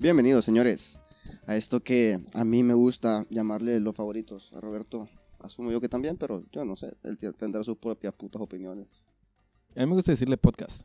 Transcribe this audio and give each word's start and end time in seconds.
Bienvenidos, 0.00 0.44
señores, 0.44 1.00
a 1.48 1.56
esto 1.56 1.80
que 1.80 2.20
a 2.32 2.44
mí 2.44 2.62
me 2.62 2.72
gusta 2.72 3.26
llamarle 3.30 3.80
los 3.80 3.96
favoritos. 3.96 4.52
A 4.52 4.60
Roberto, 4.60 5.08
asumo 5.40 5.72
yo 5.72 5.80
que 5.80 5.88
también, 5.88 6.16
pero 6.16 6.44
yo 6.52 6.64
no 6.64 6.76
sé, 6.76 6.96
él 7.02 7.18
tendrá 7.36 7.64
sus 7.64 7.76
propias 7.78 8.14
putas 8.14 8.40
opiniones. 8.40 8.86
A 9.74 9.80
mí 9.80 9.86
me 9.86 9.94
gusta 9.94 10.12
decirle 10.12 10.36
podcast. 10.36 10.82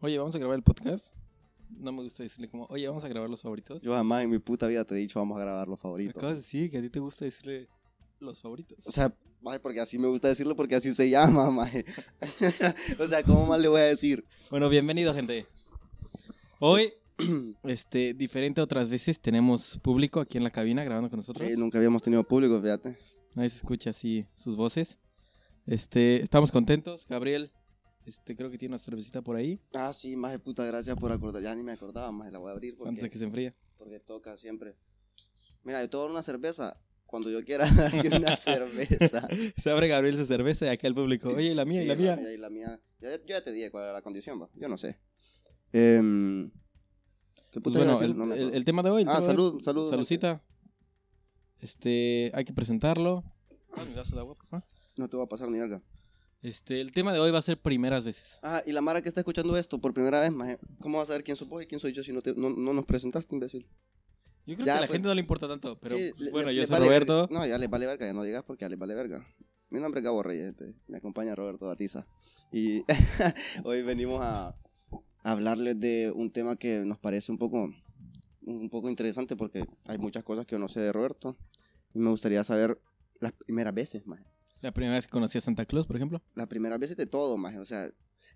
Oye, 0.00 0.18
vamos 0.18 0.34
a 0.34 0.38
grabar 0.38 0.58
el 0.58 0.62
podcast. 0.62 1.14
No 1.70 1.90
me 1.90 2.02
gusta 2.02 2.22
decirle 2.22 2.50
como, 2.50 2.66
oye, 2.66 2.86
vamos 2.86 3.02
a 3.02 3.08
grabar 3.08 3.30
los 3.30 3.40
favoritos. 3.40 3.80
Yo 3.80 3.94
jamás 3.94 4.24
en 4.24 4.28
mi 4.28 4.38
puta 4.38 4.66
vida 4.66 4.84
te 4.84 4.94
he 4.94 4.98
dicho 4.98 5.18
vamos 5.18 5.38
a 5.38 5.40
grabar 5.40 5.66
los 5.66 5.80
favoritos. 5.80 6.16
acabas 6.16 6.36
de 6.36 6.42
decir 6.42 6.70
que 6.70 6.76
a 6.76 6.82
ti 6.82 6.90
te 6.90 7.00
gusta 7.00 7.24
decirle 7.24 7.66
los 8.20 8.42
favoritos. 8.42 8.86
O 8.86 8.92
sea, 8.92 9.10
maje, 9.40 9.58
porque 9.58 9.80
así 9.80 9.98
me 9.98 10.08
gusta 10.08 10.28
decirlo 10.28 10.54
porque 10.54 10.74
así 10.74 10.92
se 10.92 11.08
llama, 11.08 11.50
maje. 11.50 11.86
o 12.98 13.08
sea, 13.08 13.22
¿cómo 13.22 13.46
más 13.46 13.58
le 13.58 13.68
voy 13.68 13.80
a 13.80 13.84
decir? 13.84 14.22
Bueno, 14.50 14.68
bienvenido, 14.68 15.14
gente. 15.14 15.46
Hoy, 16.60 16.92
este, 17.64 18.14
diferente 18.14 18.60
a 18.60 18.64
otras 18.64 18.90
veces, 18.90 19.20
tenemos 19.20 19.78
público 19.82 20.20
aquí 20.20 20.38
en 20.38 20.44
la 20.44 20.50
cabina 20.50 20.84
grabando 20.84 21.10
con 21.10 21.18
nosotros. 21.18 21.46
Sí, 21.48 21.56
nunca 21.56 21.78
habíamos 21.78 22.02
tenido 22.02 22.22
público, 22.24 22.60
fíjate. 22.60 22.96
Nadie 23.34 23.50
se 23.50 23.56
escucha 23.56 23.90
así 23.90 24.26
sus 24.36 24.56
voces. 24.56 24.98
Este, 25.66 26.22
estamos 26.22 26.50
contentos. 26.50 27.06
Gabriel, 27.08 27.52
este, 28.06 28.34
creo 28.36 28.50
que 28.50 28.58
tiene 28.58 28.74
una 28.74 28.82
cervecita 28.82 29.20
por 29.22 29.36
ahí. 29.36 29.60
Ah, 29.74 29.92
sí, 29.92 30.16
maje, 30.16 30.38
puta, 30.38 30.64
gracias 30.64 30.96
por 30.96 31.12
acordar. 31.12 31.42
Ya 31.42 31.54
ni 31.54 31.62
me 31.62 31.72
acordaba, 31.72 32.10
maje, 32.10 32.30
la 32.30 32.38
voy 32.38 32.48
a 32.50 32.52
abrir 32.52 32.72
Antes 32.74 32.86
de 32.86 32.92
porque, 33.00 33.10
que 33.10 33.18
se 33.18 33.24
enfríe. 33.24 33.54
porque 33.76 34.00
toca 34.00 34.36
siempre. 34.36 34.76
Mira, 35.64 35.82
yo 35.82 35.90
te 35.90 35.96
voy 35.96 36.10
una 36.10 36.22
cerveza 36.22 36.80
cuando 37.04 37.30
yo 37.30 37.44
quiera 37.44 37.66
una 38.16 38.36
cerveza. 38.36 39.28
Se 39.56 39.70
abre 39.70 39.88
Gabriel 39.88 40.16
su 40.16 40.24
cerveza 40.26 40.66
y 40.66 40.68
acá 40.68 40.86
el 40.86 40.94
público. 40.94 41.28
Oye, 41.30 41.50
¿y 41.52 41.54
la 41.54 41.64
mía, 41.64 41.80
y 41.80 41.82
Sí, 41.82 41.88
la 41.88 41.96
mía. 41.96 42.32
y 42.32 42.36
la 42.36 42.50
mía. 42.50 42.80
Ya- 43.00 43.16
yo 43.16 43.22
ya 43.26 43.42
te 43.42 43.52
dije 43.52 43.70
cuál 43.70 43.84
era 43.84 43.92
la 43.92 44.02
condición, 44.02 44.40
va. 44.40 44.48
Yo 44.54 44.68
no 44.68 44.78
sé. 44.78 44.98
Em, 45.72 46.50
¿Qué 47.50 47.60
Pues 47.60 47.74
puta 47.74 47.78
bueno, 47.78 48.00
el, 48.00 48.16
No 48.16 48.34
el- 48.34 48.54
el 48.54 48.64
tema 48.64 48.82
de 48.82 48.90
hoy. 48.90 49.04
Ah, 49.08 49.22
salud, 49.22 49.60
salud. 49.60 49.90
Saludcita. 49.90 50.42
Este, 51.60 52.30
hay 52.34 52.44
que 52.44 52.52
presentarlo. 52.52 53.24
Ah, 53.74 53.84
¿me 53.84 53.94
das 53.94 54.12
el 54.12 54.18
agua, 54.18 54.36
favor? 54.48 54.66
No 54.96 55.08
te 55.08 55.16
va 55.16 55.24
a 55.24 55.28
pasar 55.28 55.48
ni 55.48 55.58
verga. 55.58 55.82
Este, 56.40 56.80
el 56.80 56.92
tema 56.92 57.12
de 57.12 57.18
hoy 57.18 57.30
va 57.32 57.38
a 57.38 57.42
ser 57.42 57.60
primeras 57.60 58.04
veces. 58.04 58.38
Ah, 58.42 58.62
y 58.64 58.72
la 58.72 58.80
Mara 58.80 59.02
que 59.02 59.08
está 59.08 59.20
escuchando 59.20 59.56
esto 59.56 59.80
por 59.80 59.92
primera 59.92 60.20
vez, 60.20 60.30
maje, 60.30 60.58
¿cómo 60.80 60.98
vas 60.98 61.08
a 61.08 61.12
saber 61.12 61.24
quién 61.24 61.36
sos 61.36 61.48
vos 61.48 61.62
y 61.62 61.66
quién 61.66 61.80
soy 61.80 61.92
yo 61.92 62.02
si 62.04 62.12
no, 62.12 62.22
te, 62.22 62.34
no, 62.34 62.50
no 62.50 62.72
nos 62.72 62.84
presentaste, 62.84 63.34
imbécil? 63.34 63.66
Yo 64.46 64.54
creo 64.54 64.58
Ya, 64.58 64.64
que 64.64 64.70
a 64.70 64.80
la 64.82 64.86
pues. 64.86 64.92
gente 64.96 65.08
no 65.08 65.14
le 65.14 65.20
importa 65.20 65.48
tanto, 65.48 65.78
pero 65.80 65.98
Sí, 65.98 66.12
pues, 66.16 66.30
bueno, 66.30 66.50
le- 66.50 66.56
yo 66.56 66.62
soy 66.62 66.70
vale 66.72 66.86
Roberto. 66.86 67.26
verga. 67.26 67.34
No, 67.40 67.46
ya 67.46 67.58
les 67.58 67.68
vale 67.68 67.86
verga, 67.86 68.06
ya 68.06 68.12
no 68.12 68.22
digas 68.22 68.44
porque 68.44 68.62
ya 68.64 68.68
les 68.68 68.78
vale 68.78 68.94
verga. 68.94 69.26
Mi 69.70 69.80
nombre 69.80 70.00
es 70.00 70.04
Gabo 70.04 70.22
Reyes, 70.22 70.44
gente. 70.56 70.74
me 70.86 70.98
acompaña 70.98 71.34
Roberto 71.34 71.66
Batiza. 71.66 72.06
Y 72.52 72.82
hoy 73.64 73.82
venimos 73.82 74.20
a 74.22 74.56
hablarles 75.32 75.78
de 75.80 76.12
un 76.14 76.30
tema 76.30 76.56
que 76.56 76.80
nos 76.84 76.98
parece 76.98 77.30
un 77.32 77.38
poco, 77.38 77.72
un 78.42 78.70
poco 78.70 78.88
interesante 78.88 79.36
porque 79.36 79.64
hay 79.86 79.98
muchas 79.98 80.24
cosas 80.24 80.46
que 80.46 80.52
yo 80.56 80.58
no 80.58 80.68
sé 80.68 80.80
de 80.80 80.92
Roberto. 80.92 81.36
Y 81.94 81.98
me 81.98 82.10
gustaría 82.10 82.42
saber 82.44 82.80
las 83.20 83.32
primeras 83.32 83.74
veces, 83.74 84.06
maje. 84.06 84.24
La 84.60 84.72
primera 84.72 84.94
vez 84.96 85.06
que 85.06 85.12
conocí 85.12 85.38
a 85.38 85.40
Santa 85.40 85.64
Claus, 85.66 85.86
por 85.86 85.96
ejemplo. 85.96 86.22
Las 86.34 86.46
primeras 86.48 86.78
veces 86.78 86.96
de 86.96 87.06
todo, 87.06 87.36
maje. 87.36 87.58
O 87.58 87.64
sea, 87.64 87.90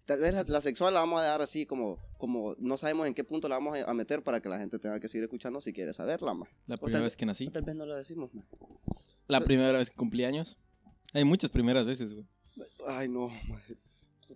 tal 0.05 0.21
vez 0.21 0.33
la, 0.35 0.43
la 0.45 0.61
sexual 0.61 0.95
la 0.95 1.01
vamos 1.01 1.21
a 1.21 1.25
dejar 1.25 1.43
así 1.43 1.67
como, 1.67 1.99
como 2.19 2.55
no 2.59 2.77
sabemos 2.77 3.07
en 3.07 3.15
qué 3.15 3.25
punto 3.25 3.49
la 3.49 3.57
vamos 3.57 3.79
a 3.87 3.95
meter 3.95 4.23
para 4.23 4.41
que 4.41 4.49
la 4.49 4.59
gente 4.59 4.79
tenga 4.79 5.01
que 5.01 5.09
seguir 5.09 5.25
escuchando 5.25 5.61
si 5.61 5.73
quiere 5.73 5.93
saberla, 5.93 6.35
maje. 6.35 6.53
La 6.67 6.77
primera 6.77 6.99
tal- 6.99 7.03
vez 7.05 7.17
que 7.17 7.27
nací. 7.27 7.49
Tal 7.51 7.63
vez 7.63 7.75
no 7.75 7.87
lo 7.87 7.97
decimos, 7.97 8.33
maje. 8.35 8.49
La 9.29 9.41
primera 9.41 9.73
vez 9.79 9.91
que 9.91 9.97
cumplí 9.97 10.25
años. 10.25 10.59
Hay 11.13 11.25
muchas 11.25 11.51
primeras 11.51 11.87
veces, 11.87 12.15
güey. 12.15 12.27
Ay, 12.87 13.09
no, 13.09 13.29
maje. 13.49 13.77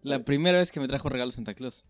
La 0.03 0.25
primera 0.25 0.59
vez 0.59 0.71
que 0.71 0.81
me 0.81 0.89
trajo 0.89 1.09
regalo 1.09 1.31
Santa 1.31 1.55
Claus. 1.55 1.85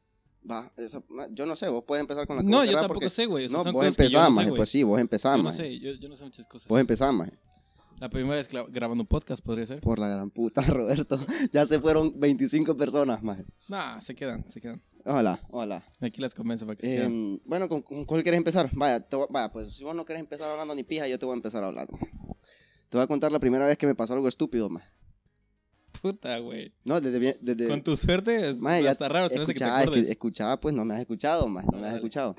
Va, 0.48 0.72
esa- 0.76 1.02
yo 1.30 1.44
no 1.46 1.56
sé, 1.56 1.68
vos 1.68 1.82
puedes 1.86 2.00
empezar 2.02 2.26
con 2.26 2.36
la 2.36 2.42
No, 2.42 2.64
yo 2.64 2.72
tampoco 2.72 2.94
porque- 2.94 3.10
sé, 3.10 3.26
güey. 3.26 3.48
No, 3.48 3.64
vos 3.64 3.84
empezás, 3.86 4.30
no 4.30 4.42
sé, 4.42 4.52
pues 4.52 4.68
sí, 4.70 4.82
vos 4.84 5.00
empezás, 5.00 5.36
Yo 5.36 5.42
no 5.42 5.52
sé, 5.52 5.78
yo, 5.80 5.92
yo 5.94 6.08
no 6.08 6.16
sé 6.16 6.24
muchas 6.24 6.46
cosas. 6.46 6.68
Vos 6.68 6.80
empezás, 6.80 7.12
maje. 7.12 7.32
La 7.98 8.10
primera 8.10 8.36
vez 8.36 8.46
grabando 8.68 9.02
un 9.02 9.08
podcast 9.08 9.42
podría 9.42 9.66
ser. 9.66 9.80
Por 9.80 9.98
la 9.98 10.08
gran 10.08 10.30
puta, 10.30 10.60
Roberto. 10.68 11.18
Ya 11.50 11.64
se 11.66 11.80
fueron 11.80 12.12
25 12.20 12.76
personas, 12.76 13.22
maje. 13.22 13.44
Nah, 13.68 14.00
se 14.00 14.14
quedan, 14.14 14.44
se 14.50 14.60
quedan. 14.60 14.82
Ojalá, 15.04 15.40
ojalá. 15.50 15.84
Aquí 16.00 16.20
las 16.20 16.34
convenzo 16.34 16.66
para 16.66 16.76
que 16.76 16.86
se. 16.86 17.04
Em, 17.04 17.38
bueno, 17.44 17.68
¿con, 17.68 17.80
con 17.82 18.04
cuál 18.04 18.22
quieres 18.22 18.38
empezar? 18.38 18.68
Vaya, 18.74 19.00
te 19.00 19.16
vaya, 19.16 19.50
pues 19.50 19.74
si 19.74 19.82
vos 19.84 19.94
no 19.96 20.04
querés 20.04 20.20
empezar 20.20 20.48
hablando 20.50 20.74
ni 20.74 20.82
pija, 20.84 21.08
yo 21.08 21.18
te 21.18 21.24
voy 21.26 21.32
a 21.32 21.36
empezar 21.36 21.64
a 21.64 21.68
hablar. 21.68 21.90
maje. 21.90 22.10
Te 22.88 22.98
voy 22.98 23.04
a 23.04 23.06
contar 23.06 23.32
la 23.32 23.38
primera 23.40 23.66
vez 23.66 23.78
que 23.78 23.86
me 23.86 23.94
pasó 23.94 24.12
algo 24.14 24.28
estúpido, 24.28 24.68
maje. 24.68 24.88
Puta, 26.02 26.38
güey. 26.38 26.72
No, 26.84 27.00
desde 27.00 27.18
bien, 27.18 27.36
desde... 27.40 27.68
Con 27.68 27.82
tu 27.82 27.96
suerte 27.96 28.50
es, 28.50 28.58
Maje, 28.58 28.82
ya 28.82 28.92
está 28.92 29.08
raro, 29.08 29.26
hace 29.26 29.34
que 29.34 29.44
te 29.44 29.52
escuchaba, 29.52 29.82
es 29.84 29.90
que 29.90 30.10
escuchaba, 30.10 30.60
pues 30.60 30.74
no 30.74 30.84
me 30.84 30.94
has 30.94 31.00
escuchado, 31.00 31.48
maje, 31.48 31.68
no 31.72 31.78
me 31.78 31.86
has 31.88 31.94
escuchado. 31.96 32.36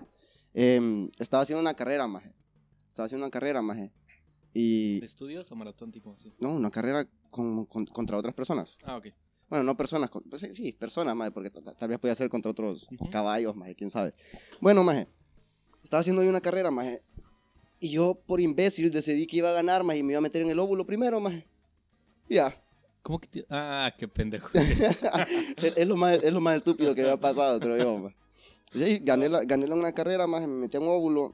Em, 0.54 1.10
estaba 1.20 1.44
haciendo 1.44 1.62
una 1.62 1.74
carrera, 1.74 2.08
maje. 2.08 2.34
Estaba 2.88 3.06
haciendo 3.06 3.26
una 3.26 3.32
carrera, 3.32 3.62
maje. 3.62 3.92
Y... 4.54 5.00
¿De 5.00 5.06
estudios 5.06 5.52
o 5.52 5.56
maratón 5.56 5.92
tipo 5.92 6.14
así? 6.14 6.34
No, 6.40 6.52
una 6.52 6.72
carrera 6.72 7.08
con- 7.30 7.66
con- 7.66 7.86
contra 7.86 8.18
otras 8.18 8.34
personas. 8.34 8.78
Ah, 8.84 8.98
ok. 8.98 9.08
Bueno, 9.50 9.64
no 9.64 9.78
personas, 9.78 10.10
con- 10.10 10.24
pues 10.24 10.42
sí, 10.42 10.54
sí, 10.54 10.72
personas, 10.74 11.16
maje, 11.16 11.32
porque 11.32 11.50
ta- 11.50 11.62
ta- 11.62 11.74
tal 11.76 11.90
vez 11.90 12.00
podía 12.00 12.16
ser 12.16 12.30
contra 12.30 12.52
otros 12.52 12.88
Ujú. 12.92 13.10
caballos, 13.10 13.56
maje, 13.56 13.76
quién 13.76 13.92
sabe. 13.92 14.14
Bueno, 14.62 14.84
maje, 14.84 15.08
estaba 15.84 16.02
haciendo 16.02 16.24
yo 16.24 16.30
una 16.30 16.42
carrera, 16.42 16.72
maje, 16.72 17.02
y 17.80 17.90
yo 17.92 18.20
por 18.26 18.42
imbécil 18.42 18.90
decidí 18.90 19.28
que 19.28 19.38
iba 19.38 19.50
a 19.50 19.54
ganar, 19.54 19.84
maje, 19.84 20.00
y 20.00 20.04
me 20.04 20.14
iba 20.14 20.18
a 20.18 20.22
meter 20.22 20.42
en 20.42 20.50
el 20.50 20.60
óvulo 20.60 20.86
primero, 20.86 21.20
maje. 21.20 21.48
Ya, 22.30 22.54
¿Cómo 23.08 23.20
que 23.20 23.28
te- 23.30 23.46
Ah, 23.50 23.94
qué 23.98 24.06
pendejo. 24.06 24.50
es, 24.54 25.78
es 25.78 25.88
lo 25.88 25.96
más, 25.96 26.22
es 26.22 26.34
lo 26.34 26.42
más 26.42 26.58
estúpido 26.58 26.94
que 26.94 27.04
me 27.04 27.10
ha 27.12 27.16
pasado, 27.18 27.58
creo 27.58 27.78
yo. 27.78 28.10
Sí, 28.74 29.00
gané, 29.02 29.30
la, 29.30 29.46
gané 29.46 29.66
la 29.66 29.76
una 29.76 29.94
carrera, 29.94 30.28
maje, 30.28 30.46
me 30.46 30.56
metí 30.60 30.76
en 30.76 30.84
un 30.84 30.90
óvulo. 30.90 31.34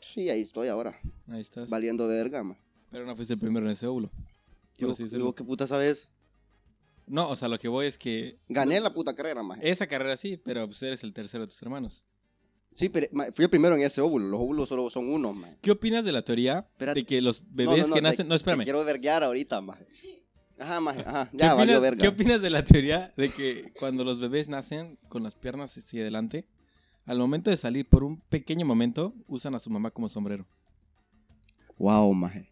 Sí, 0.00 0.28
ahí 0.28 0.42
estoy 0.42 0.68
ahora, 0.68 1.00
Ahí 1.30 1.40
estás. 1.40 1.66
valiendo 1.70 2.06
verga, 2.06 2.44
maje. 2.44 2.60
Pero 2.90 3.06
no 3.06 3.16
fuiste 3.16 3.32
el 3.32 3.40
primero 3.40 3.64
en 3.64 3.72
ese 3.72 3.86
óvulo. 3.86 4.10
Y 4.76 4.80
Por 4.80 4.88
vos, 4.88 4.94
así 4.96 5.02
y 5.02 5.06
decirlo. 5.06 5.24
vos, 5.24 5.34
¿qué 5.34 5.44
puta 5.44 5.66
sabes? 5.66 6.10
No, 7.06 7.30
o 7.30 7.36
sea, 7.36 7.48
lo 7.48 7.58
que 7.58 7.68
voy 7.68 7.86
es 7.86 7.96
que 7.96 8.36
Gané 8.50 8.78
la 8.80 8.92
puta 8.92 9.14
carrera, 9.14 9.42
maje. 9.42 9.66
esa 9.70 9.86
carrera 9.86 10.18
sí, 10.18 10.36
pero 10.36 10.66
pues 10.66 10.82
eres 10.82 11.02
el 11.04 11.14
tercero 11.14 11.44
de 11.44 11.48
tus 11.52 11.62
hermanos. 11.62 12.04
Sí, 12.74 12.90
pero 12.90 13.06
fui 13.32 13.44
el 13.44 13.50
primero 13.50 13.76
en 13.76 13.80
ese 13.82 14.02
óvulo, 14.02 14.28
los 14.28 14.40
óvulos 14.40 14.68
solo 14.68 14.90
son 14.90 15.08
uno, 15.08 15.32
maje. 15.32 15.56
¿Qué 15.62 15.70
opinas 15.70 16.04
de 16.04 16.12
la 16.12 16.20
teoría 16.22 16.66
Espérate. 16.72 17.00
de 17.00 17.06
que 17.06 17.22
los 17.22 17.40
No, 17.44 17.48
bebés 17.52 17.78
no, 17.78 17.86
no, 17.88 17.94
que 17.94 18.00
te- 18.00 18.02
nacen... 18.02 18.28
No, 18.28 18.34
te 18.34 18.36
espérame. 18.36 18.64
quiero 18.64 18.84
verguear 18.84 19.24
ahorita. 19.24 19.62
Ajá, 20.58 20.80
maje, 20.80 21.00
ajá. 21.00 21.28
¿Qué 21.30 21.38
Ya, 21.38 21.54
valió 21.54 21.78
opinas, 21.78 21.82
verga. 21.82 22.02
¿Qué 22.02 22.08
opinas 22.08 22.40
de 22.40 22.50
la 22.50 22.64
teoría 22.64 23.12
de 23.16 23.30
que 23.30 23.72
cuando 23.78 24.04
los 24.04 24.20
bebés 24.20 24.48
nacen 24.48 24.98
con 25.08 25.22
las 25.22 25.34
piernas 25.34 25.76
hacia 25.76 26.02
adelante, 26.02 26.46
al 27.06 27.18
momento 27.18 27.50
de 27.50 27.56
salir 27.56 27.88
por 27.88 28.04
un 28.04 28.20
pequeño 28.20 28.64
momento, 28.64 29.14
usan 29.26 29.54
a 29.54 29.60
su 29.60 29.70
mamá 29.70 29.90
como 29.90 30.08
sombrero? 30.08 30.46
Wow, 31.78 32.12
maje. 32.14 32.50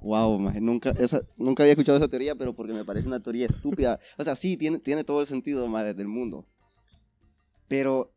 Wow, 0.00 0.38
maje. 0.38 0.60
Nunca, 0.60 0.90
esa, 0.90 1.22
nunca 1.36 1.62
había 1.62 1.72
escuchado 1.72 1.98
esa 1.98 2.08
teoría, 2.08 2.34
pero 2.34 2.54
porque 2.54 2.72
me 2.72 2.84
parece 2.84 3.08
una 3.08 3.20
teoría 3.20 3.46
estúpida. 3.46 3.98
O 4.18 4.24
sea, 4.24 4.36
sí, 4.36 4.56
tiene, 4.56 4.78
tiene 4.78 5.02
todo 5.04 5.20
el 5.20 5.26
sentido, 5.26 5.66
maje, 5.66 5.94
del 5.94 6.08
mundo. 6.08 6.46
Pero, 7.68 8.12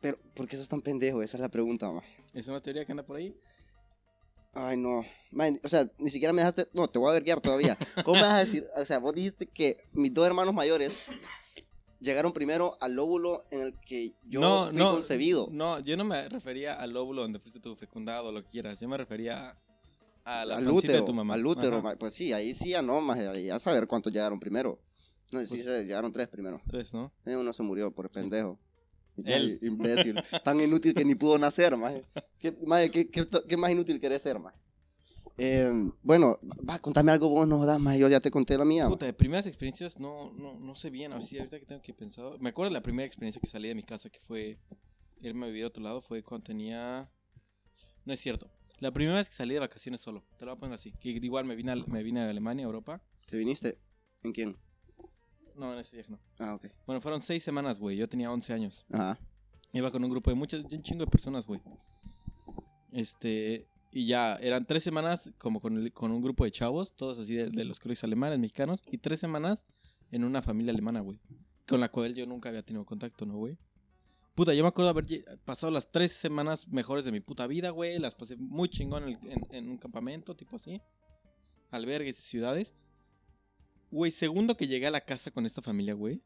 pero, 0.00 0.18
¿por 0.34 0.46
qué 0.46 0.56
sos 0.56 0.68
tan 0.68 0.80
pendejo? 0.80 1.22
Esa 1.22 1.36
es 1.36 1.40
la 1.40 1.48
pregunta, 1.48 1.90
maje. 1.90 2.24
¿Es 2.32 2.46
una 2.46 2.60
teoría 2.60 2.84
que 2.84 2.92
anda 2.92 3.04
por 3.04 3.16
ahí? 3.16 3.34
Ay, 4.60 4.76
no. 4.76 5.04
O 5.62 5.68
sea, 5.68 5.86
ni 5.98 6.10
siquiera 6.10 6.32
me 6.32 6.40
dejaste... 6.40 6.66
No, 6.72 6.88
te 6.88 6.98
voy 6.98 7.10
a 7.10 7.12
verguiar 7.12 7.40
todavía. 7.40 7.78
¿Cómo 8.04 8.16
me 8.16 8.22
vas 8.26 8.34
a 8.34 8.44
decir? 8.44 8.66
O 8.76 8.84
sea, 8.84 8.98
vos 8.98 9.14
dijiste 9.14 9.46
que 9.46 9.78
mis 9.92 10.12
dos 10.12 10.26
hermanos 10.26 10.52
mayores 10.52 11.04
llegaron 12.00 12.32
primero 12.32 12.76
al 12.80 12.98
óvulo 12.98 13.40
en 13.52 13.60
el 13.60 13.74
que 13.78 14.12
yo 14.26 14.40
no, 14.40 14.66
fui 14.68 14.76
no, 14.78 14.92
concebido. 14.92 15.48
No, 15.52 15.78
yo 15.78 15.96
no 15.96 16.04
me 16.04 16.28
refería 16.28 16.74
al 16.74 16.96
óvulo 16.96 17.22
donde 17.22 17.38
fuiste 17.38 17.60
tú 17.60 17.76
fecundado 17.76 18.28
o 18.28 18.32
lo 18.32 18.42
que 18.42 18.50
quieras. 18.50 18.80
Yo 18.80 18.88
me 18.88 18.96
refería 18.96 19.56
a 20.24 20.44
la 20.44 20.56
al 20.56 20.68
útero, 20.68 21.02
de 21.02 21.06
tu 21.06 21.14
mamá. 21.14 21.34
al 21.34 21.46
útero, 21.46 21.78
Ajá. 21.78 21.96
pues 21.96 22.14
sí, 22.14 22.32
ahí 22.32 22.52
sí 22.52 22.70
ya 22.70 22.82
no, 22.82 23.00
más 23.00 23.18
a 23.18 23.58
saber 23.60 23.86
cuántos 23.86 24.12
llegaron 24.12 24.40
primero. 24.40 24.80
No, 25.30 25.40
sí, 25.40 25.46
Pues- 25.50 25.64
se 25.64 25.84
llegaron 25.84 26.10
tres 26.10 26.26
primero. 26.28 26.60
Tres, 26.68 26.92
¿no? 26.92 27.12
Eh, 27.26 27.36
uno 27.36 27.52
se 27.52 27.62
murió 27.62 27.92
por 27.92 28.10
pendejo. 28.10 28.58
Él. 29.24 29.58
Imbécil. 29.62 30.22
Tan 30.44 30.60
inútil 30.60 30.94
que 30.94 31.04
ni 31.04 31.14
pudo 31.14 31.38
nacer, 31.38 31.76
maje. 31.76 32.04
¿Qué, 32.38 32.56
maje, 32.66 32.90
qué, 32.90 33.08
qué, 33.10 33.26
qué 33.48 33.56
más 33.56 33.70
inútil 33.70 34.00
querés 34.00 34.22
ser, 34.22 34.38
maje? 34.38 34.58
Eh, 35.40 35.70
bueno, 36.02 36.40
va, 36.68 36.80
contame 36.80 37.12
algo 37.12 37.28
vos, 37.28 37.46
no 37.46 37.64
das, 37.64 37.78
maje. 37.78 38.00
Yo 38.00 38.08
ya 38.08 38.20
te 38.20 38.30
conté 38.30 38.58
la 38.58 38.64
mía. 38.64 38.88
Puta, 38.88 39.06
de 39.06 39.12
primeras 39.12 39.46
experiencias 39.46 39.98
no, 39.98 40.32
no, 40.32 40.58
no 40.58 40.74
sé 40.74 40.90
bien. 40.90 41.12
A 41.12 41.16
ver 41.16 41.24
si 41.24 41.38
ahorita 41.38 41.60
que 41.60 41.66
tengo 41.66 41.80
que 41.80 41.94
pensar. 41.94 42.40
Me 42.40 42.50
acuerdo 42.50 42.70
de 42.70 42.74
la 42.74 42.82
primera 42.82 43.06
experiencia 43.06 43.40
que 43.40 43.48
salí 43.48 43.68
de 43.68 43.74
mi 43.74 43.84
casa 43.84 44.10
que 44.10 44.18
fue 44.20 44.58
irme 45.20 45.46
a 45.46 45.48
vivir 45.48 45.64
a 45.64 45.68
otro 45.68 45.82
lado. 45.82 46.00
Fue 46.00 46.22
cuando 46.22 46.44
tenía. 46.44 47.08
No 48.04 48.12
es 48.12 48.20
cierto. 48.20 48.50
La 48.80 48.92
primera 48.92 49.16
vez 49.16 49.28
que 49.28 49.34
salí 49.34 49.54
de 49.54 49.60
vacaciones 49.60 50.00
solo. 50.00 50.24
Te 50.38 50.44
lo 50.44 50.52
voy 50.52 50.56
a 50.56 50.60
poner 50.60 50.74
así. 50.74 50.92
Que 51.00 51.10
igual 51.10 51.44
me 51.44 51.54
vine 51.54 51.72
a, 51.72 51.76
me 51.76 52.02
vine 52.02 52.20
a 52.20 52.30
Alemania, 52.30 52.64
a 52.64 52.66
Europa. 52.66 53.00
¿Te 53.26 53.36
viniste? 53.36 53.78
¿En 54.22 54.32
quién? 54.32 54.56
No, 55.58 55.72
en 55.72 55.78
ese 55.80 55.96
viaje 55.96 56.10
no. 56.12 56.18
Ah, 56.38 56.54
ok. 56.54 56.66
Bueno, 56.86 57.00
fueron 57.00 57.20
seis 57.20 57.42
semanas, 57.42 57.78
güey. 57.80 57.96
Yo 57.96 58.08
tenía 58.08 58.30
11 58.32 58.52
años. 58.52 58.86
Ajá. 58.92 59.18
Iba 59.72 59.90
con 59.90 60.02
un 60.04 60.10
grupo 60.10 60.30
de 60.30 60.36
muchas, 60.36 60.64
un 60.72 60.82
chingo 60.82 61.04
de 61.04 61.10
personas, 61.10 61.44
güey. 61.46 61.60
Este, 62.92 63.66
y 63.92 64.06
ya, 64.06 64.36
eran 64.36 64.64
tres 64.66 64.82
semanas 64.82 65.30
como 65.38 65.60
con, 65.60 65.76
el- 65.76 65.92
con 65.92 66.10
un 66.10 66.22
grupo 66.22 66.44
de 66.44 66.50
chavos, 66.50 66.94
todos 66.96 67.18
así 67.18 67.34
de, 67.34 67.50
de 67.50 67.64
los 67.64 67.78
colegios 67.80 68.04
alemanes, 68.04 68.38
mexicanos, 68.38 68.82
y 68.90 68.98
tres 68.98 69.20
semanas 69.20 69.64
en 70.10 70.24
una 70.24 70.42
familia 70.42 70.72
alemana, 70.72 71.00
güey. 71.00 71.18
Con 71.66 71.80
la 71.80 71.90
cual 71.90 72.14
yo 72.14 72.26
nunca 72.26 72.48
había 72.48 72.62
tenido 72.62 72.84
contacto, 72.86 73.26
¿no, 73.26 73.36
güey? 73.36 73.58
Puta, 74.34 74.54
yo 74.54 74.62
me 74.62 74.68
acuerdo 74.68 74.90
haber 74.90 75.04
lle- 75.04 75.38
pasado 75.44 75.70
las 75.72 75.90
tres 75.90 76.12
semanas 76.12 76.68
mejores 76.68 77.04
de 77.04 77.12
mi 77.12 77.20
puta 77.20 77.46
vida, 77.46 77.70
güey. 77.70 77.98
Las 77.98 78.14
pasé 78.14 78.36
muy 78.36 78.68
chingón 78.68 79.02
en, 79.02 79.08
el- 79.10 79.32
en- 79.32 79.46
en 79.50 79.68
un 79.70 79.76
campamento, 79.78 80.34
tipo 80.36 80.56
así. 80.56 80.80
Albergues 81.70 82.18
y 82.20 82.22
ciudades. 82.22 82.74
Güey, 83.90 84.10
segundo 84.10 84.56
que 84.56 84.66
llegué 84.66 84.86
a 84.86 84.90
la 84.90 85.00
casa 85.00 85.30
con 85.30 85.46
esta 85.46 85.62
familia, 85.62 85.94
güey. 85.94 86.20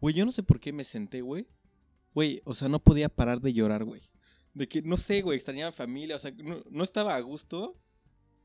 Güey, 0.00 0.14
yo 0.14 0.24
no 0.24 0.32
sé 0.32 0.42
por 0.42 0.60
qué 0.60 0.72
me 0.72 0.84
senté, 0.84 1.20
güey. 1.22 1.46
Güey, 2.14 2.40
o 2.44 2.54
sea, 2.54 2.68
no 2.68 2.82
podía 2.82 3.08
parar 3.08 3.40
de 3.40 3.52
llorar, 3.52 3.84
güey. 3.84 4.02
De 4.54 4.68
que, 4.68 4.82
no 4.82 4.96
sé, 4.96 5.22
güey, 5.22 5.36
extrañaba 5.36 5.68
a 5.68 5.70
mi 5.72 5.76
familia. 5.76 6.16
O 6.16 6.18
sea, 6.18 6.30
no, 6.30 6.62
no 6.70 6.84
estaba 6.84 7.16
a 7.16 7.20
gusto. 7.20 7.76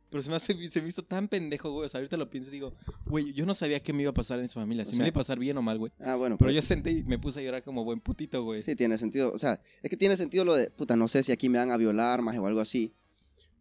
Pero 0.09 0.21
se 0.21 0.29
me, 0.29 0.35
hace, 0.35 0.69
se 0.69 0.81
me 0.81 0.89
hizo 0.89 1.03
tan 1.03 1.27
pendejo, 1.27 1.71
güey. 1.71 1.87
O 1.87 1.89
sea, 1.89 1.97
ahorita 1.97 2.17
lo 2.17 2.29
pienso 2.29 2.51
y 2.51 2.53
digo, 2.53 2.75
güey, 3.05 3.33
yo 3.33 3.47
no 3.47 3.55
sabía 3.55 3.81
qué 3.81 3.93
me 3.93 4.03
iba 4.03 4.11
a 4.11 4.13
pasar 4.13 4.37
en 4.37 4.45
esa 4.45 4.59
familia. 4.59 4.85
Si 4.85 4.91
me 4.91 5.05
iba 5.05 5.09
a 5.09 5.13
pasar 5.13 5.39
bien 5.39 5.57
o 5.57 5.63
mal, 5.63 5.79
güey. 5.79 5.91
Ah, 5.99 6.15
bueno. 6.15 6.37
Pero 6.37 6.49
pues, 6.49 6.55
yo 6.55 6.61
senté 6.61 6.91
y 6.91 7.03
me 7.03 7.17
puse 7.17 7.39
a 7.39 7.43
llorar 7.43 7.63
como 7.63 7.83
buen 7.83 7.99
putito, 7.99 8.43
güey. 8.43 8.61
Sí, 8.61 8.75
tiene 8.75 8.99
sentido. 8.99 9.31
O 9.33 9.39
sea, 9.39 9.59
es 9.81 9.89
que 9.89 9.97
tiene 9.97 10.15
sentido 10.15 10.45
lo 10.45 10.53
de, 10.53 10.69
puta, 10.69 10.95
no 10.95 11.07
sé 11.07 11.23
si 11.23 11.31
aquí 11.31 11.49
me 11.49 11.57
van 11.57 11.71
a 11.71 11.77
violar 11.77 12.21
más 12.21 12.37
o 12.37 12.45
algo 12.45 12.59
así. 12.59 12.93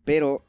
Pero, 0.04 0.46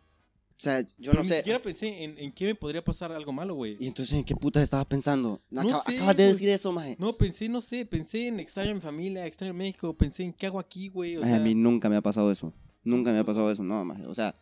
sea, 0.63 0.81
yo 0.81 0.87
Pero 0.97 1.13
no 1.15 1.21
ni 1.23 1.27
sé. 1.29 1.35
siquiera 1.37 1.59
pensé 1.61 2.03
en, 2.03 2.17
en 2.17 2.31
qué 2.31 2.45
me 2.45 2.55
podría 2.55 2.83
pasar 2.83 3.11
algo 3.11 3.31
malo, 3.31 3.53
güey. 3.55 3.77
Y 3.79 3.87
entonces, 3.87 4.13
¿en 4.13 4.23
qué 4.23 4.35
putas 4.35 4.63
estabas 4.63 4.85
pensando? 4.85 5.41
No 5.49 5.61
Acaba- 5.61 5.83
sé, 5.83 5.95
acabas 5.95 6.17
de 6.17 6.27
decir 6.27 6.49
eso, 6.49 6.71
maje. 6.71 6.95
No, 6.99 7.17
pensé, 7.17 7.49
no 7.49 7.61
sé, 7.61 7.85
pensé 7.85 8.27
en 8.27 8.39
extraño 8.39 8.71
a 8.71 8.75
mi 8.75 8.81
familia, 8.81 9.25
extraño 9.25 9.51
a 9.51 9.55
México, 9.55 9.93
pensé 9.95 10.23
en 10.23 10.33
qué 10.33 10.47
hago 10.47 10.59
aquí, 10.59 10.87
güey. 10.89 11.17
Sea, 11.17 11.35
a 11.35 11.39
mí 11.39 11.53
nunca 11.55 11.89
me 11.89 11.95
ha 11.97 12.01
pasado 12.01 12.31
eso. 12.31 12.53
Nunca 12.83 13.11
me 13.11 13.19
ha 13.19 13.23
pasado 13.23 13.51
eso, 13.51 13.63
no, 13.63 13.83
maje. 13.85 14.05
O 14.07 14.13
sea, 14.13 14.33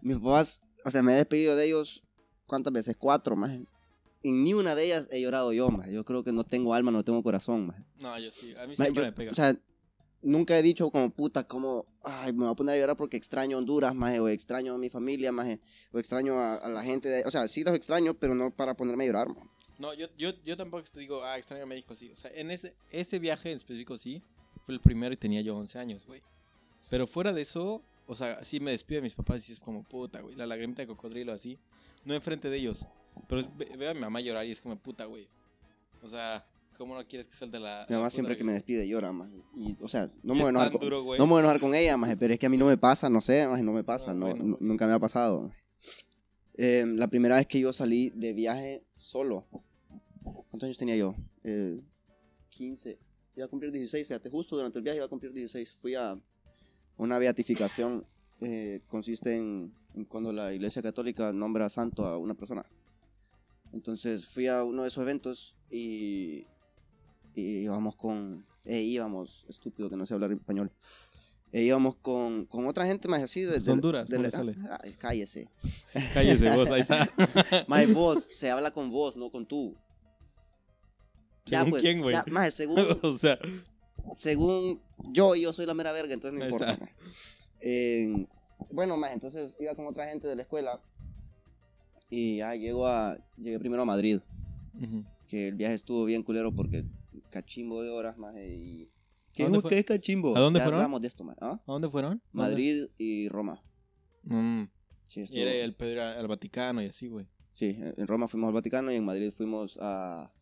mis 0.00 0.16
papás, 0.18 0.60
o 0.84 0.90
sea, 0.90 1.02
me 1.02 1.12
he 1.12 1.16
despedido 1.16 1.56
de 1.56 1.66
ellos, 1.66 2.02
¿cuántas 2.46 2.72
veces? 2.72 2.96
Cuatro, 2.98 3.36
maje. 3.36 3.64
En 4.24 4.44
ni 4.44 4.54
una 4.54 4.74
de 4.74 4.84
ellas 4.84 5.08
he 5.10 5.20
llorado 5.20 5.52
yo, 5.52 5.68
maje. 5.68 5.92
Yo 5.92 6.04
creo 6.04 6.22
que 6.24 6.32
no 6.32 6.44
tengo 6.44 6.74
alma, 6.74 6.90
no 6.90 7.04
tengo 7.04 7.22
corazón, 7.22 7.66
maje. 7.66 7.82
no, 8.00 8.18
yo 8.18 8.30
sí, 8.30 8.52
a 8.56 8.62
mí 8.66 8.74
Maje, 8.76 8.76
siempre 8.76 9.02
yo- 9.02 9.06
me 9.06 9.12
pega. 9.12 9.30
O 9.32 9.34
sea, 9.34 9.56
nunca 10.22 10.58
he 10.58 10.62
dicho 10.62 10.90
como 10.90 11.10
puta, 11.10 11.46
como, 11.46 11.86
ay, 12.04 12.32
me 12.32 12.44
voy 12.44 12.52
a 12.52 12.54
poner 12.54 12.74
a 12.74 12.78
llorar 12.78 12.96
porque 12.96 13.16
extraño 13.16 13.58
Honduras, 13.58 13.94
maje, 13.94 14.20
o 14.20 14.28
extraño 14.28 14.74
a 14.74 14.78
mi 14.78 14.88
familia, 14.88 15.32
maje, 15.32 15.60
o 15.92 15.98
extraño 15.98 16.34
a, 16.34 16.54
a 16.56 16.68
la 16.68 16.82
gente 16.82 17.08
de... 17.08 17.24
O 17.24 17.30
sea, 17.30 17.48
sí 17.48 17.64
los 17.64 17.74
extraño, 17.74 18.14
pero 18.14 18.34
no 18.34 18.50
para 18.50 18.74
ponerme 18.74 19.04
a 19.04 19.06
llorar, 19.08 19.28
no, 19.78 19.92
yo, 19.94 20.06
yo, 20.16 20.30
yo 20.44 20.56
tampoco 20.56 20.84
te 20.92 21.00
digo, 21.00 21.24
ah, 21.24 21.36
extraño 21.38 21.64
a 21.64 21.66
México, 21.66 21.96
sí. 21.96 22.10
O 22.12 22.16
sea, 22.16 22.30
en 22.32 22.50
ese, 22.52 22.74
ese 22.92 23.18
viaje 23.18 23.50
en 23.50 23.56
específico, 23.56 23.98
sí, 23.98 24.22
fue 24.64 24.74
el 24.74 24.80
primero 24.80 25.12
y 25.12 25.16
tenía 25.16 25.40
yo 25.40 25.56
11 25.56 25.78
años, 25.78 26.06
güey. 26.06 26.22
Pero 26.88 27.06
fuera 27.08 27.32
de 27.32 27.42
eso, 27.42 27.82
o 28.06 28.14
sea, 28.14 28.44
sí 28.44 28.60
me 28.60 28.70
despido 28.70 28.98
de 28.98 29.02
mis 29.02 29.14
papás 29.14 29.48
y 29.48 29.52
es 29.52 29.58
como 29.58 29.82
puta, 29.82 30.20
güey, 30.20 30.36
la 30.36 30.46
lagrimita 30.46 30.82
de 30.82 30.86
cocodrilo 30.86 31.32
así. 31.32 31.58
No 32.04 32.14
enfrente 32.14 32.48
de 32.48 32.58
ellos. 32.58 32.86
Pero 33.28 33.40
es- 33.40 33.56
ve- 33.56 33.72
veo 33.76 33.90
a 33.90 33.94
mi 33.94 34.00
mamá 34.00 34.20
llorar 34.20 34.46
y 34.46 34.52
es 34.52 34.60
como 34.60 34.76
puta, 34.76 35.06
güey. 35.06 35.26
O 36.02 36.08
sea, 36.08 36.46
¿cómo 36.82 36.96
no 36.96 37.06
quieres 37.06 37.28
que 37.28 37.36
suelte 37.36 37.60
la. 37.60 37.86
Mi 37.88 37.92
la 37.92 37.98
mamá 37.98 38.08
puta 38.08 38.10
siempre 38.10 38.36
que 38.36 38.42
me 38.42 38.54
despide 38.54 38.88
llora, 38.88 39.12
maje. 39.12 39.40
Y, 39.54 39.76
o 39.80 39.86
sea, 39.86 40.10
no 40.24 40.34
me 40.34 40.40
voy 40.40 40.46
a 40.46 40.50
enojar 40.50 40.72
con... 40.72 40.80
duro. 40.80 41.04
No 41.16 41.26
me 41.26 41.30
voy 41.30 41.36
a 41.36 41.40
enojar 41.42 41.60
con 41.60 41.76
ella, 41.76 41.96
maje, 41.96 42.16
pero 42.16 42.34
es 42.34 42.40
que 42.40 42.46
a 42.46 42.48
mí 42.48 42.56
no 42.56 42.66
me 42.66 42.76
pasa, 42.76 43.08
no 43.08 43.20
sé, 43.20 43.46
maje, 43.46 43.62
no 43.62 43.72
me 43.72 43.84
pasa, 43.84 44.10
Ah, 44.10 44.14
no, 44.14 44.26
bueno, 44.26 44.56
nunca 44.58 44.88
me 44.88 44.92
ha 44.92 44.98
pasado. 44.98 45.52
Eh, 46.54 46.84
la 46.84 47.06
primera 47.06 47.36
vez 47.36 47.46
que 47.46 47.60
yo 47.60 47.72
salí 47.72 48.10
de 48.16 48.32
viaje 48.32 48.84
solo, 48.96 49.46
¿cuántos 50.24 50.64
años 50.64 50.76
tenía 50.76 50.96
yo? 50.96 51.14
Eh, 51.44 51.80
15, 52.48 52.98
iba 53.36 53.46
a 53.46 53.48
cumplir 53.48 53.70
16, 53.70 54.08
fíjate, 54.08 54.28
justo 54.28 54.56
durante 54.56 54.78
el 54.78 54.82
viaje 54.82 54.96
iba 54.96 55.06
a 55.06 55.08
cumplir 55.08 55.32
16. 55.32 55.74
Fui 55.74 55.94
a 55.94 56.20
una 56.96 57.18
beatificación, 57.18 58.04
eh, 58.40 58.80
consiste 58.88 59.36
en, 59.36 59.72
en 59.94 60.04
cuando 60.04 60.32
la 60.32 60.52
iglesia 60.52 60.82
católica 60.82 61.32
nombra 61.32 61.68
santo 61.68 62.06
a 62.06 62.18
una 62.18 62.34
persona. 62.34 62.66
Entonces 63.72 64.26
fui 64.26 64.48
a 64.48 64.64
uno 64.64 64.82
de 64.82 64.88
esos 64.88 65.02
eventos 65.02 65.56
y, 65.70 66.46
y 67.34 67.62
íbamos 67.64 67.96
con, 67.96 68.44
e 68.64 68.80
íbamos, 68.82 69.44
estúpido 69.48 69.88
que 69.90 69.96
no 69.96 70.06
sé 70.06 70.14
hablar 70.14 70.32
español, 70.32 70.70
e 71.52 71.62
íbamos 71.62 71.96
con, 71.96 72.46
con 72.46 72.66
otra 72.66 72.86
gente 72.86 73.08
más 73.08 73.22
así 73.22 73.42
de, 73.42 73.58
de- 73.60 73.72
Honduras, 73.72 74.08
de 74.08 74.30
sale. 74.30 74.54
Ah, 74.70 74.80
cállese. 74.98 75.48
Cállese 76.14 76.50
vos, 76.56 76.70
ahí 76.70 76.80
está. 76.80 77.10
Más 77.68 77.92
vos, 77.92 78.22
se 78.24 78.50
habla 78.50 78.70
con 78.70 78.90
vos, 78.90 79.16
no 79.16 79.30
con 79.30 79.46
tú. 79.46 79.76
¿Según 81.44 81.80
quién, 81.80 82.00
güey? 82.00 82.14
ya, 82.14 82.24
maje, 82.30 82.50
según, 82.52 82.78
o 83.02 83.18
sea, 83.18 83.38
según 84.14 84.80
yo, 85.10 85.34
yo 85.34 85.52
soy 85.52 85.66
la 85.66 85.74
mera 85.74 85.92
verga, 85.92 86.14
entonces 86.14 86.38
no 86.38 86.44
Ahí 86.44 86.50
importa. 86.52 86.78
Eh, 87.60 88.26
bueno, 88.70 88.96
más 88.96 89.12
entonces 89.12 89.56
iba 89.60 89.74
con 89.74 89.86
otra 89.86 90.08
gente 90.08 90.28
de 90.28 90.36
la 90.36 90.42
escuela 90.42 90.80
y 92.08 92.38
ya 92.38 92.54
llego 92.54 92.86
a, 92.86 93.16
llegué 93.36 93.58
primero 93.58 93.82
a 93.82 93.86
Madrid. 93.86 94.20
ujú. 94.74 95.04
que 95.28 95.48
el 95.48 95.54
viaje 95.54 95.74
estuvo 95.74 96.04
bien 96.04 96.22
culero 96.22 96.52
porque 96.54 96.84
cachimbo 97.32 97.82
de 97.82 97.90
horas 97.90 98.16
más 98.18 98.34
y 98.36 98.90
¿Qué, 99.32 99.42
¿A 99.42 99.46
dónde 99.46 99.58
es- 99.58 99.62
fue? 99.62 99.70
qué 99.70 99.78
es 99.78 99.84
cachimbo? 99.86 100.36
¿A 100.36 100.40
dónde 100.40 100.58
Ya 100.60 100.64
fueron? 100.64 100.80
hablamos 100.80 101.00
de 101.00 101.08
esto, 101.08 101.24
¿ah? 101.40 101.60
¿a 101.66 101.72
dónde 101.72 101.88
fueron? 101.90 102.10
¿Dónde? 102.32 102.50
Madrid 102.50 102.86
y 102.98 103.28
Roma. 103.28 103.62
Mm, 104.24 104.64
Sí, 105.04 105.22
estuvo- 105.22 105.38
Y 105.38 105.42
era 105.42 105.52
el 105.52 105.74
pedo 105.74 105.90
era 105.90 106.18
al 106.20 106.28
Vaticano 106.28 106.80
y 106.82 106.86
así, 106.86 107.08
güey. 107.08 107.26
sí, 107.52 107.76
en 107.78 108.06
Roma 108.06 108.28
fuimos 108.28 108.48
al 108.48 108.54
Vaticano 108.54 108.92
y 108.92 108.96
en 108.96 109.04
Madrid 109.04 109.30
fuimos 109.32 109.78
a 109.80 110.32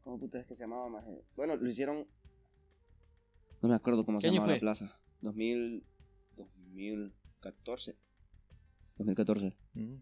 ¿Cómo 0.00 0.18
puta 0.18 0.40
es 0.40 0.46
que 0.46 0.56
se 0.56 0.64
llamaba 0.64 0.88
más? 0.88 1.04
Bueno, 1.36 1.54
lo 1.54 1.68
hicieron 1.68 2.08
No 3.62 3.68
me 3.68 3.74
acuerdo 3.76 4.04
cómo 4.04 4.18
¿Qué 4.18 4.26
se 4.28 4.32
llamaba 4.34 4.48
la 4.48 4.54
fue? 4.54 4.60
plaza. 4.60 4.98
2000 5.20 5.84
2014. 6.36 7.96
2014. 8.98 9.52
Mm. 9.74 9.94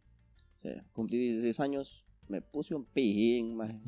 Sí, 0.62 0.68
cumplí 0.92 1.18
16 1.18 1.60
años, 1.60 2.06
me 2.30 2.40
puse 2.40 2.74
un 2.74 2.84
pijín 2.84 3.56
maje, 3.56 3.80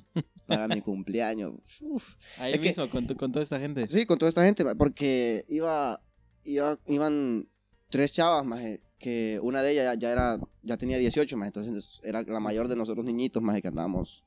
para 0.47 0.69
mi 0.69 0.81
cumpleaños. 0.83 1.55
Uf. 1.81 2.15
Ahí 2.39 2.53
Es 2.53 2.59
que- 2.61 2.69
mismo, 2.69 2.89
con, 2.91 3.07
to- 3.07 3.17
con 3.17 3.33
toda 3.33 3.43
esta 3.43 3.59
gente. 3.59 3.87
Sí, 3.89 4.05
con 4.05 4.19
toda 4.19 4.29
esta 4.29 4.45
gente, 4.45 4.65
porque 4.77 5.45
iba, 5.49 6.03
iba 6.45 6.79
iban 6.87 7.49
tres 7.89 8.13
chavas, 8.13 8.45
más 8.45 8.61
que 8.99 9.41
una 9.43 9.63
de 9.63 9.73
ellas 9.73 9.85
ya, 9.85 9.95
ya 9.95 10.13
era 10.13 10.41
ya 10.63 10.77
tenía 10.77 10.97
18, 10.99 11.37
más 11.37 11.47
entonces 11.49 12.01
era 12.05 12.23
la 12.23 12.39
mayor 12.41 12.69
de 12.69 12.77
nosotros 12.77 13.05
niñitos, 13.05 13.43
más 13.43 13.61
que 13.61 13.69
andábamos 13.69 14.25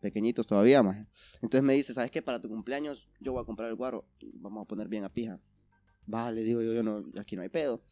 pequeñitos 0.00 0.46
todavía, 0.46 0.82
más. 0.82 0.96
Entonces 1.42 1.62
me 1.62 1.72
dice, 1.74 1.92
¿sabes 1.94 2.10
qué? 2.10 2.20
Para 2.22 2.40
tu 2.40 2.48
cumpleaños 2.48 3.08
yo 3.20 3.32
voy 3.32 3.42
a 3.42 3.44
comprar 3.46 3.68
el 3.70 3.76
guaro, 3.76 4.04
vamos 4.34 4.62
a 4.64 4.68
poner 4.68 4.88
bien 4.88 5.04
a 5.04 5.08
pija. 5.12 5.40
Vale, 6.06 6.42
digo 6.42 6.60
yo, 6.62 6.72
yo 6.72 6.82
no, 6.82 7.04
aquí 7.18 7.36
no 7.36 7.42
hay 7.42 7.48
pedo. 7.50 7.82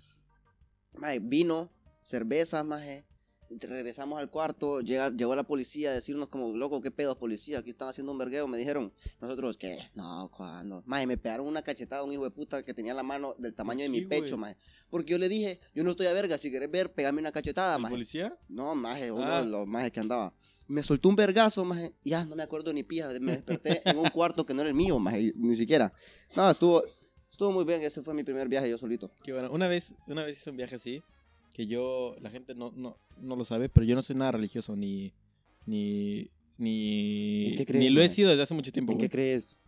Maje, 0.99 1.21
vino, 1.21 1.71
cervezas, 2.03 2.65
maje. 2.65 3.05
Regresamos 3.51 4.19
al 4.19 4.31
cuarto, 4.31 4.81
llega, 4.81 5.11
llegó 5.11 5.35
la 5.35 5.43
policía 5.45 5.91
a 5.91 5.93
decirnos 5.95 6.29
como, 6.29 6.57
loco, 6.57 6.81
¿qué 6.83 6.91
pedo, 6.91 7.19
policía? 7.19 7.59
Aquí 7.61 7.71
están 7.71 7.89
haciendo 7.89 8.13
un 8.13 8.19
vergueo, 8.19 8.47
me 8.47 8.59
dijeron. 8.59 8.93
Nosotros, 9.21 9.57
¿qué? 9.57 9.79
No, 9.95 10.31
¿cuándo? 10.37 10.83
Maje, 10.87 11.07
me 11.07 11.17
pegaron 11.17 11.47
una 11.47 11.63
cachetada 11.63 12.03
a 12.03 12.05
un 12.05 12.13
hijo 12.13 12.25
de 12.25 12.31
puta 12.31 12.63
que 12.63 12.75
tenía 12.75 12.93
la 12.95 13.03
mano 13.03 13.35
del 13.39 13.55
tamaño 13.55 13.83
de 13.83 13.89
mi 13.89 14.01
qué, 14.01 14.07
güey? 14.07 14.21
pecho, 14.23 14.37
maje. 14.37 14.57
Porque 14.91 15.13
yo 15.13 15.19
le 15.19 15.29
dije, 15.29 15.61
yo 15.75 15.83
no 15.85 15.91
estoy 15.93 16.07
a 16.07 16.13
verga, 16.13 16.37
si 16.39 16.51
querés 16.51 16.71
ver, 16.71 16.93
pegame 16.93 17.21
una 17.21 17.33
cachetada, 17.33 17.77
¿El 17.77 17.83
maje. 17.83 17.95
policía? 17.95 18.39
No, 18.49 18.75
maje, 18.75 19.11
uno 19.11 19.25
Ah. 19.33 19.43
de 19.43 19.51
los 19.51 19.67
majes 19.67 19.93
que 19.93 20.01
andaba. 20.01 20.33
Me 20.67 20.83
soltó 20.83 21.09
un 21.09 21.17
vergazo, 21.17 21.65
maje, 21.65 21.95
y 22.05 22.11
ya 22.11 22.27
no 22.27 22.37
me 22.37 22.43
acuerdo 22.43 22.73
ni 22.75 22.83
pija. 22.83 23.09
Me 23.21 23.33
desperté 23.33 23.81
en 23.87 23.97
un 23.99 24.11
cuarto 24.11 24.45
que 24.45 24.53
no 24.53 24.61
era 24.61 24.69
el 24.69 24.75
mío, 24.77 24.99
maje, 24.99 25.33
ni 25.35 25.55
siquiera. 25.55 25.91
No, 26.37 26.51
estuvo, 26.51 26.83
estuvo 27.31 27.51
muy 27.53 27.65
bien, 27.65 27.81
ese 27.81 28.03
fue 28.03 28.13
mi 28.13 28.23
primer 28.23 28.47
viaje 28.49 28.69
yo 28.69 28.77
solito. 28.77 29.11
Qué 29.25 29.33
bueno. 29.33 29.51
Una 29.51 29.67
vez, 29.69 29.95
una 30.07 30.23
vez 30.25 30.37
hice 30.39 30.51
un 30.51 30.59
viaje 30.59 30.75
así, 30.77 31.03
que 31.59 31.67
yo, 31.67 32.15
la 32.21 32.31
gente 32.31 32.55
no, 32.55 32.73
no, 32.77 32.97
no 33.21 33.35
lo 33.35 33.45
sabe, 33.45 33.69
pero 33.69 33.85
yo 33.85 33.97
no 33.97 34.03
soy 34.03 34.15
nada 34.15 34.31
religioso, 34.31 34.77
ni, 34.77 35.13
ni, 35.67 36.31
ni, 36.57 37.47
¿En 37.49 37.57
qué 37.57 37.67
crees, 37.67 37.83
ni 37.85 37.91
lo 37.91 38.01
he 38.01 38.09
sido 38.09 38.31
desde 38.31 38.45
hace 38.45 38.55
mucho 38.55 38.71
tiempo. 38.71 38.93
¿En 38.93 38.99
güey. 38.99 39.09
qué 39.09 39.13
crees? 39.13 39.59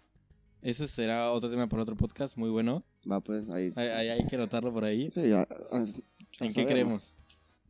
Eso 0.62 0.86
será 0.86 1.32
otro 1.32 1.50
tema 1.50 1.68
para 1.68 1.82
otro 1.82 1.96
podcast, 1.96 2.36
muy 2.36 2.48
bueno. 2.48 2.84
Va, 3.10 3.20
pues, 3.20 3.50
ahí. 3.50 3.70
Hay, 3.74 3.88
hay- 3.88 4.08
hay 4.10 4.24
que 4.28 4.36
anotarlo 4.36 4.72
por 4.72 4.84
ahí. 4.84 5.10
Sí, 5.10 5.22
ya, 5.28 5.48
ah, 5.72 5.84
ya 5.84 6.46
¿En 6.46 6.52
qué 6.52 6.64
creemos? 6.64 7.12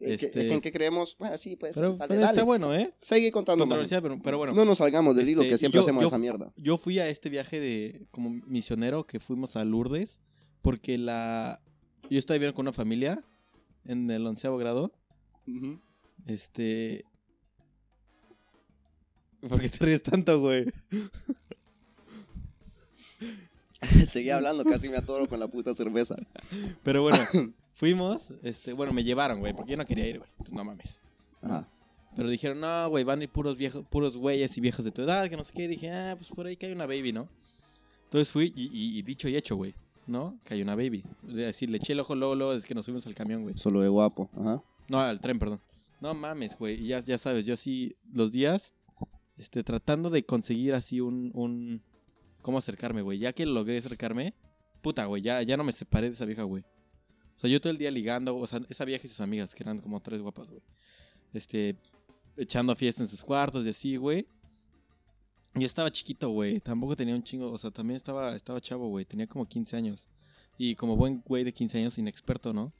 ¿En 0.01 0.19
qué- 0.19 0.27
Este- 0.27 0.53
¿En 0.53 0.61
qué 0.61 0.71
creemos? 0.71 1.17
Bueno, 1.19 1.39
sí, 1.39 1.57
pues, 1.57 1.75
Pero, 1.77 1.97
dale, 1.97 2.09
pero 2.09 2.21
dale. 2.21 2.33
está 2.35 2.45
bueno, 2.45 2.75
¿eh? 2.75 2.93
Sigue 3.01 3.33
contando, 3.33 3.67
pero, 3.67 4.21
pero 4.23 4.37
bueno. 4.37 4.53
No 4.53 4.67
nos 4.67 4.77
salgamos 4.77 5.17
del 5.17 5.31
hilo 5.31 5.41
Este, 5.41 5.53
que 5.55 5.59
siempre 5.59 5.79
yo- 5.79 5.83
hacemos 5.83 6.03
yo 6.03 6.09
esa 6.09 6.19
mierda. 6.19 6.53
Yo 6.57 6.77
fui 6.77 6.99
a 6.99 7.09
este 7.09 7.31
viaje 7.31 7.59
de 7.59 8.07
como 8.11 8.29
misionero 8.47 9.07
que 9.07 9.19
fuimos 9.19 9.57
a 9.57 9.65
Lourdes 9.65 10.21
porque 10.61 10.99
la 10.99 11.63
yo 12.11 12.19
estaba 12.19 12.35
viviendo 12.37 12.55
con 12.55 12.65
una 12.65 12.75
familia 12.75 13.25
en 13.85 14.11
el 14.11 14.27
onceavo 14.27 14.57
grado. 14.59 14.93
Este 16.27 17.05
¿Por 19.49 19.61
qué 19.61 19.69
te 19.69 19.85
ríes 19.85 20.03
tanto, 20.03 20.41
güey? 20.41 20.67
Seguí 24.07 24.31
hablando, 24.31 24.65
casi 24.65 24.89
me 24.89 24.97
atoro 24.97 25.27
con 25.27 25.41
la 25.41 25.49
puta 25.49 25.75
cerveza. 25.75 26.17
Pero 26.83 27.03
bueno, 27.03 27.19
fuimos, 27.75 28.33
este, 28.43 28.73
bueno, 28.75 28.93
me 28.93 29.03
llevaron, 29.05 29.41
güey, 29.41 29.55
porque 29.55 29.71
yo 29.73 29.77
no 29.79 29.87
quería 29.87 30.07
ir, 30.07 30.19
güey. 30.19 30.31
No 30.51 30.65
mames. 30.65 30.99
Ajá. 31.43 31.67
Pero 32.17 32.29
dijeron, 32.29 32.61
no, 32.61 32.89
güey, 32.91 33.05
van 33.05 33.21
a 33.21 33.25
ir 33.25 33.31
puros 33.31 33.57
viejos, 33.57 33.87
puros 33.89 34.17
güeyes 34.17 34.57
y 34.59 34.61
viejos 34.61 34.85
de 34.85 34.91
tu 34.91 35.03
edad, 35.03 35.29
que 35.31 35.37
no 35.37 35.45
sé 35.45 35.53
qué. 35.55 35.65
Y 35.65 35.69
dije, 35.69 35.91
ah, 35.91 36.15
pues 36.19 36.29
por 36.31 36.47
ahí 36.47 36.57
que 36.57 36.67
hay 36.67 36.73
una 36.73 36.87
baby, 36.87 37.13
¿no? 37.13 37.29
Entonces 38.05 38.31
fui 38.31 38.53
y, 38.57 38.65
y- 38.67 38.99
y 38.99 39.03
dicho 39.03 39.29
y 39.29 39.37
hecho, 39.37 39.57
güey, 39.57 39.75
¿no? 40.11 40.39
Que 40.45 40.55
hay 40.55 40.63
una 40.63 40.75
baby. 40.75 41.05
Es 41.29 41.35
decir, 41.35 41.71
le 41.71 41.79
eché 41.79 41.93
el 41.93 42.01
ojo 42.01 42.15
luego, 42.15 42.35
luego 42.35 42.55
desde 42.55 42.67
que 42.67 42.75
nos 42.75 42.85
subimos 42.85 43.07
al 43.07 43.15
camión, 43.15 43.43
güey. 43.43 43.57
Solo 43.57 43.81
de 43.81 43.89
guapo. 43.89 44.29
Ajá. 44.37 44.63
No, 44.89 45.01
al 45.01 45.21
tren, 45.21 45.39
perdón. 45.39 45.61
No 46.01 46.15
mames, 46.15 46.59
güey. 46.59 46.83
Y 46.83 46.89
ya, 46.89 47.01
ya 47.01 47.17
sabes, 47.17 47.47
yo 47.47 47.55
así 47.55 47.97
los 48.13 48.33
días, 48.33 48.73
este, 49.39 49.63
tratando 49.63 50.11
de 50.11 50.25
conseguir 50.25 50.75
así 50.75 51.01
un, 51.01 51.31
un, 51.35 51.83
cómo 52.43 52.59
acercarme, 52.59 53.03
güey. 53.03 53.19
Ya 53.19 53.33
que 53.33 53.47
logré 53.47 53.79
acercarme, 53.79 54.35
puta, 54.83 55.05
güey, 55.05 55.23
ya, 55.23 55.43
ya 55.43 55.57
no 55.57 55.65
me 55.65 55.73
separé 55.73 56.09
de 56.09 56.15
esa 56.15 56.25
vieja, 56.25 56.43
güey. 56.43 56.65
O 57.37 57.39
sea, 57.41 57.49
yo 57.49 57.61
todo 57.61 57.71
el 57.71 57.79
día 57.79 57.91
ligando, 57.91 58.37
o 58.37 58.47
sea, 58.47 58.61
esa 58.69 58.85
vieja 58.85 59.07
y 59.07 59.09
sus 59.09 59.21
amigas, 59.21 59.55
que 59.55 59.63
eran 59.63 59.79
como 59.79 60.01
tres 60.01 60.21
guapas, 60.21 60.49
güey. 60.49 60.61
Este, 61.33 61.77
echando 62.37 62.75
fiesta 62.75 63.03
en 63.03 63.09
sus 63.09 63.25
cuartos 63.25 63.65
y 63.65 63.71
así, 63.71 63.97
güey. 63.97 64.27
Yo 65.55 65.67
estaba 65.67 65.91
chiquito, 65.91 66.31
güey. 66.31 66.61
Tampoco 66.61 66.95
tenía 66.97 67.15
un 67.15 67.23
chingo, 67.23 67.51
o 67.51 67.59
sea, 67.59 67.71
también 67.71 67.97
estaba, 67.97 68.37
estaba 68.37 68.61
chavo, 68.61 68.89
güey. 68.89 69.05
Tenía 69.05 69.27
como 69.27 69.47
15 69.47 69.77
años. 69.77 70.09
Y 70.59 70.75
como 70.77 70.97
buen 70.97 71.23
güey 71.25 71.43
de 71.45 71.53
15 71.53 71.79
años, 71.79 71.99
inexperto, 71.99 72.53
¿no? 72.53 72.73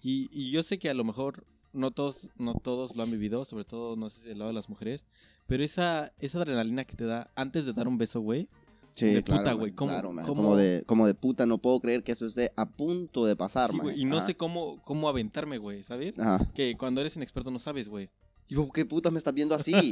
Y, 0.00 0.28
y 0.32 0.50
yo 0.50 0.62
sé 0.62 0.78
que 0.78 0.88
a 0.88 0.94
lo 0.94 1.04
mejor 1.04 1.44
no 1.72 1.90
todos, 1.90 2.28
no 2.36 2.54
todos 2.54 2.94
lo 2.96 3.02
han 3.02 3.10
vivido, 3.10 3.44
sobre 3.44 3.64
todo, 3.64 3.96
no 3.96 4.08
sé 4.08 4.20
si 4.22 4.28
del 4.28 4.38
lado 4.38 4.48
de 4.50 4.54
las 4.54 4.68
mujeres. 4.68 5.04
Pero 5.46 5.62
esa, 5.64 6.12
esa 6.18 6.38
adrenalina 6.38 6.84
que 6.84 6.96
te 6.96 7.04
da 7.04 7.30
antes 7.34 7.66
de 7.66 7.72
dar 7.72 7.88
un 7.88 7.98
beso, 7.98 8.20
güey. 8.20 8.48
Sí, 8.92 9.06
de 9.06 9.22
claro, 9.24 9.40
puta, 9.42 9.52
güey. 9.54 9.72
¿Cómo- 9.72 9.90
claro, 9.90 10.08
cómo- 10.10 10.24
Como, 10.26 10.56
de, 10.56 10.84
como 10.86 11.06
de 11.06 11.14
puta, 11.14 11.46
no 11.46 11.58
puedo 11.58 11.80
creer 11.80 12.04
que 12.04 12.12
eso 12.12 12.26
esté 12.26 12.52
a 12.56 12.64
punto 12.64 13.26
de 13.26 13.34
pasar, 13.34 13.70
Sí, 13.70 13.76
man. 13.76 13.92
y 13.98 14.04
no 14.04 14.18
Ajá. 14.18 14.26
sé 14.26 14.36
cómo, 14.36 14.80
cómo 14.82 15.08
aventarme, 15.08 15.58
güey, 15.58 15.82
¿sabes? 15.82 16.16
Ajá. 16.18 16.48
Que 16.54 16.76
cuando 16.76 17.00
eres 17.00 17.16
inexperto 17.16 17.50
no 17.50 17.58
sabes, 17.58 17.88
güey. 17.88 18.08
Y 18.48 18.56
vos, 18.56 18.68
¿qué 18.72 18.84
putas 18.84 19.12
me 19.12 19.18
estás 19.18 19.32
viendo 19.34 19.54
así? 19.54 19.72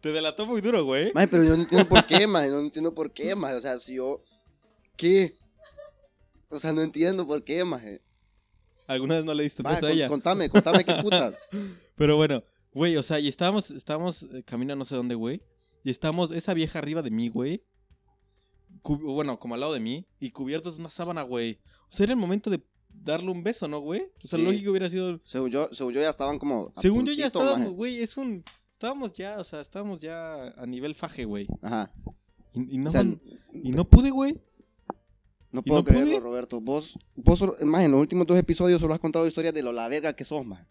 Te 0.00 0.12
delató 0.12 0.46
muy 0.46 0.60
duro, 0.60 0.84
güey. 0.84 1.12
Mae, 1.14 1.28
pero 1.28 1.44
yo 1.44 1.56
no 1.56 1.62
entiendo 1.62 1.88
por 1.88 2.04
qué, 2.06 2.26
mae. 2.26 2.50
No 2.50 2.60
entiendo 2.60 2.94
por 2.94 3.12
qué, 3.12 3.34
mae. 3.36 3.54
O 3.54 3.60
sea, 3.60 3.78
si 3.78 3.96
yo. 3.96 4.22
¿Qué? 4.96 5.34
O 6.50 6.58
sea, 6.58 6.72
no 6.72 6.82
entiendo 6.82 7.26
por 7.26 7.42
qué, 7.44 7.64
mae. 7.64 8.02
Alguna 8.86 9.16
vez 9.16 9.24
no 9.24 9.32
le 9.34 9.44
diste 9.44 9.62
beso 9.62 9.86
a 9.86 9.90
ella. 9.90 10.08
contame, 10.08 10.48
contame 10.50 10.84
qué 10.84 10.94
putas. 11.00 11.34
Pero 11.96 12.16
bueno, 12.16 12.42
güey, 12.72 12.96
o 12.96 13.02
sea, 13.02 13.20
y 13.20 13.28
estábamos, 13.28 13.70
estábamos 13.70 14.24
eh, 14.24 14.42
camino 14.44 14.72
a 14.72 14.76
no 14.76 14.84
sé 14.84 14.96
dónde, 14.96 15.14
güey. 15.14 15.40
Y 15.84 15.90
estábamos, 15.90 16.32
esa 16.32 16.52
vieja 16.54 16.78
arriba 16.78 17.02
de 17.02 17.10
mí, 17.10 17.28
güey. 17.28 17.64
Bueno, 18.82 19.38
como 19.38 19.54
al 19.54 19.60
lado 19.60 19.72
de 19.72 19.80
mí. 19.80 20.06
Y 20.18 20.32
cubiertos 20.32 20.74
de 20.74 20.80
una 20.80 20.90
sábana, 20.90 21.22
güey. 21.22 21.60
O 21.88 21.92
sea, 21.92 22.04
era 22.04 22.12
el 22.12 22.18
momento 22.18 22.50
de 22.50 22.62
darle 22.92 23.30
un 23.30 23.42
beso, 23.42 23.68
¿no, 23.68 23.80
güey? 23.80 24.02
O 24.24 24.28
sea, 24.28 24.38
Sí. 24.38 24.44
lógico 24.44 24.70
hubiera 24.70 24.88
sido... 24.90 25.20
Según 25.24 25.50
yo, 25.50 25.68
según 25.72 25.92
yo 25.92 26.00
ya 26.00 26.10
estaban 26.10 26.38
como. 26.38 26.72
Según 26.80 27.06
yo 27.06 27.12
ya 27.12 27.26
estábamos, 27.26 27.70
güey, 27.72 28.00
es 28.00 28.16
un... 28.16 28.44
Estábamos 28.72 29.12
ya, 29.12 29.38
o 29.38 29.44
sea, 29.44 29.60
estábamos 29.60 30.00
ya 30.00 30.48
a 30.48 30.66
nivel 30.66 30.94
faje, 30.94 31.24
güey. 31.24 31.46
Ajá. 31.62 31.92
Y, 32.52 32.74
y 32.74 32.78
no, 32.78 32.88
o 32.88 32.92
sea, 32.92 33.04
y 33.52 33.70
no 33.70 33.84
pude, 33.84 34.10
güey. 34.10 34.40
no 35.52 35.60
¿y 35.60 35.68
puedo 35.68 35.80
no 35.80 35.84
pude? 35.84 35.94
creerlo, 35.94 36.20
Roberto. 36.20 36.60
Vos, 36.60 36.98
vos, 37.14 37.40
más 37.62 37.82
en 37.84 37.92
los 37.92 38.00
últimos 38.00 38.26
dos 38.26 38.36
episodios 38.36 38.80
solo 38.80 38.94
has 38.94 39.00
contado 39.00 39.26
historias 39.26 39.54
de 39.54 39.62
lo 39.62 39.70
la 39.72 39.86
verga 39.88 40.12
que 40.14 40.24
sos, 40.24 40.44
mae. 40.44 40.66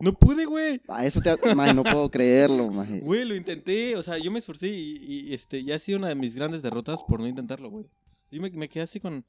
No 0.00 0.12
pude, 0.12 0.44
güey. 0.44 0.80
A 0.88 1.04
eso 1.06 1.20
te. 1.20 1.54
Mae, 1.54 1.74
no 1.74 1.82
puedo 1.82 2.10
creerlo, 2.10 2.70
mae. 2.72 3.00
Güey, 3.00 3.24
lo 3.24 3.34
intenté, 3.34 3.96
o 3.96 4.02
sea, 4.02 4.18
yo 4.18 4.30
me 4.30 4.38
esforcé 4.38 4.68
y, 4.68 4.96
y, 5.00 5.34
este, 5.34 5.64
ya 5.64 5.74
ha 5.76 5.78
sido 5.78 5.98
una 5.98 6.08
de 6.08 6.14
mis 6.14 6.34
grandes 6.34 6.62
derrotas 6.62 7.00
por 7.02 7.18
no 7.20 7.26
intentarlo, 7.26 7.70
güey. 7.70 7.86
Yo 8.30 8.40
me, 8.40 8.50
me 8.50 8.68
quedé 8.68 8.84
así 8.84 9.00
con, 9.00 9.24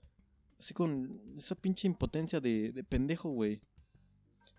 así 0.63 0.73
con 0.73 1.21
esa 1.37 1.55
pinche 1.55 1.87
impotencia 1.87 2.39
de, 2.39 2.71
de 2.71 2.83
pendejo, 2.85 3.29
güey. 3.29 3.59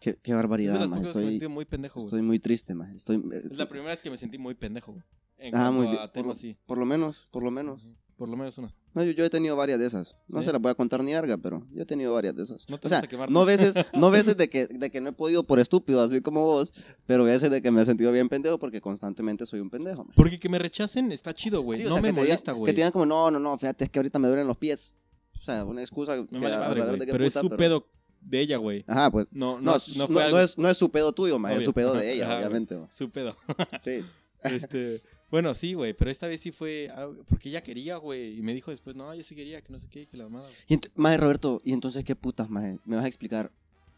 Qué, 0.01 0.19
Es 0.23 0.35
barbaridad, 0.35 0.83
que 0.83 0.89
me 0.89 1.01
Estoy, 1.01 1.49
muy 1.49 1.65
pendejo, 1.65 1.95
güey. 1.95 2.05
estoy 2.05 2.21
muy 2.21 2.39
triste, 2.39 2.75
mae. 2.75 2.95
Estoy. 2.95 3.25
Es 3.33 3.57
la 3.57 3.67
primera 3.67 3.91
vez 3.91 4.03
que 4.03 4.11
me 4.11 4.19
sentí 4.19 4.37
muy 4.37 4.55
pendejo, 4.55 4.93
güey. 4.93 5.05
En 5.39 5.57
Ah, 5.57 5.71
muy 5.71 5.87
bien. 5.87 5.99
Por, 6.13 6.31
así. 6.31 6.57
por 6.67 6.77
lo 6.77 6.85
menos, 6.85 7.29
por 7.31 7.43
lo 7.43 7.51
menos. 7.51 7.89
Por 8.17 8.29
lo 8.29 8.37
menos 8.37 8.57
una. 8.59 8.73
No, 8.93 9.03
yo, 9.03 9.11
yo 9.11 9.25
he 9.25 9.31
tenido 9.31 9.57
varias 9.57 9.79
de 9.81 9.87
esas. 9.87 10.17
No 10.29 10.43
se 10.43 10.53
las 10.53 10.61
voy 10.61 10.71
a 10.71 10.75
contar 10.75 11.03
ni 11.03 11.13
verga, 11.13 11.37
pero 11.37 11.67
yo 11.73 11.83
he 11.83 11.87
tenido 11.87 12.13
varias 12.13 12.37
de 12.37 12.45
esas. 12.45 12.69
No 12.69 12.79
te 12.79 12.87
o 12.87 12.89
sea, 12.89 12.99
vas 12.99 13.05
a 13.05 13.09
quemar, 13.09 13.31
no 13.31 13.45
veces, 13.45 13.75
no 13.95 14.11
veces 14.11 14.37
de 14.37 14.49
que, 14.49 14.67
de 14.69 14.91
que 14.91 15.01
no 15.01 15.09
he 15.09 15.13
podido 15.13 15.43
por 15.43 15.59
estúpido, 15.59 16.01
así 16.01 16.21
como 16.21 16.45
vos, 16.45 16.73
pero 17.07 17.25
veces 17.25 17.51
de 17.51 17.61
que 17.61 17.73
me 17.73 17.83
he 17.83 17.85
sentido 17.85 18.13
bien 18.13 18.29
pendejo 18.29 18.59
porque 18.59 18.81
constantemente 18.81 19.47
soy 19.47 19.59
un 19.61 19.71
pendejo. 19.71 20.05
man. 20.05 20.13
Porque 20.15 20.39
que 20.39 20.49
me 20.49 20.61
rechacen 20.61 21.11
está 21.11 21.35
chido, 21.35 21.63
güey. 21.63 21.81
Sí, 21.81 21.89
no 21.89 21.95
sea, 21.95 22.03
me 22.03 22.13
molesta, 22.13 22.53
güey. 22.53 22.67
Que 22.67 22.73
te 22.73 22.77
digan 22.77 22.93
como, 22.93 23.07
no, 23.07 23.33
no, 23.33 23.41
no, 23.41 23.59
fíjate, 23.59 23.85
es 23.85 23.91
que 23.91 23.99
ahorita 23.99 24.21
me 24.21 24.29
duelen 24.29 24.47
los 24.47 24.59
pies. 24.59 24.95
O 25.39 25.43
sea, 25.43 25.65
una 25.65 25.81
excusa 25.83 26.17
Me 26.17 26.27
que 26.27 26.39
vale 26.39 26.55
a 26.55 26.59
madre, 26.61 26.83
güey, 26.83 26.99
de 26.99 27.07
qué 27.07 27.13
pero 27.13 27.25
puta, 27.25 27.39
es 27.41 27.43
su 27.43 27.49
pero- 27.49 27.59
pedo 27.59 27.87
de 28.23 28.41
ella, 28.41 28.57
güey. 28.57 28.85
Ajá, 28.87 29.11
pues. 29.11 29.27
No, 29.33 29.57
No, 29.57 29.73
no, 29.73 29.77
es- 29.77 29.97
no 29.97 30.07
no, 30.09 30.15
no 30.15 30.21
algo- 30.21 30.39
es, 30.41 30.57
no 30.59 30.69
es 30.71 30.77
su 30.79 30.91
pedo 30.91 31.13
tuyo, 31.13 31.39
man, 31.39 31.53
es 31.53 31.65
su 31.65 31.73
pedo 31.75 31.95
de 31.95 32.11
ella, 32.13 32.25
Ajá, 32.27 32.37
obviamente. 32.39 32.77
man. 32.77 32.89
su 32.93 33.11
pedo. 33.11 33.37
Sí. 33.83 34.01
Este, 34.43 35.03
bueno, 35.31 35.55
sí, 35.55 35.73
güey, 35.75 35.95
pero 35.95 36.11
esta 36.11 36.27
vez 36.27 36.41
sí 36.41 36.51
fue 36.53 36.91
algo- 36.95 37.25
porque 37.29 37.49
ella 37.49 37.63
quería, 37.63 37.97
güey, 37.97 38.39
y 38.39 38.43
me 38.43 38.55
dijo 38.55 38.71
después, 38.71 38.95
no, 38.97 39.15
yo 39.15 39.23
sí 39.23 39.35
quería, 39.35 39.61
que 39.63 39.73
no 39.73 39.81
sé 39.81 39.89
qué, 39.89 40.07
que 40.07 40.17
la 40.17 40.25
mamada. 40.25 40.47
güey. 40.47 40.57
Y 40.69 40.81
Maje, 40.97 41.17
Roberto, 41.19 41.61
¿y 41.65 41.73
entonces 41.73 42.05
qué 42.05 42.15
putas, 42.17 42.49
maje? 42.51 42.79
¿Me 42.85 42.97
vas 42.97 43.05
a 43.05 43.09
explicar? 43.09 43.51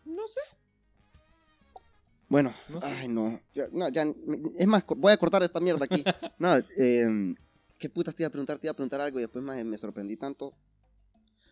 No 0.05 0.27
sé, 0.29 0.41
Bueno, 2.29 2.53
no 2.69 2.81
sé. 2.81 2.87
ay, 2.87 3.09
no. 3.09 3.41
Ya, 3.55 3.67
no, 3.73 3.89
ya, 3.89 4.05
es 4.59 4.67
más, 4.67 4.85
voy 4.97 5.13
a 5.13 5.17
cortar 5.17 5.43
esta 5.45 5.61
mierda 5.61 5.85
aquí. 5.85 6.03
Nada, 6.39 6.65
eh, 6.77 7.35
¿qué 7.79 7.89
putas 7.89 8.15
te 8.17 8.23
iba 8.25 8.29
a 8.29 8.33
preguntar? 8.33 8.59
Te 8.59 8.67
iba 8.67 8.73
a 8.73 8.77
preguntar 8.77 9.01
algo 9.01 9.19
y 9.19 9.23
después 9.23 9.45
maje, 9.45 9.65
me 9.65 9.79
sorprendí 9.79 10.17
tanto 10.17 10.53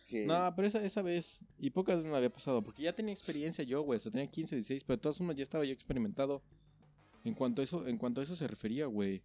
que... 0.05 0.25
No, 0.25 0.53
pero 0.55 0.67
esa, 0.67 0.83
esa 0.85 1.01
vez, 1.01 1.39
y 1.59 1.69
pocas 1.71 1.97
veces 1.97 2.11
me 2.11 2.17
había 2.17 2.29
pasado, 2.31 2.61
porque 2.63 2.83
ya 2.83 2.93
tenía 2.93 3.13
experiencia 3.13 3.63
yo, 3.63 3.81
güey, 3.81 3.97
o 3.97 3.99
sea, 3.99 4.11
tenía 4.11 4.27
15, 4.27 4.55
16, 4.55 4.83
pero 4.85 4.97
de 4.97 5.01
todas 5.01 5.17
formas 5.17 5.35
ya 5.35 5.43
estaba 5.43 5.65
yo 5.65 5.73
experimentado 5.73 6.41
en 7.23 7.33
cuanto 7.33 7.61
a 7.61 7.63
eso, 7.63 7.87
en 7.87 7.97
cuanto 7.97 8.21
a 8.21 8.23
eso 8.23 8.35
se 8.35 8.47
refería, 8.47 8.85
güey. 8.85 9.21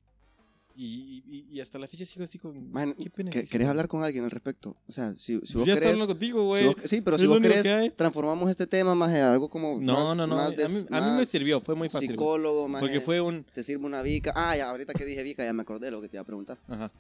Y, 0.77 1.23
y, 1.29 1.47
y 1.51 1.61
hasta 1.61 1.79
la 1.79 1.89
fecha 1.89 2.05
sigo 2.07 2.25
así 2.25 2.39
con... 2.39 2.71
Maje, 2.71 2.95
¿Qué 2.95 3.11
¿que- 3.29 3.45
¿Querés 3.45 3.69
hablar 3.69 3.89
con 3.89 4.03
alguien 4.05 4.25
al 4.25 4.31
respecto? 4.31 4.77
O 4.89 4.93
sea, 4.93 5.13
si, 5.15 5.35
si 5.35 5.39
Pues 5.41 5.55
vos 5.55 5.67
ya 5.67 5.75
querés... 5.75 5.99
contigo, 6.07 6.41
si 6.41 6.47
güey. 6.47 6.65
vos- 6.67 6.77
sí, 6.85 7.01
pero 7.03 7.19
si 7.19 7.27
vos 7.27 7.41
querés, 7.41 7.95
transformamos 7.97 8.49
este 8.49 8.67
tema 8.69 8.95
más 8.95 9.11
en 9.11 9.17
algo 9.19 9.51
como... 9.51 9.79
No, 9.81 10.07
más- 10.07 10.17
no, 10.17 10.27
no, 10.29 10.35
a 10.39 10.43
más 10.45 10.51
mí, 10.51 10.57
de- 10.57 10.65
a 10.65 10.69
mí- 10.69 10.87
a 10.91 11.01
mí 11.01 11.19
me 11.19 11.27
sirvió, 11.27 11.61
fue 11.61 11.75
muy 11.75 11.89
fácil. 11.91 12.11
Psicólogo, 12.11 12.69
más 12.69 12.81
Porque 12.81 13.01
fue 13.01 13.21
un... 13.21 13.45
Te 13.53 13.63
sirve 13.65 13.85
una 13.85 14.01
vica. 14.01 14.33
Ah, 14.37 14.57
ya, 14.57 14.71
ahorita 14.71 14.95
que 14.95 15.05
dije 15.05 15.23
vica 15.25 15.45
ya 15.45 15.53
me 15.53 15.63
acordé 15.63 15.87
de 15.87 15.91
lo 15.91 16.01
que 16.01 16.09
te 16.09 16.17
iba 16.17 16.23
a 16.23 16.27
preguntar. 16.27 16.57
Ajá. 16.69 16.91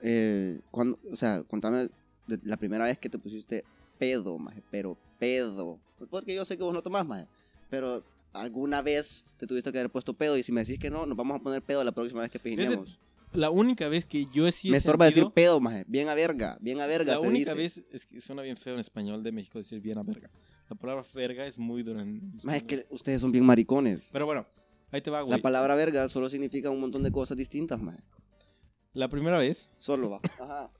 Eh, 0.00 0.60
cuando, 0.70 0.98
o 1.12 1.16
sea, 1.16 1.42
contame 1.42 1.88
de 2.26 2.38
la 2.44 2.56
primera 2.56 2.84
vez 2.84 2.98
que 2.98 3.08
te 3.08 3.18
pusiste 3.18 3.64
pedo, 3.98 4.38
maje, 4.38 4.62
pero 4.70 4.96
pedo. 5.18 5.78
Porque 6.10 6.34
yo 6.34 6.44
sé 6.44 6.56
que 6.56 6.64
vos 6.64 6.74
no 6.74 6.82
tomás, 6.82 7.06
maje, 7.06 7.26
pero 7.70 8.04
alguna 8.32 8.82
vez 8.82 9.24
te 9.38 9.46
tuviste 9.46 9.72
que 9.72 9.78
haber 9.78 9.90
puesto 9.90 10.14
pedo 10.14 10.36
y 10.36 10.42
si 10.42 10.52
me 10.52 10.60
decís 10.62 10.78
que 10.78 10.90
no, 10.90 11.06
nos 11.06 11.16
vamos 11.16 11.40
a 11.40 11.42
poner 11.42 11.62
pedo 11.62 11.82
la 11.84 11.92
próxima 11.92 12.20
vez 12.22 12.30
que 12.30 12.38
pijinemos. 12.38 12.98
La 13.32 13.50
única 13.50 13.88
vez 13.88 14.06
que 14.06 14.26
yo 14.32 14.50
sí 14.52 14.68
he 14.68 14.72
me 14.72 14.76
estorba 14.78 15.06
decir 15.06 15.26
pedo, 15.34 15.60
maje, 15.60 15.84
bien 15.88 16.08
a 16.08 16.14
verga, 16.14 16.58
bien 16.60 16.80
a 16.80 16.86
verga 16.86 17.14
La 17.14 17.20
se 17.20 17.26
única 17.26 17.54
dice. 17.54 17.80
vez, 17.80 17.92
es 17.92 18.06
que 18.06 18.20
suena 18.20 18.42
bien 18.42 18.56
feo 18.56 18.74
en 18.74 18.80
español 18.80 19.22
de 19.22 19.32
México 19.32 19.58
decir 19.58 19.80
bien 19.80 19.98
a 19.98 20.02
verga. 20.02 20.30
La 20.68 20.76
palabra 20.76 21.04
verga 21.14 21.46
es 21.46 21.58
muy 21.58 21.82
dura 21.82 22.02
en 22.02 22.38
Maje, 22.42 22.58
es 22.58 22.62
que 22.64 22.86
ustedes 22.90 23.20
son 23.20 23.32
bien 23.32 23.44
maricones. 23.44 24.10
Pero 24.12 24.26
bueno, 24.26 24.46
ahí 24.90 25.00
te 25.00 25.10
va, 25.10 25.22
güey. 25.22 25.36
La 25.36 25.42
palabra 25.42 25.74
verga 25.74 26.08
solo 26.08 26.28
significa 26.28 26.70
un 26.70 26.80
montón 26.80 27.02
de 27.02 27.10
cosas 27.12 27.36
distintas, 27.36 27.80
maje. 27.80 28.00
La 28.94 29.08
primera 29.08 29.38
vez, 29.38 29.68
Solo 29.78 30.10
va. 30.10 30.20
Ajá. 30.40 30.70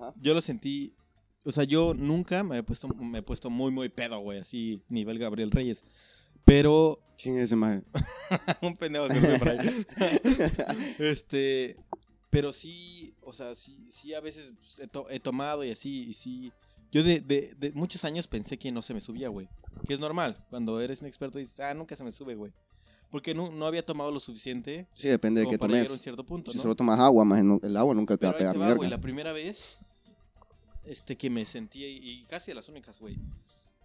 Ajá. 0.00 0.14
yo 0.20 0.34
lo 0.34 0.40
sentí... 0.40 0.94
O 1.44 1.52
sea, 1.52 1.64
yo 1.64 1.94
nunca 1.94 2.42
me 2.42 2.58
he 2.58 2.62
puesto, 2.62 2.86
me 2.88 3.18
he 3.18 3.22
puesto 3.22 3.48
muy, 3.50 3.70
muy 3.70 3.88
pedo, 3.88 4.18
güey. 4.20 4.40
Así, 4.40 4.82
nivel 4.88 5.18
Gabriel 5.18 5.50
Reyes. 5.50 5.84
Pero... 6.44 7.00
¿Quién 7.20 7.36
es 7.38 7.44
ese 7.44 7.56
maje? 7.56 7.82
un 8.62 8.76
pendejo 8.76 9.08
que 9.08 9.14
fue 9.14 9.38
por 9.38 9.48
ahí. 9.48 9.86
este... 10.98 11.76
Pero 12.30 12.52
sí, 12.52 13.12
o 13.22 13.32
sea, 13.32 13.56
sí, 13.56 13.88
sí 13.90 14.14
a 14.14 14.20
veces 14.20 14.52
he, 14.78 14.86
to- 14.86 15.10
he 15.10 15.18
tomado 15.18 15.64
y 15.64 15.70
así, 15.70 16.10
y 16.10 16.14
sí... 16.14 16.52
Yo 16.92 17.02
de, 17.02 17.20
de, 17.20 17.54
de 17.58 17.72
muchos 17.72 18.04
años 18.04 18.26
pensé 18.26 18.56
que 18.58 18.70
no 18.72 18.82
se 18.82 18.94
me 18.94 19.00
subía, 19.00 19.28
güey. 19.28 19.48
Que 19.86 19.94
es 19.94 20.00
normal. 20.00 20.44
Cuando 20.50 20.80
eres 20.80 21.00
un 21.00 21.06
experto 21.08 21.38
dices, 21.38 21.58
ah, 21.60 21.72
nunca 21.74 21.96
se 21.96 22.04
me 22.04 22.12
sube, 22.12 22.34
güey. 22.34 22.52
Porque 23.10 23.34
no, 23.34 23.50
no 23.50 23.66
había 23.66 23.84
tomado 23.84 24.12
lo 24.12 24.20
suficiente 24.20 24.86
Sí, 24.92 25.08
depende 25.08 25.40
de 25.40 25.48
qué 25.48 25.58
para 25.58 25.68
tomes. 25.70 25.82
llegar 25.82 25.90
a 25.90 25.94
un 25.94 25.98
cierto 26.00 26.24
punto, 26.24 26.50
Si 26.52 26.58
¿no? 26.58 26.62
solo 26.62 26.76
tomas 26.76 26.98
agua, 27.00 27.24
no- 27.24 27.60
el 27.62 27.76
agua 27.76 27.94
nunca 27.94 28.14
te 28.16 28.20
Pero 28.20 28.30
va 28.32 28.34
a 28.34 28.38
pegar 28.38 28.52
te 28.54 28.58
va, 28.60 28.74
güey, 28.74 28.90
la 28.90 29.00
primera 29.00 29.32
vez 29.32 29.78
este, 30.84 31.16
que 31.16 31.30
me 31.30 31.44
sentí, 31.46 31.84
y 31.84 32.24
casi 32.24 32.50
de 32.50 32.54
las 32.56 32.68
únicas, 32.68 33.00
güey, 33.00 33.16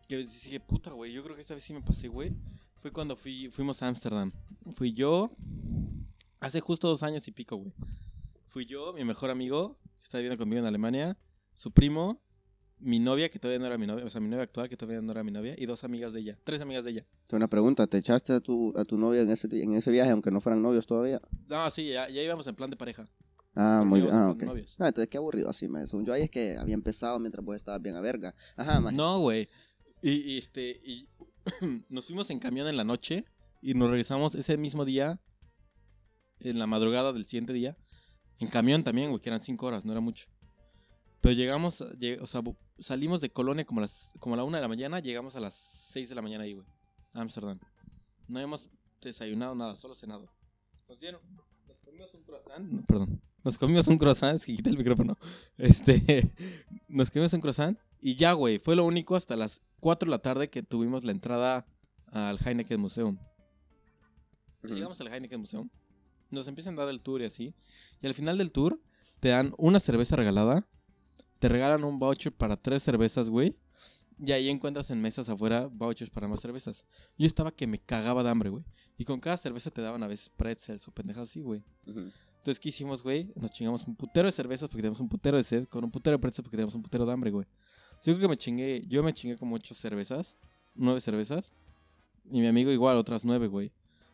que 0.08 0.18
dije, 0.18 0.60
puta, 0.60 0.92
güey, 0.92 1.12
yo 1.12 1.24
creo 1.24 1.36
que 1.36 1.42
esta 1.42 1.56
vez 1.56 1.64
sí 1.64 1.74
me 1.74 1.82
pasé, 1.82 2.08
güey, 2.08 2.32
fue 2.82 2.92
cuando 2.92 3.16
fui, 3.16 3.50
fuimos 3.50 3.82
a 3.82 3.88
Ámsterdam. 3.88 4.32
Fui 4.74 4.94
yo, 4.94 5.32
hace 6.40 6.62
justo 6.62 6.88
dos 6.88 7.02
años 7.04 7.28
y 7.28 7.32
pico, 7.32 7.58
güey. 7.58 7.74
Fui 8.48 8.66
yo, 8.66 8.94
mi 8.94 9.04
mejor 9.04 9.32
amigo, 9.32 9.78
que 9.98 10.04
está 10.04 10.20
viviendo 10.20 10.38
conmigo 10.38 10.60
en 10.60 10.68
Alemania, 10.68 11.18
su 11.56 11.72
primo, 11.72 12.22
mi 12.78 13.00
novia, 13.00 13.30
que 13.30 13.40
todavía 13.40 13.60
no 13.60 13.66
era 13.66 13.78
mi 13.78 13.88
novia, 13.88 14.06
o 14.06 14.10
sea, 14.10 14.22
mi 14.22 14.30
novia 14.30 14.44
actual, 14.44 14.70
que 14.70 14.78
todavía 14.78 15.02
no 15.02 15.12
era 15.12 15.24
mi 15.24 15.32
novia, 15.32 15.56
y 15.58 15.66
dos 15.66 15.84
amigas 15.84 16.14
de 16.14 16.20
ella, 16.20 16.38
tres 16.44 16.62
amigas 16.62 16.84
de 16.84 16.92
ella. 16.92 17.06
Tengo 17.28 17.38
una 17.38 17.50
pregunta, 17.50 17.88
¿te 17.88 17.98
echaste 17.98 18.34
a 18.34 18.40
tu, 18.40 18.74
a 18.78 18.86
tu 18.86 18.98
novia 18.98 19.22
en 19.22 19.32
ese, 19.32 19.48
en 19.52 19.74
ese 19.74 19.92
viaje 19.92 20.12
aunque 20.12 20.30
no 20.30 20.40
fueran 20.40 20.62
novios 20.62 20.86
todavía? 20.86 21.20
No, 21.48 21.70
sí, 21.72 21.90
ya, 21.90 22.08
ya 22.10 22.22
íbamos 22.22 22.46
en 22.48 22.56
plan 22.56 22.70
de 22.70 22.78
pareja. 22.78 23.08
Ah, 23.55 23.83
muy 23.85 24.01
bien, 24.01 24.13
ah, 24.13 24.31
ok. 24.31 24.43
novios. 24.43 24.75
Ah, 24.79 24.88
entonces 24.89 25.07
qué 25.09 25.17
aburrido 25.17 25.50
así, 25.50 25.67
me 25.69 25.88
Según 25.88 26.05
yo 26.05 26.13
ahí 26.13 26.24
es 26.24 26.29
que 26.29 26.57
había 26.57 26.74
empezado 26.74 27.19
mientras 27.19 27.43
vos 27.45 27.55
estabas 27.55 27.81
bien 27.81 27.95
a 27.95 28.01
verga. 28.01 28.35
Ajá, 28.57 28.79
maje. 28.81 28.95
No, 28.97 29.19
güey. 29.19 29.47
Y, 30.01 30.12
y, 30.33 30.38
este, 30.38 30.81
y 30.83 31.07
nos 31.89 32.05
fuimos 32.05 32.29
en 32.29 32.39
camión 32.39 32.67
en 32.67 32.75
la 32.77 32.83
noche 32.83 33.25
y 33.62 33.74
nos 33.74 33.89
regresamos 33.89 34.35
ese 34.35 34.57
mismo 34.57 34.83
día, 34.85 35.19
en 36.39 36.59
la 36.59 36.67
madrugada 36.67 37.13
del 37.13 37.25
siguiente 37.25 37.53
día, 37.53 37.77
en 38.39 38.50
camión 38.50 38.83
también, 38.83 39.09
güey, 39.09 39.21
que 39.21 39.29
eran 39.29 39.41
cinco 39.41 39.65
horas, 39.67 39.85
no 39.85 39.91
era 39.91 40.01
mucho. 40.01 40.27
Pero 41.21 41.33
llegamos, 41.33 41.81
lleg- 41.97 42.21
o 42.21 42.27
sea, 42.27 42.41
salimos 42.79 43.21
de 43.21 43.31
Colonia 43.31 43.65
como 43.65 43.81
las, 43.81 44.12
como 44.19 44.35
a 44.35 44.38
la 44.38 44.43
una 44.43 44.57
de 44.57 44.62
la 44.62 44.67
mañana, 44.67 45.00
llegamos 45.00 45.35
a 45.35 45.39
las 45.39 45.55
seis 45.55 46.09
de 46.09 46.15
la 46.15 46.21
mañana 46.21 46.43
ahí, 46.43 46.53
güey, 46.53 46.67
a 47.13 47.21
Ámsterdam. 47.21 47.59
No 48.27 48.38
habíamos 48.38 48.69
desayunado 49.01 49.55
nada, 49.55 49.75
solo 49.75 49.95
cenado. 49.95 50.29
Nos 50.88 51.00
dieron, 51.00 51.21
nos 51.67 51.79
comimos 51.79 52.13
un 52.13 52.24
croissant, 52.24 52.71
no, 52.71 52.83
perdón, 52.85 53.21
Nos 53.46 53.60
comimos 53.60 53.88
un 53.88 54.00
croissant, 54.00 54.36
es 54.36 54.46
que 54.46 54.56
quité 54.56 54.72
el 54.72 54.78
micrófono. 54.78 55.18
Este, 55.58 56.34
nos 56.90 57.12
comimos 57.12 57.32
un 57.34 57.42
croissant 57.42 57.78
y 58.02 58.16
ya, 58.16 58.34
güey, 58.34 58.58
fue 58.58 58.75
lo 58.75 58.84
único 58.86 59.16
hasta 59.16 59.38
las 59.38 59.62
4 59.80 60.08
de 60.08 60.12
la 60.12 60.20
tarde 60.20 60.50
que 60.50 60.64
tuvimos 60.64 61.04
la 61.04 61.12
entrada 61.12 61.68
al 62.08 62.40
Heineken 62.44 62.80
Museum. 62.80 63.18
Llegamos 64.64 65.00
al 65.00 65.14
Heineken 65.14 65.40
Museum, 65.40 65.70
nos 66.32 66.48
empiezan 66.48 66.74
a 66.74 66.82
dar 66.82 66.90
el 66.90 67.02
tour 67.02 67.22
y 67.22 67.25
así, 67.25 67.54
y 68.02 68.08
al 68.08 68.16
final 68.16 68.40
del 68.40 68.52
tour 68.52 68.82
te 69.20 69.30
dan 69.30 69.54
una 69.60 69.80
cerveza 69.80 70.16
regalada, 70.16 70.68
te 71.38 71.48
regalan 71.48 71.84
un 71.84 72.00
voucher 72.00 72.34
para 72.34 72.58
tres 72.58 72.82
cervezas, 72.82 73.30
güey, 73.30 73.56
y 74.18 74.32
ahí 74.32 74.50
encuentras 74.50 74.90
en 74.90 75.02
mesas 75.02 75.30
afuera 75.30 75.68
vouchers 75.68 76.10
para 76.10 76.28
más 76.28 76.40
cervezas. 76.40 76.86
Yo 77.18 77.28
estaba 77.28 77.52
que 77.52 77.68
me 77.68 77.80
cagaba 77.80 78.24
de 78.24 78.30
hambre, 78.30 78.50
güey. 78.50 78.64
Y 78.98 79.04
con 79.04 79.20
cada 79.20 79.36
cerveza 79.36 79.70
te 79.72 79.82
daban 79.82 80.02
a 80.04 80.08
veces 80.08 80.30
pretzels 80.30 80.88
o 80.88 80.92
pendejas 80.92 81.30
así, 81.30 81.42
güey. 81.42 81.64
Ujú. 81.86 82.12
Entonces, 82.46 82.60
¿qué 82.60 82.70
hicimos, 82.70 83.02
güey? 83.02 83.34
Nos 83.38 83.52
chingamos 83.54 83.88
un 83.88 83.96
putero 83.96 84.28
de 84.28 84.32
cervezas 84.32 84.70
porque 84.70 84.84
teníamos 84.84 85.00
un 85.00 85.10
putero 85.10 85.36
de 85.36 85.44
sed, 85.44 85.66
con 85.68 85.84
un 85.84 85.90
putero 85.90 86.16
de 86.16 86.22
pretzels 86.22 86.44
porque 86.44 86.56
teníamos 86.58 86.75
un 86.75 86.84
putero 86.84 87.04
de 87.04 87.12
hambre, 87.12 87.32
güey. 87.32 87.48
Yo 88.04 88.14
creo 88.14 88.20
que 88.20 88.28
me 88.28 88.38
chingué, 88.38 88.84
yo 88.88 89.02
me 89.02 89.12
chingué 89.16 89.36
como 89.36 89.56
ocho 89.56 89.74
cervezas, 89.74 90.36
nueve 90.75 91.02
cervezas, 91.02 91.52
y 92.30 92.42
mi 92.42 92.46
amigo 92.46 92.70
igual 92.70 92.98
otras 92.98 93.25
nueve, 93.25 93.48
güey. 93.48 93.72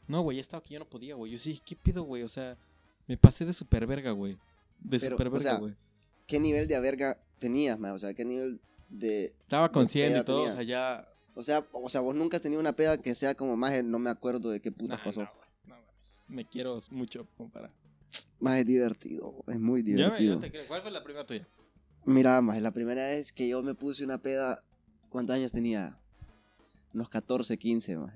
No, 0.08 0.22
güey, 0.22 0.38
ya 0.38 0.42
estaba 0.42 0.64
que 0.64 0.74
yo 0.74 0.80
no 0.80 0.88
podía, 0.88 1.16
güey. 1.16 1.34
Yo 1.34 1.38
sí, 1.38 1.60
¿qué 1.66 1.76
pido, 1.76 2.04
güey? 2.04 2.24
O 2.24 2.30
sea, 2.30 2.58
me 3.06 3.18
pasé 3.18 3.44
de 3.44 3.52
super 3.52 3.86
verga, 3.86 4.12
güey. 4.12 4.38
De 4.80 4.98
Pero, 4.98 5.18
super 5.18 5.28
o 5.28 5.32
verga, 5.32 5.50
sea, 5.50 5.60
güey. 5.60 5.76
¿Qué 6.26 6.40
nivel 6.40 6.70
de 6.70 6.80
verga 6.80 7.22
tenías, 7.38 7.78
maje? 7.78 7.96
O 7.96 8.00
sea, 8.00 8.14
¿qué 8.14 8.24
nivel 8.24 8.62
de... 8.88 9.26
Estaba 9.26 9.70
consciente 9.74 10.20
y 10.20 10.24
todo, 10.24 10.44
o 10.44 10.54
sea, 10.54 10.64
ya... 10.64 11.06
O 11.36 11.44
sea, 11.44 11.68
o 11.74 11.90
sea, 11.90 12.00
vos 12.00 12.16
nunca 12.16 12.38
has 12.38 12.42
tenido 12.42 12.62
una 12.62 12.78
peda 12.78 12.98
que 12.98 13.14
sea 13.14 13.36
como, 13.36 13.58
maje, 13.58 13.84
no 13.84 14.00
me 14.00 14.10
acuerdo 14.10 14.52
de 14.52 14.62
qué 14.62 14.72
putas 14.72 15.00
Nah, 15.00 15.04
pasó. 15.04 15.28
no, 15.66 15.76
me 16.30 16.46
quiero 16.46 16.78
mucho 16.92 17.28
para... 17.52 17.70
Más 18.39 18.60
es 18.60 18.65
divertido, 18.65 19.44
es 19.48 19.60
muy 19.60 19.82
divertido. 19.82 20.36
yo 20.36 20.39
te 20.39 20.51
creo. 20.51 20.68
¿Cuál 20.68 20.82
fue 20.82 20.91
la 20.91 21.03
primera 21.03 21.25
tuya? 21.25 21.48
Mira, 22.06 22.41
más 22.41 22.60
la 22.62 22.72
primera 22.72 23.03
vez 23.03 23.32
que 23.32 23.48
yo 23.48 23.62
me 23.62 23.75
puse 23.75 24.03
una 24.03 24.18
peda, 24.18 24.63
¿cuántos 25.10 25.36
años 25.36 25.51
tenía? 25.51 25.98
Unos 26.94 27.10
14, 27.10 27.58
15, 27.58 27.98
más. 27.98 28.13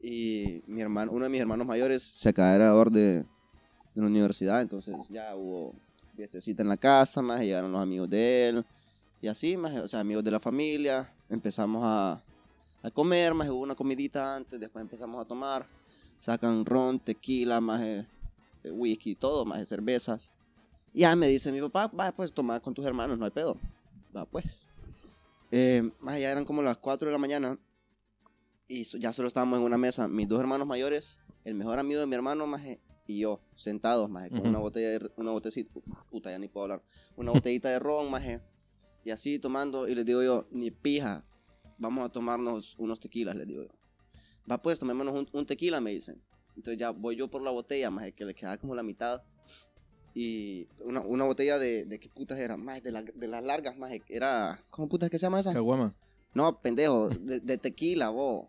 Y 0.00 0.62
mi 0.66 0.80
hermano, 0.80 1.12
uno 1.12 1.24
de 1.24 1.30
mis 1.30 1.40
hermanos 1.40 1.66
mayores 1.66 2.02
se 2.02 2.28
acaba 2.28 2.52
de 2.52 2.58
graduar 2.58 2.90
de, 2.90 3.18
de 3.22 3.26
la 3.94 4.06
universidad, 4.06 4.62
entonces 4.62 4.94
ya 5.08 5.34
hubo 5.36 5.74
fiestecita 6.14 6.62
en 6.62 6.68
la 6.68 6.76
casa, 6.76 7.20
más 7.20 7.40
llegaron 7.40 7.72
los 7.72 7.82
amigos 7.82 8.08
de 8.08 8.48
él, 8.48 8.64
y 9.20 9.28
así, 9.28 9.56
más, 9.56 9.76
o 9.76 9.88
sea, 9.88 10.00
amigos 10.00 10.24
de 10.24 10.30
la 10.30 10.40
familia, 10.40 11.12
empezamos 11.28 11.82
a, 11.84 12.22
a 12.82 12.90
comer, 12.90 13.34
más 13.34 13.48
hubo 13.50 13.60
una 13.60 13.74
comidita 13.74 14.34
antes, 14.34 14.58
después 14.58 14.80
empezamos 14.80 15.20
a 15.20 15.26
tomar, 15.26 15.66
sacan 16.18 16.64
ron, 16.64 16.98
tequila, 16.98 17.60
más 17.60 17.82
whisky, 18.64 19.14
todo, 19.14 19.44
más 19.44 19.68
cervezas. 19.68 20.34
Y 20.92 21.00
ya 21.00 21.14
me 21.16 21.28
dice 21.28 21.52
mi 21.52 21.60
papá, 21.60 21.86
va 21.88 22.12
pues 22.12 22.32
toma 22.32 22.60
con 22.60 22.74
tus 22.74 22.84
hermanos, 22.84 23.18
no 23.18 23.24
hay 23.24 23.30
pedo. 23.30 23.56
Va 24.14 24.24
pues. 24.24 24.60
Eh, 25.50 25.90
más 26.00 26.16
allá 26.16 26.32
eran 26.32 26.44
como 26.44 26.62
las 26.62 26.78
4 26.78 27.06
de 27.06 27.12
la 27.12 27.18
mañana 27.18 27.58
y 28.70 28.84
ya 28.84 29.12
solo 29.12 29.26
estábamos 29.26 29.58
en 29.58 29.64
una 29.64 29.76
mesa, 29.76 30.06
mis 30.06 30.28
dos 30.28 30.38
hermanos 30.38 30.64
mayores, 30.64 31.20
el 31.44 31.54
mejor 31.54 31.80
amigo 31.80 31.98
de 31.98 32.06
mi 32.06 32.14
hermano 32.14 32.46
maje, 32.46 32.80
y 33.04 33.18
yo, 33.18 33.40
sentados 33.56 34.08
maje, 34.08 34.30
con 34.30 34.40
Ujú. 34.40 34.48
una 34.48 34.60
botella 34.60 34.90
de, 34.90 35.10
una 35.16 35.32
botecita, 35.32 35.72
puta 36.08 36.30
ya 36.30 36.38
ni 36.38 36.46
puedo 36.46 36.64
hablar, 36.64 36.82
una 37.16 37.32
botellita 37.32 37.68
de 37.68 37.80
ron 37.80 38.08
maje, 38.12 38.40
y 39.04 39.10
así 39.10 39.40
tomando 39.40 39.88
y 39.88 39.96
les 39.96 40.06
digo 40.06 40.22
yo, 40.22 40.46
ni 40.52 40.70
pija, 40.70 41.24
vamos 41.78 42.04
a 42.04 42.10
tomarnos 42.10 42.76
unos 42.78 43.00
tequilas, 43.00 43.34
les 43.34 43.48
digo 43.48 43.64
yo. 43.64 43.70
Va 44.48 44.62
pues, 44.62 44.78
tomémonos 44.78 45.14
un, 45.14 45.28
un 45.32 45.46
tequila, 45.46 45.80
me 45.80 45.90
dicen. 45.90 46.22
Entonces 46.60 46.78
ya 46.78 46.90
voy 46.90 47.16
yo 47.16 47.28
por 47.28 47.40
la 47.42 47.50
botella, 47.50 47.90
maje, 47.90 48.12
que 48.12 48.26
le 48.26 48.34
queda 48.34 48.58
como 48.58 48.74
la 48.74 48.82
mitad. 48.82 49.22
Y 50.14 50.66
una, 50.84 51.00
una 51.00 51.24
botella 51.24 51.58
de, 51.58 51.84
de 51.86 51.98
qué 51.98 52.08
putas 52.10 52.38
era, 52.38 52.56
más 52.58 52.82
de, 52.82 52.92
la- 52.92 53.02
de 53.02 53.28
las 53.28 53.42
largas, 53.42 53.76
más 53.78 53.92
era, 54.08 54.62
¿cómo 54.70 54.88
putas 54.88 55.08
que 55.08 55.18
se 55.18 55.22
llama 55.26 55.40
esa? 55.40 55.52
Caguama. 55.54 55.94
No, 56.34 56.60
pendejo, 56.60 57.08
de, 57.08 57.40
de 57.40 57.58
tequila, 57.58 58.10
vos. 58.10 58.46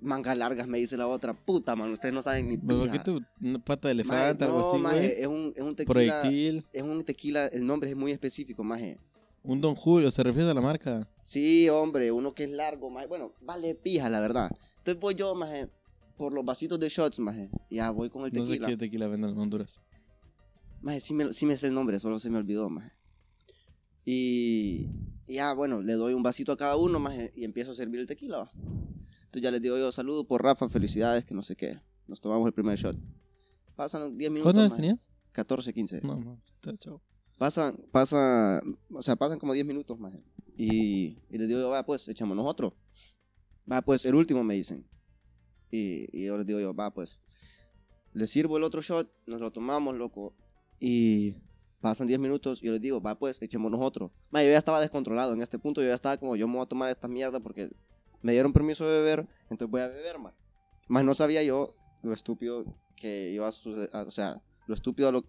Mangas 0.00 0.36
largas, 0.36 0.66
me 0.66 0.78
dice 0.78 0.96
la 0.96 1.06
otra. 1.06 1.32
Puta, 1.32 1.76
man, 1.76 1.92
ustedes 1.92 2.12
no 2.14 2.20
saben 2.22 2.48
ni 2.48 2.58
¿Por 2.58 2.82
pija. 2.82 2.92
qué 2.92 2.98
tú? 2.98 3.20
¿Una 3.40 3.58
pata 3.58 3.88
de 3.88 3.94
Maje, 3.94 4.10
elefante, 4.20 4.44
algo 4.44 4.58
no, 4.60 4.68
así, 4.68 4.78
maje, 4.82 5.20
es 5.22 5.26
un, 5.28 5.52
es 5.56 5.62
un 5.62 5.76
tequila. 5.76 5.92
Proyectil. 5.92 6.66
Es 6.72 6.82
un 6.82 7.04
tequila, 7.04 7.46
el 7.46 7.66
nombre 7.66 7.88
es 7.90 7.96
muy 7.96 8.10
específico, 8.12 8.64
maje. 8.64 8.98
Un 9.44 9.60
Don 9.60 9.74
Julio, 9.76 10.10
¿se 10.10 10.22
refiere 10.22 10.50
a 10.50 10.54
la 10.54 10.60
marca? 10.60 11.08
Sí, 11.22 11.68
hombre, 11.70 12.10
uno 12.12 12.34
que 12.34 12.44
es 12.44 12.50
largo, 12.50 12.90
maje. 12.90 13.06
Bueno, 13.06 13.32
vale 13.40 13.74
pija, 13.76 14.08
la 14.08 14.20
verdad. 14.20 14.50
Entonces 14.78 15.00
voy 15.00 15.14
yo, 15.14 15.34
maje, 15.34 15.68
por 16.18 16.34
los 16.34 16.44
vasitos 16.44 16.78
de 16.78 16.88
shots, 16.88 17.20
maje. 17.20 17.48
Ya 17.70 17.90
voy 17.90 18.10
con 18.10 18.24
el 18.26 18.32
No 18.32 18.44
sé 18.44 18.50
tequila. 18.52 18.66
qué 18.68 18.76
tequila 18.76 19.06
venden 19.06 19.30
en 19.30 19.38
Honduras. 19.38 19.80
Maje, 20.82 21.00
sí 21.00 21.14
me, 21.14 21.32
sí 21.32 21.46
me 21.46 21.56
sé 21.56 21.68
el 21.68 21.74
nombre, 21.74 21.98
solo 21.98 22.18
se 22.18 22.28
me 22.28 22.36
olvidó, 22.38 22.68
maje. 22.68 22.92
Y, 24.04 24.88
ya, 25.26 25.52
bueno, 25.54 25.80
le 25.80 25.92
doy 25.94 26.14
un 26.14 26.22
vasito 26.22 26.52
a 26.52 26.56
cada 26.56 26.76
uno, 26.76 26.98
maje, 26.98 27.30
y 27.34 27.44
empiezo 27.44 27.72
a 27.72 27.74
servir 27.74 28.00
el 28.00 28.06
tequila. 28.06 28.38
va. 28.38 28.50
Entonces 28.54 29.42
ya 29.42 29.50
les 29.50 29.62
digo 29.62 29.78
yo, 29.78 29.92
saludo 29.92 30.24
por 30.26 30.42
Rafa, 30.42 30.68
felicidades, 30.68 31.24
que 31.24 31.34
no 31.34 31.42
sé 31.42 31.54
qué. 31.56 31.80
Nos 32.06 32.20
tomamos 32.20 32.46
el 32.46 32.52
primer 32.52 32.78
shot. 32.78 32.96
Pasan 33.76 34.16
10 34.16 34.30
minutos. 34.30 34.52
¿Cuántos 34.52 34.76
tenías? 34.76 34.98
14, 35.32 35.72
15. 35.72 36.00
No, 36.02 36.16
no, 36.16 36.42
está 36.56 36.76
chao. 36.78 37.00
Pasan, 37.36 37.76
pasa, 37.92 38.60
o 38.90 39.02
sea, 39.02 39.14
pasan 39.14 39.38
como 39.38 39.52
10 39.52 39.64
minutos, 39.66 39.98
maje. 40.00 40.20
Y, 40.56 41.18
y 41.30 41.38
les 41.38 41.46
digo 41.46 41.60
yo, 41.60 41.70
va, 41.70 41.84
pues, 41.86 42.08
echémonos 42.08 42.44
otro. 42.46 42.74
Va, 43.70 43.82
pues, 43.82 44.04
el 44.04 44.14
último 44.16 44.42
me 44.42 44.54
dicen. 44.54 44.84
Y, 45.70 46.24
yo 46.26 46.36
les 46.36 46.46
digo 46.46 46.60
yo, 46.60 46.74
va, 46.74 46.92
pues. 46.92 47.18
Les 48.12 48.30
sirvo 48.30 48.56
el 48.56 48.64
otro 48.64 48.80
shot, 48.80 49.10
nos 49.26 49.40
lo 49.40 49.52
tomamos, 49.52 49.96
loco. 49.96 50.34
Y 50.80 51.36
pasan 51.80 52.06
10 52.06 52.18
minutos 52.18 52.62
y 52.62 52.66
yo 52.66 52.72
les 52.72 52.80
digo, 52.80 53.00
va, 53.00 53.18
pues, 53.18 53.40
echémonos 53.42 53.80
otro. 53.80 54.12
Ma, 54.30 54.42
yo 54.42 54.50
ya 54.50 54.58
estaba 54.58 54.80
descontrolado 54.80 55.32
en 55.32 55.42
este 55.42 55.58
punto, 55.58 55.80
yo 55.82 55.88
ya 55.88 55.94
estaba 55.94 56.16
como, 56.16 56.36
yo 56.36 56.48
me 56.48 56.54
voy 56.54 56.62
a 56.62 56.66
tomar 56.66 56.90
esta 56.90 57.08
mierda 57.08 57.40
porque 57.40 57.70
me 58.22 58.32
dieron 58.32 58.52
permiso 58.52 58.86
de 58.86 58.98
beber, 58.98 59.28
entonces 59.42 59.70
voy 59.70 59.80
a 59.80 59.88
beber, 59.88 60.18
más. 60.18 60.34
Más 60.88 61.04
no 61.04 61.14
sabía 61.14 61.42
yo 61.42 61.68
lo 62.02 62.12
estúpido 62.12 62.64
que 62.96 63.30
iba 63.30 63.46
a 63.46 63.52
suceder, 63.52 63.90
o 63.94 64.10
sea, 64.10 64.42
lo 64.66 64.74
estúpido, 64.74 65.12
lo, 65.12 65.24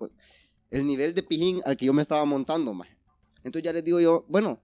el 0.71 0.85
nivel 0.85 1.13
de 1.13 1.23
pijín 1.23 1.61
al 1.65 1.77
que 1.77 1.85
yo 1.85 1.93
me 1.93 2.01
estaba 2.01 2.25
montando, 2.25 2.73
más. 2.73 2.87
Entonces 3.43 3.63
ya 3.63 3.73
les 3.73 3.83
digo 3.83 3.99
yo, 3.99 4.25
bueno, 4.27 4.61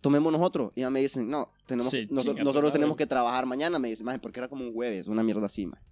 tomémonos 0.00 0.40
otro. 0.40 0.72
Y 0.74 0.80
ya 0.80 0.90
me 0.90 1.00
dicen, 1.00 1.28
no, 1.28 1.52
tenemos 1.66 1.90
Sí, 1.90 2.06
noso- 2.10 2.30
chinga 2.30 2.44
nosotros 2.44 2.72
tenemos 2.72 2.96
que 2.96 3.06
trabajar 3.06 3.44
mañana, 3.46 3.78
me 3.78 3.88
dicen, 3.88 4.06
maje, 4.06 4.18
porque 4.18 4.40
era 4.40 4.48
como 4.48 4.64
un 4.64 4.72
jueves, 4.72 5.08
una 5.08 5.22
mierda 5.22 5.46
así, 5.46 5.66
maje. 5.66 5.82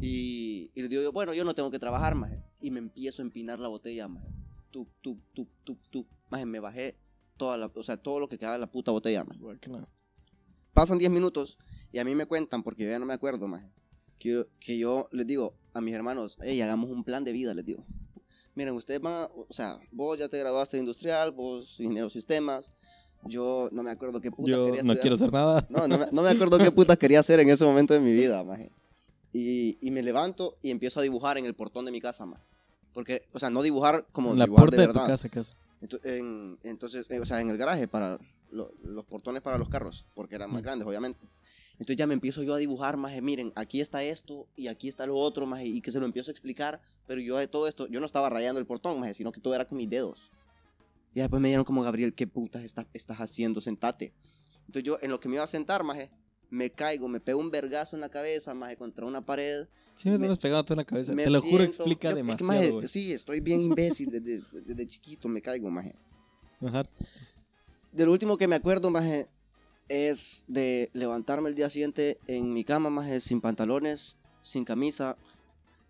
Y, 0.00 0.70
y 0.74 0.80
les 0.80 0.90
digo 0.90 1.02
yo, 1.02 1.12
bueno, 1.12 1.32
yo 1.34 1.44
no 1.44 1.54
tengo 1.54 1.70
que 1.70 1.78
trabajar, 1.78 2.14
maje. 2.14 2.42
Y 2.60 2.70
me 2.70 2.78
empiezo 2.78 3.22
a 3.22 3.24
empinar 3.24 3.58
la 3.58 3.68
botella, 3.68 4.08
maje. 4.08 4.28
Tup, 4.70 4.88
tup, 5.00 5.20
tup, 5.34 5.48
tup, 5.64 5.78
tup. 5.90 6.06
Maje, 6.30 6.46
me 6.46 6.60
bajé 6.60 6.96
toda 7.36 7.56
la, 7.56 7.66
o 7.74 7.82
sea, 7.82 7.96
todo 7.96 8.20
lo 8.20 8.28
que 8.28 8.38
quedaba 8.38 8.54
de 8.54 8.60
la 8.60 8.66
puta 8.66 8.90
botella, 8.90 9.24
maje. 9.24 9.40
Pasan 10.72 10.98
10 10.98 11.10
minutos 11.10 11.58
y 11.92 11.98
a 11.98 12.04
mí 12.04 12.14
me 12.14 12.26
cuentan, 12.26 12.62
porque 12.62 12.84
yo 12.84 12.90
ya 12.90 12.98
no 12.98 13.04
me 13.06 13.12
acuerdo, 13.12 13.46
maje, 13.46 13.70
que, 14.18 14.44
que 14.60 14.78
yo 14.78 15.06
les 15.12 15.26
digo 15.26 15.54
a 15.74 15.80
mis 15.80 15.94
hermanos, 15.94 16.38
hey, 16.42 16.60
hagamos 16.62 16.90
un 16.90 17.04
plan 17.04 17.24
de 17.24 17.32
vida, 17.32 17.52
les 17.54 17.64
digo. 17.64 17.84
Miren, 18.54 18.74
ustedes 18.74 19.00
van, 19.00 19.24
a- 19.24 19.28
o 19.34 19.46
sea, 19.50 19.78
vos 19.90 20.18
ya 20.18 20.28
te 20.28 20.38
graduaste 20.38 20.76
de 20.76 20.82
industrial, 20.82 21.30
vos 21.32 21.78
ingeniero 21.80 22.06
de 22.06 22.12
sistemas, 22.12 22.76
yo 23.24 23.68
no 23.72 23.82
me 23.82 23.90
acuerdo 23.90 24.20
qué 24.20 24.30
puta 24.30 24.50
Yo 24.50 24.66
quería 24.66 24.82
no 24.82 24.92
estudiar. 24.92 25.00
quiero 25.00 25.16
hacer 25.16 25.32
nada. 25.32 25.66
No, 25.68 25.86
no 25.88 25.98
me, 25.98 26.06
no 26.10 26.22
me 26.22 26.28
acuerdo 26.30 26.58
qué 26.58 26.70
puta 26.70 26.96
quería 26.96 27.20
hacer 27.20 27.40
en 27.40 27.48
ese 27.50 27.64
momento 27.64 27.94
de 27.94 28.00
mi 28.00 28.12
vida, 28.12 28.42
maje. 28.44 28.70
Y, 29.32 29.78
y 29.80 29.90
me 29.90 30.02
levanto 30.02 30.52
y 30.62 30.70
empiezo 30.70 31.00
a 31.00 31.02
dibujar 31.02 31.38
en 31.38 31.46
el 31.46 31.54
portón 31.54 31.84
de 31.84 31.92
mi 31.92 32.00
casa, 32.00 32.26
maje. 32.26 32.42
Porque, 32.92 33.22
o 33.32 33.38
sea, 33.38 33.48
no 33.50 33.62
dibujar 33.62 34.06
como 34.12 34.32
En 34.32 34.38
la 34.38 34.44
dibujar 34.44 34.64
puerta 34.70 34.76
de 34.82 34.86
de, 34.86 34.92
tu 34.92 34.98
verdad. 34.98 35.08
casa, 35.12 35.28
casa. 35.28 35.52
Ento- 35.80 36.00
en- 36.04 36.58
entonces, 36.62 37.10
eh, 37.10 37.18
o 37.20 37.24
sea, 37.24 37.40
en 37.40 37.48
el 37.48 37.56
garaje 37.56 37.88
para 37.88 38.18
lo- 38.50 38.70
los 38.84 39.04
portones 39.06 39.40
para 39.42 39.56
los 39.56 39.68
carros, 39.70 40.04
porque 40.14 40.34
eran 40.34 40.50
más 40.52 40.60
Mm. 40.60 40.64
grandes, 40.64 40.86
obviamente. 40.88 41.26
Entonces 41.74 41.96
ya 41.96 42.06
me 42.06 42.12
empiezo 42.14 42.42
yo 42.42 42.54
a 42.54 42.58
dibujar, 42.58 42.96
más 42.98 43.18
miren, 43.22 43.50
aquí 43.56 43.80
está 43.80 44.04
esto 44.04 44.46
y 44.56 44.66
aquí 44.68 44.88
está 44.88 45.06
lo 45.06 45.16
otro, 45.16 45.46
más 45.46 45.62
y 45.62 45.80
que 45.80 45.90
se 45.90 45.98
lo 45.98 46.06
empiezo 46.06 46.30
a 46.30 46.32
explicar, 46.32 46.80
pero 47.06 47.20
yo 47.22 47.38
de 47.38 47.48
todo 47.48 47.66
esto, 47.66 47.86
yo 47.88 47.98
no 47.98 48.06
estaba 48.06 48.28
rayando 48.28 48.60
el 48.60 48.66
portón, 48.66 49.00
más 49.00 49.16
sino 49.16 49.32
que 49.32 49.40
todo 49.40 49.54
era 49.54 49.64
con 49.64 49.78
mis 49.78 49.88
dedos. 49.88 50.30
Y 51.14 51.20
después 51.20 51.40
me 51.42 51.48
dijeron 51.48 51.64
como, 51.64 51.82
Gabriel, 51.82 52.14
¿qué 52.14 52.26
putas 52.26 52.62
estás, 52.64 52.86
estás 52.92 53.18
haciendo? 53.18 53.60
Sentate. 53.60 54.12
Entonces 54.66 54.82
yo, 54.84 54.98
en 55.02 55.10
lo 55.10 55.20
que 55.20 55.28
me 55.28 55.34
iba 55.36 55.44
a 55.44 55.48
sentar, 55.48 55.82
maje, 55.82 56.10
me 56.50 56.70
caigo, 56.70 57.08
me 57.08 57.20
pego 57.20 57.40
un 57.40 57.50
vergazo 57.50 57.96
en 57.96 58.00
la 58.00 58.08
cabeza, 58.08 58.54
maje, 58.54 58.76
contra 58.76 59.04
una 59.06 59.24
pared. 59.24 59.66
Sí 59.96 60.08
me 60.08 60.18
Me- 60.18 60.34
pegado 60.36 60.64
en 60.70 60.76
la 60.76 60.84
cabeza. 60.84 61.12
me 61.12 61.24
Te 61.24 61.30
lo 61.30 61.40
juro, 61.42 61.58
siento- 61.64 61.82
explica 61.82 62.02
yo- 62.04 62.10
es 62.10 62.14
que, 62.14 62.16
demasiado, 62.22 62.46
maje, 62.46 62.70
güey. 62.70 62.88
Sí, 62.88 63.12
estoy 63.12 63.40
bien 63.40 63.60
imbécil 63.60 64.10
desde, 64.10 64.42
desde 64.64 64.86
chiquito, 64.86 65.28
me 65.28 65.42
caigo, 65.42 65.70
maje. 65.70 65.94
Ajá. 66.60 66.82
De 67.92 68.06
lo 68.06 68.12
último 68.12 68.36
que 68.38 68.48
me 68.48 68.54
acuerdo, 68.56 68.90
maje, 68.90 69.28
es 69.88 70.44
de 70.48 70.88
levantarme 70.94 71.48
el 71.50 71.54
día 71.54 71.68
siguiente 71.68 72.18
en 72.26 72.52
mi 72.54 72.64
cama, 72.64 72.88
maje, 72.88 73.20
sin 73.20 73.40
pantalones, 73.42 74.16
sin 74.42 74.64
camisa. 74.64 75.16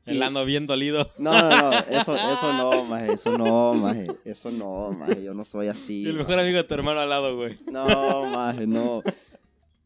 El 0.04 0.16
Y- 0.16 0.22
ano 0.22 0.44
bien 0.44 0.66
dolido. 0.66 1.10
No, 1.18 1.32
no, 1.32 1.48
no, 1.48 1.78
eso, 1.78 2.16
eso 2.16 2.52
no, 2.54 2.84
maje, 2.84 3.12
eso 3.12 3.38
no, 3.38 3.74
maje, 3.74 4.06
eso 4.24 4.50
no, 4.50 4.90
maje, 4.98 5.22
yo 5.22 5.32
no 5.34 5.44
soy 5.44 5.68
así. 5.68 6.02
El 6.04 6.14
maje. 6.14 6.18
mejor 6.24 6.40
amigo 6.40 6.56
de 6.56 6.64
tu 6.64 6.74
hermano 6.74 7.00
al 7.00 7.08
lado, 7.08 7.36
güey. 7.36 7.58
No, 7.70 7.86
maje, 8.30 8.66
no. 8.66 9.02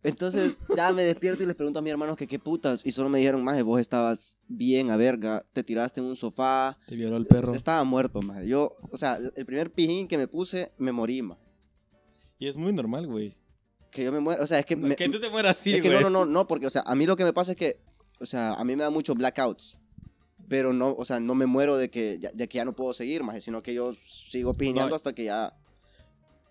Entonces, 0.03 0.55
ya 0.77 0.93
me 0.93 1.03
despierto 1.03 1.43
y 1.43 1.47
les 1.47 1.57
pregunto 1.57 1.81
a 1.81 1.83
mis 1.83 1.91
hermanos 1.91 2.17
que 2.17 2.29
qué 2.29 2.39
putas. 2.39 2.87
Y 2.87 2.93
solo 2.93 3.09
me 3.09 3.19
dijeron, 3.19 3.43
maje, 3.43 3.63
vos 3.63 3.81
estabas 3.81 4.39
bien 4.47 4.91
a 4.91 4.97
verga. 4.97 5.45
Te 5.53 5.65
tiraste 5.65 6.01
en 6.01 6.07
un 6.07 6.15
sofá. 6.17 6.79
Te 6.87 6.95
violó 6.95 7.17
el 7.17 7.27
perro. 7.27 7.53
Estaba 7.55 7.83
muerto, 7.85 8.23
maje. 8.23 8.47
Yo, 8.47 8.77
o 8.93 8.97
sea, 8.97 9.19
el 9.35 9.45
primer 9.45 9.73
pijín 9.73 10.07
que 10.07 10.17
me 10.17 10.29
puse, 10.29 10.71
me 10.79 10.93
morí, 10.93 11.23
maje. 11.23 11.41
Y 12.39 12.47
es 12.47 12.57
muy 12.57 12.73
normal, 12.73 13.07
güey. 13.09 13.37
Que 13.91 14.05
yo 14.05 14.13
me 14.13 14.21
muero. 14.21 14.45
O 14.45 14.47
sea, 14.47 14.61
es 14.61 14.65
que. 14.67 14.77
me- 14.77 14.95
que 14.95 15.09
tú 15.09 15.19
te 15.19 15.29
mueras 15.29 15.59
así, 15.59 15.73
es 15.75 15.83
que 15.83 15.89
güey. 15.89 16.01
no, 16.03 16.09
no, 16.09 16.25
no, 16.25 16.31
no, 16.33 16.47
porque, 16.47 16.67
o 16.69 16.71
sea, 16.71 16.83
a 16.87 16.95
mí 16.95 17.05
lo 17.05 17.17
que 17.17 17.25
me 17.25 17.33
pasa 17.33 17.53
es 17.53 17.57
que, 17.57 17.81
o 18.21 18.27
sea, 18.27 18.53
a 18.55 18.63
mí 18.65 18.77
me 18.77 18.85
da 18.85 18.91
muchos 18.91 19.17
blackouts. 19.17 19.79
Pero 20.49 20.73
no, 20.73 20.95
o 20.97 21.05
sea, 21.05 21.19
no 21.21 21.35
me 21.35 21.47
muero 21.47 21.77
de 21.77 21.91
que 21.91 22.19
ya, 22.21 22.31
de 22.33 22.49
que 22.49 22.57
ya 22.57 22.65
no 22.65 22.75
puedo 22.75 22.95
seguir, 22.95 23.23
maje, 23.25 23.41
sino 23.41 23.63
que 23.63 23.75
yo 23.75 23.95
sigo 24.07 24.55
pijineando 24.55 24.91
No. 24.91 24.97
hasta 24.97 25.13
que 25.13 25.25
ya. 25.25 25.53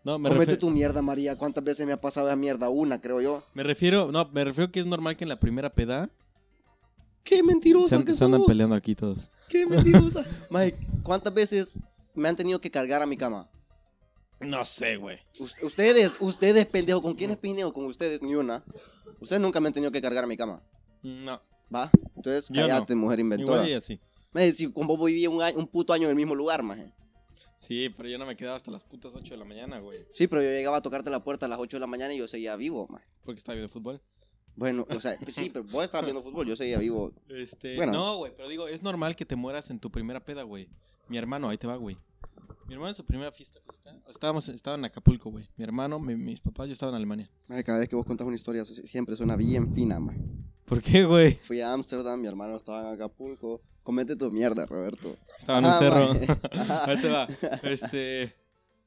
No, 0.03 0.19
me, 0.19 0.29
Comete 0.29 0.57
tu 0.57 0.69
mierda, 0.69 1.01
María. 1.01 1.35
¿Cuántas 1.37 1.63
veces 1.63 1.85
me 1.87 1.93
ha 1.93 1.99
pasado 2.01 2.27
esa 2.27 2.35
mierda? 2.35 2.69
Una, 2.69 2.99
creo 3.01 3.21
yo. 3.21 3.43
me 3.53 3.63
refiero, 3.63 4.11
no, 4.11 4.29
me 4.29 4.43
refiero 4.43 4.71
que 4.71 4.79
es 4.81 4.85
normal 4.85 5.15
que 5.17 5.23
en 5.23 5.29
la 5.29 5.39
primera 5.39 5.73
peda 5.73 6.09
¡Qué 7.23 7.41
mentirosa 7.41 7.97
se, 7.97 8.05
que 8.05 8.13
se 8.13 8.23
andan 8.23 8.41
sos! 8.41 8.47
peleando 8.47 8.75
aquí 8.75 8.93
todos. 8.93 9.31
¡Qué 9.49 9.65
mentirosa! 9.65 10.23
Maje, 10.51 10.77
¿cuántas 11.01 11.33
veces 11.33 11.77
me 12.13 12.29
han 12.29 12.35
tenido 12.35 12.59
que 12.61 12.69
cargar 12.69 13.01
a 13.01 13.05
mi 13.07 13.17
cama? 13.17 13.49
No 14.41 14.63
sé, 14.65 14.97
güey. 14.97 15.17
Us- 15.39 15.55
Ustedes, 15.63 16.17
ustedes, 16.19 16.65
pendejo, 16.67 17.01
¿con 17.01 17.15
quiénes 17.15 17.37
pineo? 17.37 17.73
Con 17.73 17.85
ustedes, 17.85 18.21
ni 18.21 18.35
una. 18.35 18.63
Ustedes 19.21 19.41
nunca 19.41 19.59
me 19.59 19.69
han 19.69 19.73
tenido 19.73 19.91
que 19.91 20.01
cargar 20.01 20.23
a 20.25 20.27
mi 20.27 20.37
cama, 20.37 20.61
No. 21.01 21.41
¿Va? 21.73 21.91
Entonces, 22.15 22.47
Yo 22.49 22.61
no. 22.61 22.67
cállate, 22.67 22.95
mujer 22.95 23.19
inventora. 23.19 23.57
Igual 23.61 23.69
y 23.69 23.73
así. 23.73 23.99
Maje, 24.33 24.51
si 24.53 24.71
con 24.71 24.85
vos 24.87 25.03
viví 25.05 25.25
un, 25.27 25.41
año- 25.41 25.57
un 25.57 25.67
puto 25.67 25.93
año 25.93 26.03
en 26.03 26.09
el 26.09 26.15
mismo 26.15 26.35
lugar, 26.35 26.61
maje. 26.63 26.91
Sí, 27.57 27.89
pero 27.89 28.09
yo 28.09 28.17
no 28.17 28.25
me 28.25 28.35
quedaba 28.35 28.57
hasta 28.57 28.69
las 28.69 28.83
putas 28.83 29.11
8 29.15 29.33
de 29.33 29.37
la 29.37 29.45
mañana, 29.45 29.79
güey. 29.79 29.99
Sí, 30.13 30.27
pero 30.27 30.41
yo 30.41 30.49
llegaba 30.49 30.77
a 30.77 30.81
tocarte 30.81 31.09
la 31.09 31.23
puerta 31.23 31.45
a 31.45 31.49
las 31.49 31.57
8 31.59 31.77
de 31.77 31.81
la 31.81 31.87
mañana 31.87 32.13
y 32.13 32.17
yo 32.17 32.27
seguía 32.27 32.55
vivo, 32.55 32.87
maje. 32.89 33.05
Porque 33.23 33.39
estaba 33.39 33.55
viendo 33.55 33.71
fútbol. 33.71 34.01
Bueno, 34.57 34.85
o 34.89 34.99
sea, 34.99 35.17
sí, 35.27 35.49
pero 35.51 35.65
vos 35.65 35.83
estabas 35.83 36.05
viendo 36.05 36.21
fútbol, 36.21 36.47
yo 36.47 36.55
seguía 36.55 36.77
vivo. 36.77 37.11
Este, 37.29 37.75
Bueno. 37.75 37.91
no, 37.93 38.17
güey, 38.17 38.33
pero 38.35 38.47
digo, 38.47 38.67
es 38.67 38.81
normal 38.83 39.15
que 39.15 39.25
te 39.25 39.35
mueras 39.35 39.69
en 39.69 39.79
tu 39.79 39.89
primera 39.91 40.23
peda, 40.23 40.43
güey. 40.43 40.69
Mi 41.09 41.17
hermano, 41.17 41.49
ahí 41.49 41.57
te 41.57 41.67
va, 41.67 41.75
güey. 41.75 41.97
Mi 42.67 42.73
hermano 42.73 42.89
en 42.89 42.95
su 42.95 43.05
primera 43.05 43.31
fiesta, 43.31 43.59
fiesta, 43.69 43.95
estábamos, 44.09 44.47
estaba 44.49 44.75
en 44.77 44.85
Acapulco, 44.85 45.29
güey. 45.29 45.47
Mi 45.57 45.63
hermano, 45.63 45.99
mi- 45.99 46.15
mis 46.15 46.39
papás, 46.39 46.67
yo 46.67 46.73
estaba 46.73 46.91
en 46.91 46.95
Alemania. 46.97 47.29
Maje, 47.47 47.63
cada 47.63 47.79
vez 47.79 47.89
que 47.89 47.95
vos 47.95 48.05
contás 48.05 48.25
una 48.25 48.35
historia, 48.35 48.63
siempre 48.65 49.15
suena 49.15 49.35
bien 49.35 49.73
fina, 49.73 49.99
maje. 49.99 50.19
¿Por 50.65 50.81
qué, 50.81 51.03
güey? 51.05 51.35
Fui 51.35 51.61
a 51.61 51.73
Ámsterdam, 51.73 52.19
mi 52.19 52.27
hermano 52.27 52.55
estaba 52.57 52.87
en 52.87 52.95
Acapulco. 52.95 53.61
Comete 53.83 54.15
tu 54.15 54.31
mierda, 54.31 54.65
Roberto. 54.65 55.15
Estaba 55.37 55.59
en 55.59 55.65
un 55.65 55.73
cerro. 55.73 56.11
Ahí 56.85 56.99
te 56.99 57.09
va. 57.09 57.27
Este. 57.63 58.33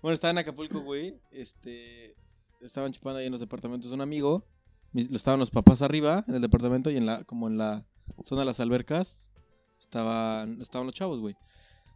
Bueno, 0.03 0.15
estaba 0.15 0.33
en 0.33 0.39
Acapulco, 0.39 0.81
güey. 0.81 1.21
Este. 1.31 2.17
Estaban 2.61 2.93
chupando 2.93 3.21
ahí 3.21 3.27
en 3.27 3.33
los 3.33 3.41
departamentos 3.41 3.89
de 3.89 3.95
un 3.95 4.01
amigo. 4.01 4.45
Mis- 4.93 5.09
Estaban 5.13 5.39
los 5.39 5.51
papás 5.53 5.81
arriba 5.83 6.25
en 6.27 6.35
el 6.35 6.41
departamento 6.41 6.91
y 6.91 6.97
en 6.97 7.07
la, 7.07 7.23
como 7.23 7.47
en 7.47 7.57
la 7.59 7.87
zona 8.25 8.41
de 8.41 8.47
las 8.47 8.59
albercas, 8.59 9.31
estaban, 9.79 10.61
estaban 10.61 10.87
los 10.87 10.95
chavos, 10.97 11.21
güey. 11.21 11.37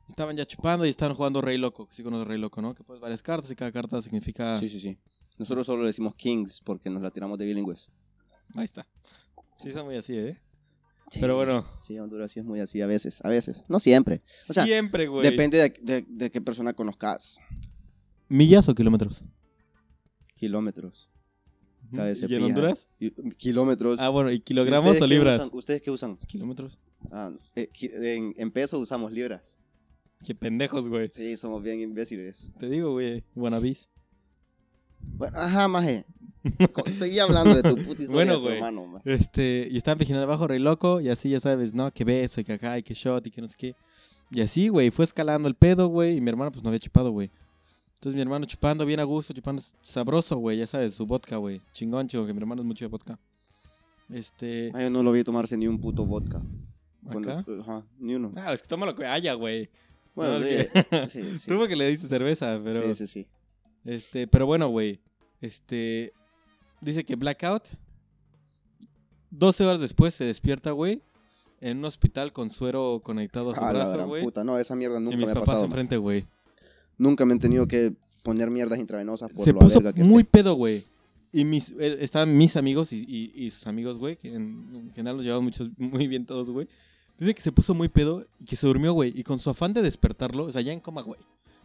Estaban 0.08 0.36
ya 0.36 0.46
chupando 0.46 0.86
y 0.86 0.90
estaban 0.90 1.16
jugando 1.16 1.40
Rey 1.40 1.58
Loco. 1.58 1.88
Sí 1.90 2.04
conoces 2.04 2.28
Rey 2.28 2.38
Loco, 2.38 2.62
¿no? 2.62 2.74
Que 2.76 2.84
pones 2.84 3.00
varias 3.00 3.22
cartas 3.22 3.50
y 3.50 3.56
cada 3.56 3.72
carta 3.72 4.00
significa. 4.02 4.54
Sí, 4.54 4.68
sí, 4.68 4.78
sí. 4.78 4.96
Nosotros 5.38 5.66
solo 5.66 5.82
le 5.82 5.88
decimos 5.88 6.14
Kings 6.14 6.60
porque 6.60 6.90
nos 6.90 7.02
la 7.02 7.10
tiramos 7.10 7.36
de 7.38 7.46
bilingües. 7.46 7.90
Ahí 8.54 8.64
está. 8.64 8.86
Sí, 9.62 9.70
son 9.72 9.86
muy 9.86 9.96
así, 9.96 10.16
¿eh? 10.16 10.38
Sí. 11.10 11.20
Pero 11.20 11.36
bueno. 11.36 11.66
Sí, 11.82 11.98
Honduras 11.98 12.30
sí 12.30 12.40
es 12.40 12.46
muy 12.46 12.60
así 12.60 12.80
a 12.80 12.86
veces, 12.86 13.20
a 13.24 13.28
veces. 13.28 13.64
No 13.68 13.78
siempre. 13.78 14.22
O 14.48 14.52
sea, 14.52 14.64
Siempre, 14.64 15.06
güey. 15.08 15.28
Depende 15.28 15.58
de, 15.58 15.68
de- 15.82 16.06
de 16.08 16.30
qué 16.30 16.40
persona 16.40 16.72
conozcas. 16.72 17.38
¿Millas 18.28 18.68
o 18.68 18.74
kilómetros? 18.74 19.22
Kilómetros. 20.34 21.10
Cada 21.94 22.06
vez 22.08 22.18
se 22.20 22.26
¿Y 22.30 22.34
en. 22.36 22.44
Honduras? 22.44 22.88
Y- 22.98 23.10
Kilómetros. 23.34 24.00
Ah, 24.00 24.08
bueno, 24.08 24.30
¿y 24.30 24.36
¿Y 24.36 24.40
kilogramos 24.40 24.90
ustedes 24.92 25.02
o 25.02 25.04
qué 25.06 25.14
libras? 25.14 25.36
usan? 25.40 25.50
¿Ustedes 25.52 25.82
qué 25.82 25.90
usan? 25.90 26.16
Kilómetros. 26.16 26.78
Ah, 27.10 27.30
eh, 27.56 27.68
ki- 27.68 27.90
en, 27.92 28.34
en 28.38 28.50
pesos 28.50 28.80
usamos 28.80 29.12
libras. 29.12 29.58
Qué 30.24 30.34
pendejos, 30.34 30.88
güey. 30.88 31.08
Sí, 31.10 31.36
somos 31.36 31.62
bien 31.62 31.80
imbéciles. 31.80 32.50
Te 32.58 32.68
digo, 32.70 32.92
güey. 32.92 33.22
Wannabis. 33.34 33.88
Bueno, 35.00 35.36
ajá, 35.38 35.68
maje. 35.68 36.06
Seguí 36.94 37.18
hablando 37.18 37.54
de 37.54 37.62
tu 37.62 37.76
puta 37.76 38.02
historia 38.02 38.08
Bueno, 38.12 38.32
de 38.34 38.40
tu 38.40 38.48
hermano. 38.48 39.00
Este, 39.04 39.68
y 39.70 39.76
estaban 39.76 39.98
vigilando 39.98 40.24
abajo, 40.24 40.46
rey 40.48 40.58
loco, 40.58 41.00
y 41.00 41.08
así, 41.08 41.30
ya 41.30 41.40
sabes, 41.40 41.72
¿no? 41.74 41.90
Que 41.92 42.04
beso, 42.04 42.40
y 42.40 42.44
que 42.44 42.54
acá, 42.54 42.78
y 42.78 42.82
que 42.82 42.94
shot, 42.94 43.26
y 43.26 43.30
que 43.30 43.40
no 43.40 43.46
sé 43.46 43.54
qué. 43.56 43.74
Y 44.30 44.40
así, 44.40 44.68
güey, 44.68 44.90
fue 44.90 45.04
escalando 45.04 45.48
el 45.48 45.54
pedo, 45.54 45.88
güey, 45.88 46.16
y 46.16 46.20
mi 46.20 46.30
hermano, 46.30 46.50
pues, 46.50 46.62
no 46.64 46.68
había 46.70 46.80
chupado, 46.80 47.10
güey. 47.10 47.30
Entonces, 47.94 48.16
mi 48.16 48.22
hermano 48.22 48.46
chupando 48.46 48.84
bien 48.84 48.98
a 48.98 49.04
gusto, 49.04 49.32
chupando 49.32 49.62
sabroso, 49.82 50.36
güey, 50.38 50.58
ya 50.58 50.66
sabes, 50.66 50.94
su 50.94 51.06
vodka, 51.06 51.36
güey. 51.36 51.60
Chingón, 51.72 52.08
chingón, 52.08 52.26
que 52.26 52.32
mi 52.32 52.40
hermano 52.40 52.62
es 52.62 52.66
mucho 52.66 52.84
de 52.84 52.88
vodka. 52.88 53.18
Este, 54.10 54.70
Ay, 54.74 54.84
yo 54.84 54.90
no 54.90 55.02
lo 55.02 55.12
vi 55.12 55.22
tomarse 55.22 55.56
ni 55.56 55.68
un 55.68 55.80
puto 55.80 56.04
vodka. 56.04 56.42
Cuando- 57.04 57.32
acá. 57.32 57.44
ajá, 57.60 57.84
ni 57.98 58.14
uno. 58.14 58.32
Ah, 58.36 58.52
es 58.52 58.62
que 58.62 58.68
toma 58.68 58.86
lo 58.86 58.94
que 58.94 59.06
haya, 59.06 59.34
güey. 59.34 59.68
Bueno, 60.14 60.38
no, 60.38 60.44
sí, 60.44 60.54
es 60.54 61.12
sí, 61.12 61.22
sí. 61.38 61.46
Tú 61.50 61.58
porque 61.58 61.76
le 61.76 61.88
diste 61.88 62.08
cerveza, 62.08 62.60
pero... 62.62 62.94
Sí, 62.94 63.06
sí, 63.06 63.06
sí. 63.06 63.26
Este, 63.84 64.26
pero 64.26 64.46
bueno, 64.46 64.68
güey. 64.68 65.00
Este. 65.40 66.12
Dice 66.82 67.04
que 67.04 67.16
Blackout. 67.16 67.62
12 69.30 69.64
horas 69.64 69.80
después 69.80 70.14
se 70.14 70.24
despierta, 70.24 70.72
güey. 70.72 71.00
En 71.60 71.78
un 71.78 71.84
hospital 71.84 72.32
con 72.32 72.50
suero 72.50 73.00
conectado 73.04 73.52
a 73.52 73.54
su 73.54 73.60
Ah, 73.62 73.72
la 73.72 73.84
brazo, 73.88 74.06
güey. 74.08 74.24
puta. 74.24 74.42
No, 74.44 74.58
esa 74.58 74.74
mierda 74.74 74.98
Y 74.98 75.04
nunca 75.04 75.16
mis 75.16 75.26
me 75.26 75.30
ha 75.30 75.34
papás 75.34 75.46
pasado. 75.48 75.64
enfrente, 75.66 75.96
güey. 75.96 76.26
Nunca 76.98 77.24
me 77.24 77.32
han 77.32 77.38
tenido 77.38 77.66
que 77.66 77.94
poner 78.22 78.50
mierdas 78.50 78.78
intravenosas 78.78 79.30
por 79.30 79.44
Se 79.44 79.52
lo 79.52 79.60
puso 79.60 79.80
que 79.80 80.04
muy 80.04 80.22
esté. 80.22 80.30
pedo, 80.30 80.54
güey. 80.54 80.84
Y 81.32 81.44
mis, 81.44 81.70
eh, 81.78 81.96
estaban 82.00 82.36
mis 82.36 82.56
amigos 82.56 82.92
y, 82.92 83.04
y- 83.08 83.32
y 83.46 83.50
sus 83.50 83.66
amigos, 83.66 83.96
güey, 83.96 84.16
que 84.16 84.34
en, 84.34 84.68
en 84.74 84.92
general 84.92 85.16
los 85.16 85.24
llevaban 85.24 85.44
muchos, 85.44 85.70
muy 85.78 86.06
bien 86.08 86.26
todos, 86.26 86.50
güey. 86.50 86.68
Dice 87.18 87.34
que 87.34 87.40
se 87.40 87.52
puso 87.52 87.74
muy 87.74 87.88
pedo 87.88 88.26
y 88.40 88.44
que 88.44 88.56
se 88.56 88.66
durmió, 88.66 88.92
güey. 88.92 89.12
Y 89.18 89.22
con 89.22 89.38
su 89.38 89.48
afán 89.48 89.72
de 89.72 89.80
despertarlo, 89.82 90.44
o 90.44 90.52
sea, 90.52 90.60
ya 90.60 90.72
en 90.72 90.80
coma, 90.80 91.02
güey. 91.02 91.20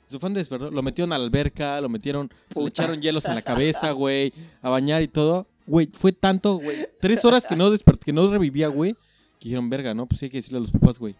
Su 0.09 0.17
afán 0.17 0.33
de 0.33 0.45
lo 0.49 0.83
metieron 0.83 1.11
a 1.11 1.17
la 1.17 1.25
alberca, 1.25 1.81
lo 1.81 1.89
metieron, 1.89 2.31
le 2.55 2.65
echaron 2.65 3.01
hielos 3.01 3.25
en 3.25 3.35
la 3.35 3.41
cabeza, 3.41 3.91
güey, 3.91 4.31
a 4.61 4.69
bañar 4.69 5.01
y 5.01 5.07
todo. 5.07 5.47
Güey, 5.65 5.89
fue 5.91 6.13
tanto, 6.13 6.59
güey. 6.59 6.77
Tres 6.99 7.25
horas 7.25 7.45
que 7.45 7.57
no 7.57 7.69
despertó, 7.69 8.05
que 8.05 8.13
no 8.13 8.31
revivía, 8.31 8.69
güey. 8.69 8.93
Que 9.39 9.49
dijeron, 9.49 9.69
verga, 9.69 9.93
¿no? 9.93 10.05
Pues 10.07 10.19
sí 10.19 10.25
hay 10.25 10.31
que 10.31 10.37
decirle 10.37 10.59
a 10.59 10.61
los 10.61 10.71
papás, 10.71 10.97
güey. 10.97 11.15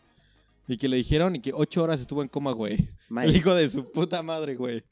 Y 0.70 0.78
que 0.78 0.90
le 0.90 0.98
dijeron 0.98 1.36
y 1.36 1.40
que 1.40 1.52
ocho 1.54 1.82
horas 1.82 2.02
estuvo 2.02 2.22
en 2.22 2.28
coma, 2.28 2.52
güey. 2.52 2.90
El 3.24 3.36
hijo 3.36 3.54
de 3.56 3.70
su 3.70 3.90
puta 3.90 4.22
madre, 4.22 4.56
güey. 4.56 4.84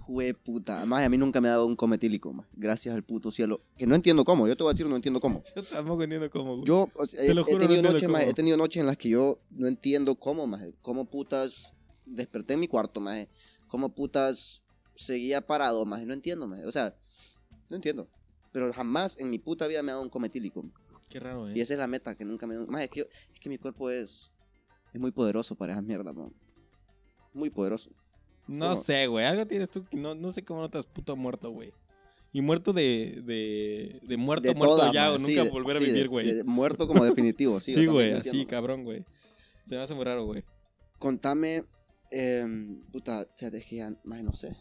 jue 0.00 0.34
puta. 0.34 0.84
Maje, 0.86 1.04
a 1.04 1.08
mí 1.08 1.16
nunca 1.16 1.40
me 1.40 1.48
ha 1.48 1.52
dado 1.52 1.66
un 1.66 1.76
cometílico, 1.76 2.32
maje. 2.32 2.48
Gracias 2.52 2.94
al 2.94 3.04
puto 3.04 3.30
cielo. 3.30 3.60
Que 3.76 3.86
no 3.86 3.94
entiendo 3.94 4.24
cómo. 4.24 4.48
Yo 4.48 4.56
te 4.56 4.64
voy 4.64 4.70
a 4.70 4.74
decir, 4.74 4.86
no 4.86 4.96
entiendo 4.96 5.20
cómo. 5.20 5.42
Yo 5.56 5.62
tampoco 5.62 6.02
entiendo 6.02 6.28
cómo, 6.30 6.56
güey. 6.56 6.66
Yo 6.66 6.88
o 6.94 7.06
sea, 7.06 7.20
Te 7.20 7.30
he, 7.30 7.34
lo 7.34 7.44
juro, 7.44 7.54
no 7.54 7.60
tenido 7.60 7.80
entiendo 7.80 8.12
noches, 8.12 8.28
he 8.28 8.34
tenido 8.34 8.56
noches 8.56 8.80
en 8.80 8.86
las 8.86 8.96
que 8.96 9.08
yo 9.08 9.38
no 9.50 9.68
entiendo 9.68 10.16
cómo, 10.16 10.48
maje. 10.48 10.72
Cómo 10.82 11.04
putas 11.04 11.74
desperté 12.10 12.54
en 12.54 12.60
mi 12.60 12.68
cuarto, 12.68 13.00
maje. 13.00 13.28
Cómo 13.68 13.94
putas 13.94 14.62
seguía 14.94 15.40
parado, 15.46 15.84
maje. 15.86 16.04
No 16.06 16.12
entiendo, 16.12 16.46
maje. 16.46 16.64
O 16.66 16.72
sea, 16.72 16.94
no 17.68 17.76
entiendo. 17.76 18.08
Pero 18.52 18.72
jamás 18.72 19.16
en 19.18 19.30
mi 19.30 19.38
puta 19.38 19.66
vida 19.66 19.82
me 19.82 19.90
ha 19.92 19.94
dado 19.94 20.02
un 20.04 20.10
cometílico. 20.10 20.64
Qué 21.08 21.20
raro, 21.20 21.48
eh. 21.48 21.52
Y 21.56 21.60
esa 21.60 21.74
es 21.74 21.78
la 21.78 21.86
meta 21.86 22.14
que 22.16 22.24
nunca 22.24 22.46
me. 22.46 22.58
Maje, 22.58 22.84
es 22.84 22.90
que, 22.90 23.00
yo- 23.00 23.06
es 23.32 23.40
que 23.40 23.48
mi 23.48 23.58
cuerpo 23.58 23.90
es, 23.90 24.30
es 24.92 25.00
muy 25.00 25.10
poderoso 25.12 25.54
para 25.54 25.72
esas 25.72 25.84
mierdas, 25.84 26.14
man. 26.14 26.32
Muy 27.32 27.50
poderoso. 27.50 27.90
No 28.48 28.70
¿Cómo? 28.70 28.82
sé, 28.82 29.06
güey. 29.06 29.24
Algo 29.24 29.46
tienes 29.46 29.70
tú 29.70 29.84
que 29.84 29.96
no, 29.96 30.14
no 30.14 30.32
sé 30.32 30.44
cómo 30.44 30.60
no 30.60 30.68
te 30.70 30.78
has 30.78 30.86
puto 30.86 31.14
muerto, 31.16 31.50
güey. 31.50 31.72
Y 32.32 32.40
muerto 32.42 32.72
de, 32.72 33.22
de, 33.24 34.00
de 34.02 34.16
muerto, 34.16 34.48
De 34.48 34.54
muerto 34.54 34.76
toda, 34.76 34.92
ya, 34.92 35.12
o 35.12 35.18
Sí, 35.18 35.26
nunca 35.34 35.44
de- 35.44 35.50
volver 35.50 35.76
a 35.76 35.80
sí, 35.80 35.86
vivir, 35.86 36.08
güey. 36.08 36.44
Muerto 36.44 36.86
como 36.88 37.04
definitivo, 37.04 37.60
sí. 37.60 37.72
Sí, 37.74 37.86
güey, 37.86 38.12
así, 38.12 38.46
cabrón, 38.46 38.84
güey. 38.84 39.04
Se 39.68 39.74
me 39.76 39.82
hace 39.82 39.94
muy 39.94 40.04
raro, 40.04 40.24
güey. 40.24 40.44
Contame, 40.98 41.64
em, 42.10 42.82
puta, 42.92 43.26
fíjate, 43.36 43.58
es 43.58 43.66
que 43.66 43.76
ya, 43.76 43.92
maje, 44.04 44.22
no 44.22 44.32
sé. 44.32 44.56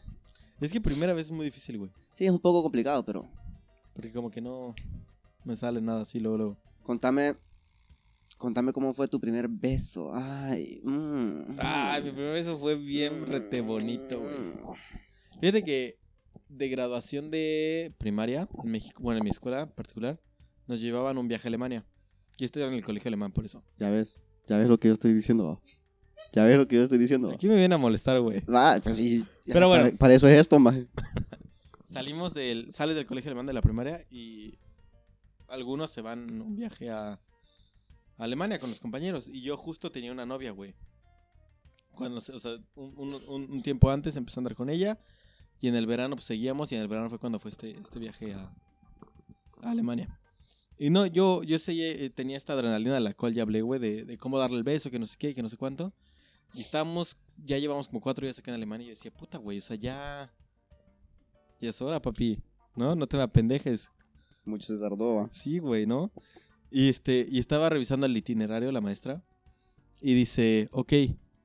Es 0.61 0.71
que 0.71 0.81
primera 0.81 1.13
vez 1.13 1.27
es 1.27 1.31
muy 1.31 1.45
difícil, 1.45 1.77
güey. 1.77 1.91
Sí, 2.11 2.25
es 2.25 2.31
un 2.31 2.39
poco 2.39 2.61
complicado, 2.63 3.03
pero 3.05 3.25
Porque 3.93 4.11
como 4.11 4.29
que 4.29 4.41
no 4.41 4.75
me 5.45 5.55
sale 5.55 5.81
nada 5.81 6.01
así 6.01 6.19
luego, 6.19 6.37
luego. 6.37 6.57
contame, 6.83 7.35
contame 8.37 8.73
cómo 8.73 8.93
fue 8.93 9.07
tu 9.07 9.19
primer 9.19 9.47
beso. 9.47 10.11
Ay, 10.13 10.81
mm, 10.83 11.55
Ay, 11.59 12.03
mi 12.03 12.11
primer 12.11 12.33
beso 12.33 12.57
fue 12.57 12.75
bien 12.75 13.21
mm, 13.21 13.25
rete 13.25 13.61
bonito, 13.61 14.19
güey. 14.19 14.75
Fíjate 15.39 15.63
que 15.63 15.97
de 16.49 16.67
graduación 16.67 17.31
de 17.31 17.93
primaria, 17.97 18.47
en 18.63 18.71
México, 18.71 19.01
bueno, 19.01 19.19
en 19.19 19.23
mi 19.23 19.29
escuela 19.29 19.61
en 19.61 19.69
particular, 19.69 20.19
nos 20.67 20.81
llevaban 20.81 21.17
un 21.17 21.27
viaje 21.27 21.47
a 21.47 21.49
Alemania. 21.49 21.85
Y 22.37 22.45
estoy 22.45 22.63
en 22.63 22.73
el 22.73 22.83
colegio 22.83 23.07
alemán, 23.09 23.31
por 23.31 23.45
eso. 23.45 23.63
Ya 23.77 23.89
ves, 23.89 24.19
ya 24.47 24.57
ves 24.57 24.67
lo 24.67 24.79
que 24.79 24.87
yo 24.89 24.93
estoy 24.93 25.13
diciendo. 25.13 25.61
Ya 26.33 26.43
ves 26.45 26.57
lo 26.57 26.67
que 26.67 26.75
yo 26.75 26.83
estoy 26.83 26.97
diciendo. 26.99 27.31
Aquí 27.31 27.47
me 27.47 27.53
vienen 27.55 27.73
a 27.73 27.77
molestar, 27.77 28.19
güey. 28.21 28.41
Va, 28.41 28.79
pues 28.83 28.97
sí. 28.97 29.25
Pero 29.47 29.67
bueno. 29.67 29.85
Para, 29.85 29.97
para 29.97 30.13
eso 30.13 30.27
es 30.27 30.39
esto, 30.39 30.59
maje. 30.59 30.87
Salimos 31.85 32.33
del, 32.35 32.71
sales 32.71 32.95
del 32.95 33.07
colegio 33.07 33.29
alemán 33.29 33.47
de 33.47 33.53
la 33.53 33.61
primaria 33.63 34.05
y 34.11 34.59
algunos 35.47 35.89
se 35.89 36.01
van 36.01 36.39
un 36.39 36.55
viaje 36.55 36.91
a, 36.91 37.13
a 37.13 37.19
Alemania 38.17 38.59
con 38.59 38.69
los 38.69 38.79
compañeros. 38.79 39.27
Y 39.27 39.41
yo 39.41 39.57
justo 39.57 39.91
tenía 39.91 40.11
una 40.11 40.25
novia, 40.25 40.51
güey. 40.51 40.75
Cuando, 41.95 42.21
se- 42.21 42.33
o 42.33 42.39
sea, 42.39 42.51
un, 42.75 42.93
un- 42.95 43.21
un- 43.27 43.51
un 43.51 43.63
tiempo 43.63 43.89
antes 43.89 44.15
empecé 44.15 44.39
a 44.39 44.41
andar 44.41 44.55
con 44.55 44.69
ella. 44.69 44.99
Y 45.61 45.67
en 45.67 45.75
el 45.75 45.87
verano 45.87 46.15
pues 46.15 46.25
seguíamos 46.27 46.71
y 46.71 46.75
en 46.75 46.81
el 46.81 46.87
verano 46.87 47.09
fue 47.09 47.17
cuando 47.19 47.39
fue 47.39 47.51
este, 47.51 47.71
este 47.71 47.99
viaje 47.99 48.33
a, 48.33 48.53
a 49.63 49.71
Alemania. 49.71 50.19
Y 50.77 50.89
no, 50.91 51.05
yo, 51.07 51.43
yo 51.43 51.59
sé, 51.59 51.73
eh, 52.05 52.09
tenía 52.11 52.37
esta 52.37 52.53
adrenalina 52.53 52.93
de 52.93 53.01
la 53.01 53.13
cual 53.13 53.33
ya 53.33 53.41
hablé, 53.41 53.61
güey, 53.61 53.79
de, 53.81 54.05
de 54.05 54.17
cómo 54.17 54.39
darle 54.39 54.57
el 54.57 54.63
beso, 54.63 54.89
que 54.89 54.99
no 54.99 55.05
sé 55.05 55.17
qué, 55.19 55.33
que 55.35 55.41
no 55.41 55.49
sé 55.49 55.57
cuánto. 55.57 55.91
Y 56.53 56.61
estábamos, 56.61 57.17
ya 57.37 57.57
llevamos 57.57 57.87
como 57.87 58.01
cuatro 58.01 58.25
días 58.25 58.39
acá 58.39 58.51
en 58.51 58.55
Alemania 58.55 58.85
y 58.85 58.87
yo 58.89 58.95
decía, 58.95 59.11
puta, 59.11 59.37
güey, 59.37 59.59
o 59.59 59.61
sea, 59.61 59.75
ya... 59.75 60.33
Ya 61.61 61.71
es 61.71 61.81
hora, 61.81 62.01
papi, 62.01 62.39
¿no? 62.75 62.95
No 62.95 63.05
te 63.05 63.17
me 63.17 63.23
apendejes. 63.23 63.91
Mucho 64.45 64.73
se 64.73 64.79
tardó, 64.79 65.15
va. 65.15 65.29
Sí, 65.33 65.59
güey, 65.59 65.85
¿no? 65.85 66.11
Y 66.71 66.87
este, 66.87 67.25
y 67.29 67.39
estaba 67.39 67.69
revisando 67.69 68.05
el 68.05 68.15
itinerario 68.15 68.71
la 68.71 68.79
maestra 68.79 69.21
y 70.01 70.13
dice, 70.13 70.69
ok, 70.71 70.93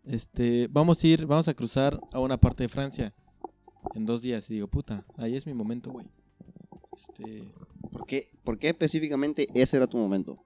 este, 0.05 0.69
vamos 0.71 1.03
a 1.03 1.07
ir, 1.07 1.27
vamos 1.27 1.49
a 1.49 1.55
cruzar 1.55 1.99
a 2.12 2.21
una 2.21 2.38
parte 2.38 2.62
de 2.62 2.69
Francia 2.69 3.12
en 3.95 4.07
dos 4.07 4.23
días. 4.23 4.49
Y 4.51 4.55
digo, 4.55 4.69
puta, 4.69 5.05
ahí 5.17 5.35
es 5.35 5.47
mi 5.47 5.55
momento, 5.55 5.90
güey. 5.90 6.07
Este, 6.97 7.53
¿Por 7.90 8.07
qué, 8.07 8.29
¿Por 8.45 8.59
qué 8.59 8.69
específicamente 8.69 9.49
ese 9.53 9.79
era 9.79 9.88
tu 9.88 9.97
momento? 9.97 10.38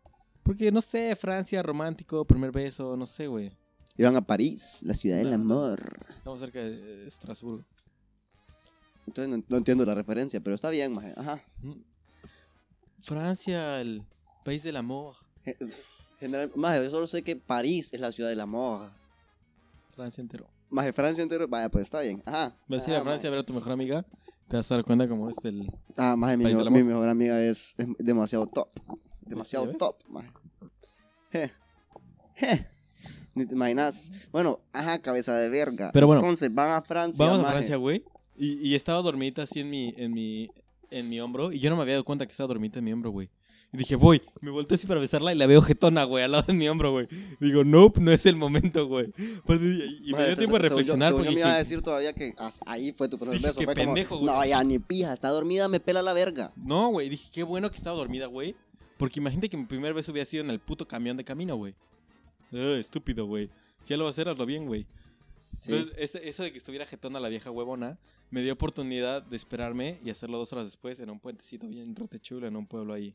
porque 0.48 0.72
no 0.72 0.80
sé, 0.80 1.14
Francia, 1.14 1.62
romántico, 1.62 2.24
primer 2.24 2.50
beso, 2.50 2.96
no 2.96 3.04
sé, 3.04 3.26
güey. 3.26 3.52
Iban 3.98 4.16
a 4.16 4.22
París, 4.22 4.80
la 4.84 4.94
ciudad 4.94 5.16
del 5.18 5.32
amor. 5.32 5.80
Estamos 6.16 6.38
cerca 6.40 6.60
de 6.60 7.06
Estrasburgo. 7.06 7.64
Entonces 9.06 9.28
no, 9.36 9.44
no 9.48 9.56
entiendo 9.56 9.84
la 9.84 9.94
referencia, 9.94 10.40
pero 10.40 10.54
está 10.54 10.70
bien, 10.70 10.92
maje. 10.94 11.12
Ajá. 11.16 11.42
Mm. 11.62 11.72
Francia, 13.02 13.80
el 13.80 14.02
país 14.44 14.62
del 14.62 14.76
amor. 14.76 15.16
Ge- 15.44 15.56
General, 16.20 16.50
maje, 16.56 16.82
yo 16.84 16.90
solo 16.90 17.06
sé 17.06 17.22
que 17.22 17.36
París 17.36 17.92
es 17.92 18.00
la 18.00 18.12
ciudad 18.12 18.28
del 18.30 18.40
amor. 18.40 18.90
Francia 19.94 20.20
entero. 20.20 20.48
Maje, 20.70 20.92
Francia 20.92 21.22
entero, 21.22 21.46
vaya, 21.48 21.68
pues 21.70 21.82
está 21.84 22.00
bien. 22.00 22.22
Ajá. 22.26 22.56
Vas 22.68 22.86
a 22.86 22.90
ir 22.90 22.94
Ajá, 22.96 23.00
a 23.00 23.04
Francia 23.04 23.28
a 23.28 23.30
ver 23.30 23.40
a 23.40 23.44
tu 23.44 23.52
mejor 23.52 23.72
amiga. 23.72 24.04
Te 24.48 24.56
vas 24.56 24.70
a 24.70 24.76
dar 24.76 24.84
cuenta 24.84 25.08
como 25.08 25.28
es 25.28 25.36
el... 25.44 25.70
Ah, 25.96 26.14
maje, 26.16 26.36
mi, 26.36 26.44
País 26.44 26.56
mejor- 26.56 26.64
del 26.64 26.68
amor. 26.68 26.82
mi 26.84 26.88
mejor 26.94 27.08
amiga 27.08 27.40
es, 27.42 27.74
es 27.78 27.86
demasiado 27.98 28.46
top. 28.46 28.68
Demasiado 29.22 29.66
ves? 29.66 29.78
top, 29.78 29.96
maje. 30.08 30.30
Je. 31.32 31.52
Je. 32.36 32.68
Ni 33.38 33.46
te 33.46 33.54
imaginas. 33.54 34.12
Bueno, 34.32 34.60
ajá, 34.72 34.98
cabeza 35.00 35.34
de 35.36 35.48
verga. 35.48 35.90
Pero 35.92 36.06
bueno, 36.06 36.20
Entonces 36.20 36.52
van 36.52 36.70
a 36.72 36.82
Francia. 36.82 37.24
Vamos 37.24 37.44
a. 37.46 37.50
Francia, 37.50 37.76
güey. 37.76 38.02
Y, 38.36 38.68
y 38.68 38.74
estaba 38.74 39.00
dormida 39.02 39.44
así 39.44 39.60
en 39.60 39.70
mi, 39.70 39.94
en 39.96 40.12
mi, 40.12 40.50
en 40.90 41.08
mi 41.08 41.20
hombro. 41.20 41.52
Y 41.52 41.58
yo 41.60 41.70
no 41.70 41.76
me 41.76 41.82
había 41.82 41.94
dado 41.94 42.04
cuenta 42.04 42.26
que 42.26 42.32
estaba 42.32 42.48
dormida 42.48 42.78
en 42.78 42.84
mi 42.84 42.92
hombro, 42.92 43.10
güey. 43.10 43.28
Y 43.72 43.76
dije, 43.76 43.96
voy, 43.96 44.22
me 44.40 44.50
volteé 44.50 44.76
así 44.76 44.86
para 44.86 44.98
besarla 44.98 45.30
y 45.32 45.36
la 45.36 45.46
veo 45.46 45.60
jetona, 45.60 46.04
güey, 46.04 46.24
al 46.24 46.32
lado 46.32 46.44
de 46.46 46.54
mi 46.54 46.66
hombro, 46.70 46.90
güey. 46.92 47.06
Digo, 47.38 47.64
nope, 47.64 48.00
no 48.00 48.10
es 48.12 48.24
el 48.24 48.34
momento, 48.36 48.86
güey. 48.86 49.12
Pues, 49.44 49.60
y 49.60 50.08
y 50.10 50.12
me 50.14 50.24
dio 50.24 50.36
tiempo 50.36 50.56
yo- 50.56 50.62
reflexionar 50.62 51.10
yo 51.12 51.18
porque 51.18 51.32
me 51.34 51.40
iba 51.40 51.52
a 51.54 51.58
decir 51.58 51.82
todavía 51.82 52.14
que 52.14 52.32
ahí 52.64 52.92
fue 52.96 53.08
tu 53.10 53.18
primer 53.18 53.34
Dije, 53.36 53.46
beso. 53.48 53.58
qué 53.60 53.66
Fue 53.66 53.74
como, 53.74 53.86
pendejo, 53.92 54.16
güey. 54.16 54.26
no, 54.26 54.44
ya 54.46 54.64
ni 54.64 54.78
pija, 54.78 55.12
está 55.12 55.28
dormida, 55.28 55.68
me 55.68 55.80
pela 55.80 56.00
la 56.00 56.14
verga. 56.14 56.50
no, 56.56 56.88
güey, 56.88 57.10
dije, 57.10 57.28
qué 57.30 57.42
bueno 57.42 57.70
que 57.70 57.76
estaba 57.76 57.94
dormida, 57.96 58.24
güey. 58.26 58.56
Porque 58.96 59.20
imagínate 59.20 59.50
que 59.50 59.56
mi 59.58 59.66
primer 59.66 59.92
beso 59.94 60.12
hubiera 60.12 60.24
sido 60.24 60.42
en 60.44 60.50
el 60.50 60.60
puto 60.60 60.88
camión 60.88 61.16
de 61.18 61.24
camino, 61.24 61.54
güey. 61.56 61.74
Eh, 62.52 62.78
estúpido, 62.80 63.26
güey. 63.26 63.50
Si 63.82 63.90
ya 63.90 63.96
lo 63.96 64.04
vas 64.04 64.12
a 64.12 64.14
hacer, 64.22 64.28
hazlo 64.28 64.46
bien, 64.46 64.66
güey. 64.66 64.86
Sí. 65.60 65.72
Entonces, 65.72 65.94
ese- 65.98 66.28
eso 66.28 66.42
de 66.42 66.52
que 66.52 66.58
estuviera 66.58 66.86
jetona 66.86 67.18
la 67.20 67.28
vieja 67.28 67.50
huevona, 67.50 67.98
me 68.30 68.42
dio 68.42 68.52
oportunidad 68.52 69.22
de 69.22 69.36
esperarme 69.36 70.00
y 70.04 70.10
hacerlo 70.10 70.38
dos 70.38 70.52
horas 70.52 70.64
después 70.66 71.00
en 71.00 71.10
un 71.10 71.18
puentecito 71.20 71.66
bien 71.66 71.94
chulo 72.20 72.46
en 72.46 72.56
un 72.56 72.66
pueblo 72.66 72.92
ahí. 72.94 73.14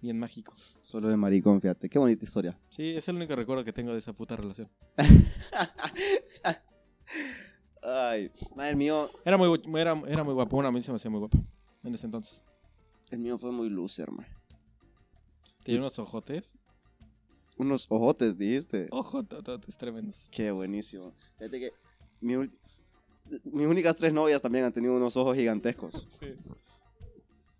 Bien 0.00 0.18
mágico. 0.18 0.52
Solo 0.82 1.08
de 1.08 1.16
maricón, 1.16 1.60
fíjate. 1.60 1.88
Qué 1.88 1.98
bonita 1.98 2.24
historia. 2.24 2.58
Sí, 2.68 2.90
es 2.94 3.08
el 3.08 3.16
único 3.16 3.34
recuerdo 3.34 3.64
que 3.64 3.72
tengo 3.72 3.92
de 3.92 3.98
esa 3.98 4.12
puta 4.12 4.36
relación. 4.36 4.68
Ay, 7.82 8.30
maje, 8.56 8.70
el 8.70 8.76
mío, 8.76 9.10
Era 9.24 9.36
muy, 9.36 9.48
gu- 9.48 9.78
era, 9.78 10.00
era 10.06 10.24
muy 10.24 10.32
guapa, 10.32 10.56
una 10.56 10.68
a 10.68 10.72
mí 10.72 10.82
se 10.82 10.90
me 10.90 10.96
hacía 10.96 11.10
muy 11.10 11.20
guapa 11.20 11.38
en 11.82 11.94
ese 11.94 12.06
entonces. 12.06 12.42
el 13.10 13.18
mío 13.18 13.36
fue 13.38 13.52
muy 13.52 13.68
loser, 13.68 14.10
man. 14.10 14.26
Tenía 15.62 15.80
unos 15.80 15.98
ojotes. 15.98 16.56
Unos 17.56 17.86
ojotes, 17.88 18.36
dijiste. 18.36 18.88
Ojototes 18.90 19.76
tremendos. 19.76 20.28
Qué 20.30 20.50
buenísimo. 20.50 21.12
Fíjate 21.38 21.60
que 21.60 21.70
mi 22.20 22.34
mis 23.44 23.66
únicas 23.66 23.96
tres 23.96 24.12
novias 24.12 24.42
también 24.42 24.64
han 24.64 24.72
tenido 24.72 24.96
unos 24.96 25.16
ojos 25.16 25.36
gigantescos. 25.36 26.06
Sí. 26.20 26.34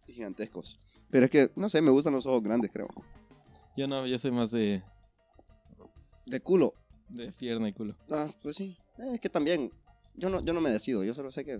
Gigantescos. 0.06 0.78
Pero 1.10 1.24
es 1.24 1.30
que, 1.30 1.50
no 1.56 1.68
sé, 1.68 1.80
me 1.80 1.90
gustan 1.90 2.12
los 2.12 2.26
ojos 2.26 2.42
grandes, 2.42 2.70
creo. 2.70 2.88
Yo 3.76 3.86
no, 3.88 4.06
yo 4.06 4.18
soy 4.18 4.30
más 4.30 4.50
de, 4.50 4.82
De 6.26 6.40
culo. 6.40 6.74
de 7.08 7.32
pierna 7.32 7.68
y 7.68 7.72
culo. 7.72 7.96
Ah, 8.10 8.26
pues 8.42 8.56
sí. 8.56 8.76
Eh, 8.98 9.14
es 9.14 9.20
que 9.20 9.28
también, 9.28 9.72
yo 10.14 10.28
no, 10.28 10.40
yo 10.40 10.52
no 10.52 10.60
me 10.60 10.70
decido. 10.70 11.02
Yo 11.04 11.14
solo 11.14 11.30
sé 11.32 11.44
que, 11.44 11.58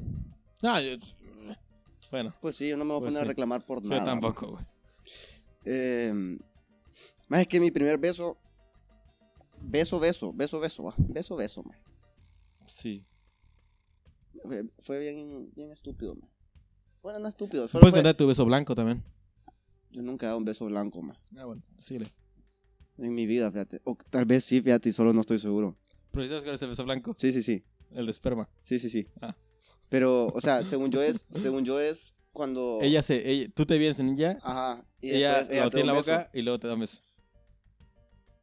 No, 0.62 0.80
yo... 0.80 0.96
Bueno, 2.10 2.32
pues 2.40 2.54
sí, 2.56 2.68
yo 2.68 2.76
no 2.76 2.84
me 2.84 2.90
voy 2.92 2.98
a 2.98 3.00
Pues 3.00 3.12
poner 3.12 3.24
a 3.24 3.28
reclamar 3.28 3.66
por 3.66 3.82
yo 3.82 3.88
nada. 3.88 4.04
tampoco, 4.04 4.52
güey. 4.52 4.64
Eh, 5.64 6.38
más 7.28 7.40
es 7.40 7.48
que 7.48 7.60
mi 7.60 7.70
primer 7.70 7.98
beso, 7.98 8.38
beso, 9.60 9.98
beso, 10.00 10.32
beso, 10.32 10.60
beso, 10.60 10.84
va. 10.84 10.94
beso, 10.98 11.36
beso, 11.36 11.62
man. 11.62 11.78
Sí. 12.66 13.04
Fue, 14.42 14.64
fue 14.80 14.98
bien, 14.98 15.50
bien 15.54 15.70
estúpido, 15.70 16.14
man. 16.14 16.28
Bueno, 17.02 17.18
no 17.18 17.28
estúpido, 17.28 17.64
¿Me 17.64 17.68
solo 17.68 17.80
¿Puedes 17.82 17.92
fue- 17.92 17.98
contar 18.00 18.16
tu 18.16 18.26
beso 18.26 18.44
blanco 18.44 18.74
también? 18.74 19.02
Yo 19.90 20.02
nunca 20.02 20.26
he 20.26 20.28
dado 20.28 20.38
un 20.38 20.44
beso 20.44 20.66
blanco, 20.66 21.00
man. 21.02 21.16
Ah, 21.36 21.44
bueno, 21.44 21.62
síguele. 21.78 22.12
En 22.98 23.14
mi 23.14 23.26
vida, 23.26 23.50
fíjate. 23.50 23.80
O 23.84 23.96
tal 24.10 24.24
vez 24.24 24.44
sí, 24.44 24.60
fíjate, 24.60 24.88
y 24.88 24.92
solo 24.92 25.12
no 25.12 25.20
estoy 25.20 25.38
seguro. 25.38 25.76
¿Pero 26.10 26.26
sabes 26.26 26.42
cuál 26.42 26.54
es 26.56 26.62
el 26.62 26.68
beso 26.68 26.84
blanco? 26.84 27.14
Sí, 27.18 27.32
sí, 27.32 27.42
sí. 27.42 27.64
El 27.90 28.06
de 28.06 28.10
esperma. 28.12 28.48
Sí, 28.62 28.78
sí, 28.78 28.88
sí. 28.90 29.06
Ah. 29.20 29.36
Pero, 29.88 30.26
o 30.28 30.40
sea, 30.40 30.64
según 30.64 30.90
yo 30.90 31.02
es, 31.02 31.26
según 31.30 31.64
yo 31.64 31.78
es 31.80 32.14
cuando... 32.32 32.78
Ella 32.82 33.02
se... 33.02 33.28
Ella, 33.28 33.48
tú 33.54 33.66
te 33.66 33.78
vienes 33.78 33.98
en 34.00 34.10
ella, 34.14 34.38
Ajá. 34.42 34.84
Y 35.00 35.10
ella 35.10 35.38
después 35.38 35.58
lo 35.58 35.64
te 35.70 35.74
tiene 35.76 35.80
en 35.82 35.86
la 35.86 35.92
boca 36.00 36.30
y 36.32 36.42
luego 36.42 36.58
te 36.58 36.66
da 36.68 36.74
un 36.74 36.80
beso. 36.80 37.02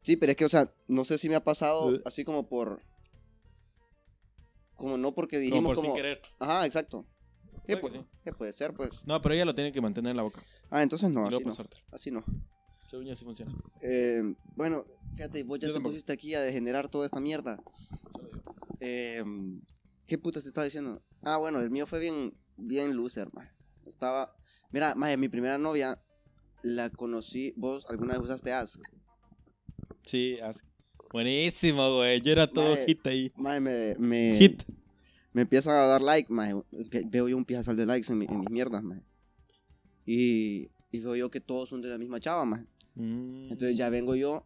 Sí, 0.02 0.16
pero 0.16 0.32
es 0.32 0.36
que, 0.36 0.44
o 0.44 0.48
sea, 0.48 0.72
no 0.88 1.04
sé 1.04 1.16
si 1.18 1.28
me 1.28 1.34
ha 1.36 1.44
pasado 1.44 1.88
Uh. 1.88 2.00
así 2.04 2.24
como 2.24 2.48
por... 2.48 2.82
Como 4.74 4.98
no 4.98 5.14
porque 5.14 5.36
Como 5.36 5.44
dijimos 5.44 5.68
por 5.70 5.76
como... 5.76 5.88
sin 5.88 5.96
querer. 5.96 6.20
Ajá, 6.40 6.66
exacto. 6.66 7.06
¿Qué, 7.64 7.76
Puede 7.76 7.76
que 7.76 7.80
puede, 7.80 7.98
sí. 8.00 8.10
¿Qué 8.24 8.32
puede 8.32 8.52
ser, 8.52 8.74
pues? 8.74 9.06
No, 9.06 9.20
pero 9.22 9.34
ella 9.34 9.44
lo 9.44 9.54
tiene 9.54 9.70
que 9.70 9.80
mantener 9.80 10.10
en 10.10 10.16
la 10.16 10.24
boca. 10.24 10.42
Ah, 10.70 10.82
entonces 10.82 11.10
no, 11.10 11.26
así 11.28 11.44
no. 11.44 11.54
Así 11.92 12.10
no. 12.10 12.24
Según 12.90 13.06
yo 13.06 13.12
así 13.12 13.24
funciona. 13.24 13.54
Eh, 13.80 14.34
bueno, 14.56 14.84
fíjate, 15.14 15.44
vos 15.44 15.58
ya 15.60 15.68
Yo 15.68 15.72
te 15.72 15.76
tampoco. 15.76 15.92
pusiste 15.92 16.12
aquí 16.12 16.34
a 16.34 16.40
degenerar 16.40 16.88
toda 16.88 17.06
esta 17.06 17.20
mierda. 17.20 17.62
Eh, 18.80 19.22
¿Qué 20.06 20.18
putas 20.18 20.42
te 20.42 20.48
estaba 20.48 20.64
diciendo? 20.64 21.00
Ah, 21.22 21.36
bueno, 21.36 21.60
el 21.60 21.70
mío 21.70 21.86
fue 21.86 22.00
bien, 22.00 22.34
bien 22.56 22.96
loser, 22.96 23.32
man. 23.32 23.48
Estaba... 23.86 24.34
Mira, 24.72 24.94
maje, 24.96 25.16
mi 25.16 25.28
primera 25.28 25.56
novia 25.58 26.02
la 26.62 26.90
conocí... 26.90 27.54
¿Vos 27.56 27.86
alguna 27.88 28.14
vez 28.14 28.24
usaste 28.24 28.52
Ask? 28.52 28.80
Sí, 30.06 30.38
Ask. 30.40 30.64
Buenísimo, 31.12 31.94
güey. 31.96 32.20
Yo 32.22 32.32
era 32.32 32.46
todo 32.46 32.74
Mae. 32.74 32.86
hit 32.86 33.06
ahí. 33.06 33.32
Maje, 33.36 33.60
me... 33.60 33.94
me 33.98 34.36
Hit. 34.38 34.62
Me 35.34 35.42
empiezan 35.42 35.74
a 35.74 35.86
dar 35.86 36.02
like, 36.02 36.30
maje. 36.32 36.54
Ve- 36.70 37.04
Veo 37.06 37.28
yo 37.28 37.36
un 37.36 37.44
piezal 37.44 37.76
de 37.76 37.86
likes 37.86 38.10
en, 38.12 38.18
mi- 38.18 38.26
en 38.26 38.40
mis 38.40 38.50
mierdas, 38.50 38.82
maje. 38.82 39.02
Y, 40.06 40.68
y 40.90 40.98
veo 41.00 41.16
yo 41.16 41.30
que 41.30 41.40
todos 41.40 41.68
son 41.68 41.80
de 41.82 41.88
la 41.88 41.98
misma 41.98 42.20
chava, 42.20 42.44
maje. 42.44 42.64
Mm. 42.96 43.50
Entonces 43.50 43.76
ya 43.76 43.88
vengo 43.88 44.14
yo 44.14 44.44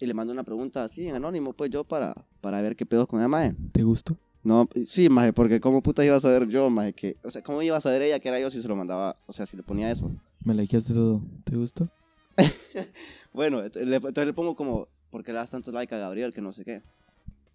y 0.00 0.06
le 0.06 0.14
mando 0.14 0.32
una 0.32 0.44
pregunta 0.44 0.84
así 0.84 1.06
en 1.08 1.14
anónimo, 1.14 1.52
pues 1.52 1.70
yo 1.70 1.84
para, 1.84 2.14
para 2.40 2.60
ver 2.62 2.76
qué 2.76 2.84
pedos 2.86 3.06
con 3.06 3.20
ella, 3.20 3.28
maje. 3.28 3.54
¿Te 3.72 3.82
gustó? 3.82 4.16
No, 4.44 4.68
sí, 4.86 5.08
maje, 5.08 5.32
porque 5.32 5.60
cómo 5.60 5.82
puta 5.82 6.04
iba 6.04 6.16
a 6.16 6.20
saber 6.20 6.46
yo, 6.48 6.70
maje, 6.70 6.92
que, 6.92 7.16
o 7.24 7.30
sea, 7.30 7.42
cómo 7.42 7.60
iba 7.62 7.76
a 7.76 7.80
saber 7.80 8.02
ella 8.02 8.18
que 8.20 8.28
era 8.28 8.38
yo 8.40 8.50
si 8.50 8.62
se 8.62 8.68
lo 8.68 8.76
mandaba, 8.76 9.16
o 9.26 9.32
sea, 9.32 9.46
si 9.46 9.56
le 9.56 9.62
ponía 9.62 9.90
eso. 9.90 10.10
Me 10.44 10.54
likeaste 10.54 10.92
todo. 10.94 11.22
¿Te 11.44 11.56
gustó? 11.56 11.88
Bueno, 13.32 13.62
le- 13.62 13.96
entonces 13.96 14.26
le 14.26 14.32
pongo 14.32 14.56
como, 14.56 14.88
¿por 15.10 15.22
qué 15.24 15.32
le 15.32 15.38
das 15.38 15.50
tanto 15.50 15.70
like 15.72 15.94
a 15.94 15.98
Gabriel 15.98 16.32
que 16.32 16.40
no 16.40 16.52
sé 16.52 16.64
qué? 16.64 16.82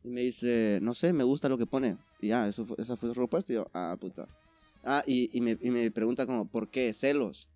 Y 0.03 0.09
me 0.09 0.21
dice, 0.21 0.79
no 0.81 0.93
sé, 0.93 1.13
me 1.13 1.23
gusta 1.23 1.49
lo 1.49 1.57
que 1.57 1.65
pone. 1.65 1.97
Y 2.19 2.27
ya, 2.29 2.47
eso 2.47 2.65
fue, 2.65 2.75
esa 2.79 2.95
fue 2.97 3.13
su 3.13 3.19
respuesta. 3.19 3.51
Y 3.51 3.55
yo, 3.55 3.67
ah, 3.73 3.95
puta. 3.99 4.27
Ah, 4.83 5.01
y, 5.07 5.29
y, 5.35 5.41
me, 5.41 5.57
y 5.61 5.71
me 5.71 5.89
pregunta 5.91 6.25
como, 6.25 6.45
¿por 6.49 6.69
qué? 6.69 6.93
¿Celos? 6.93 7.49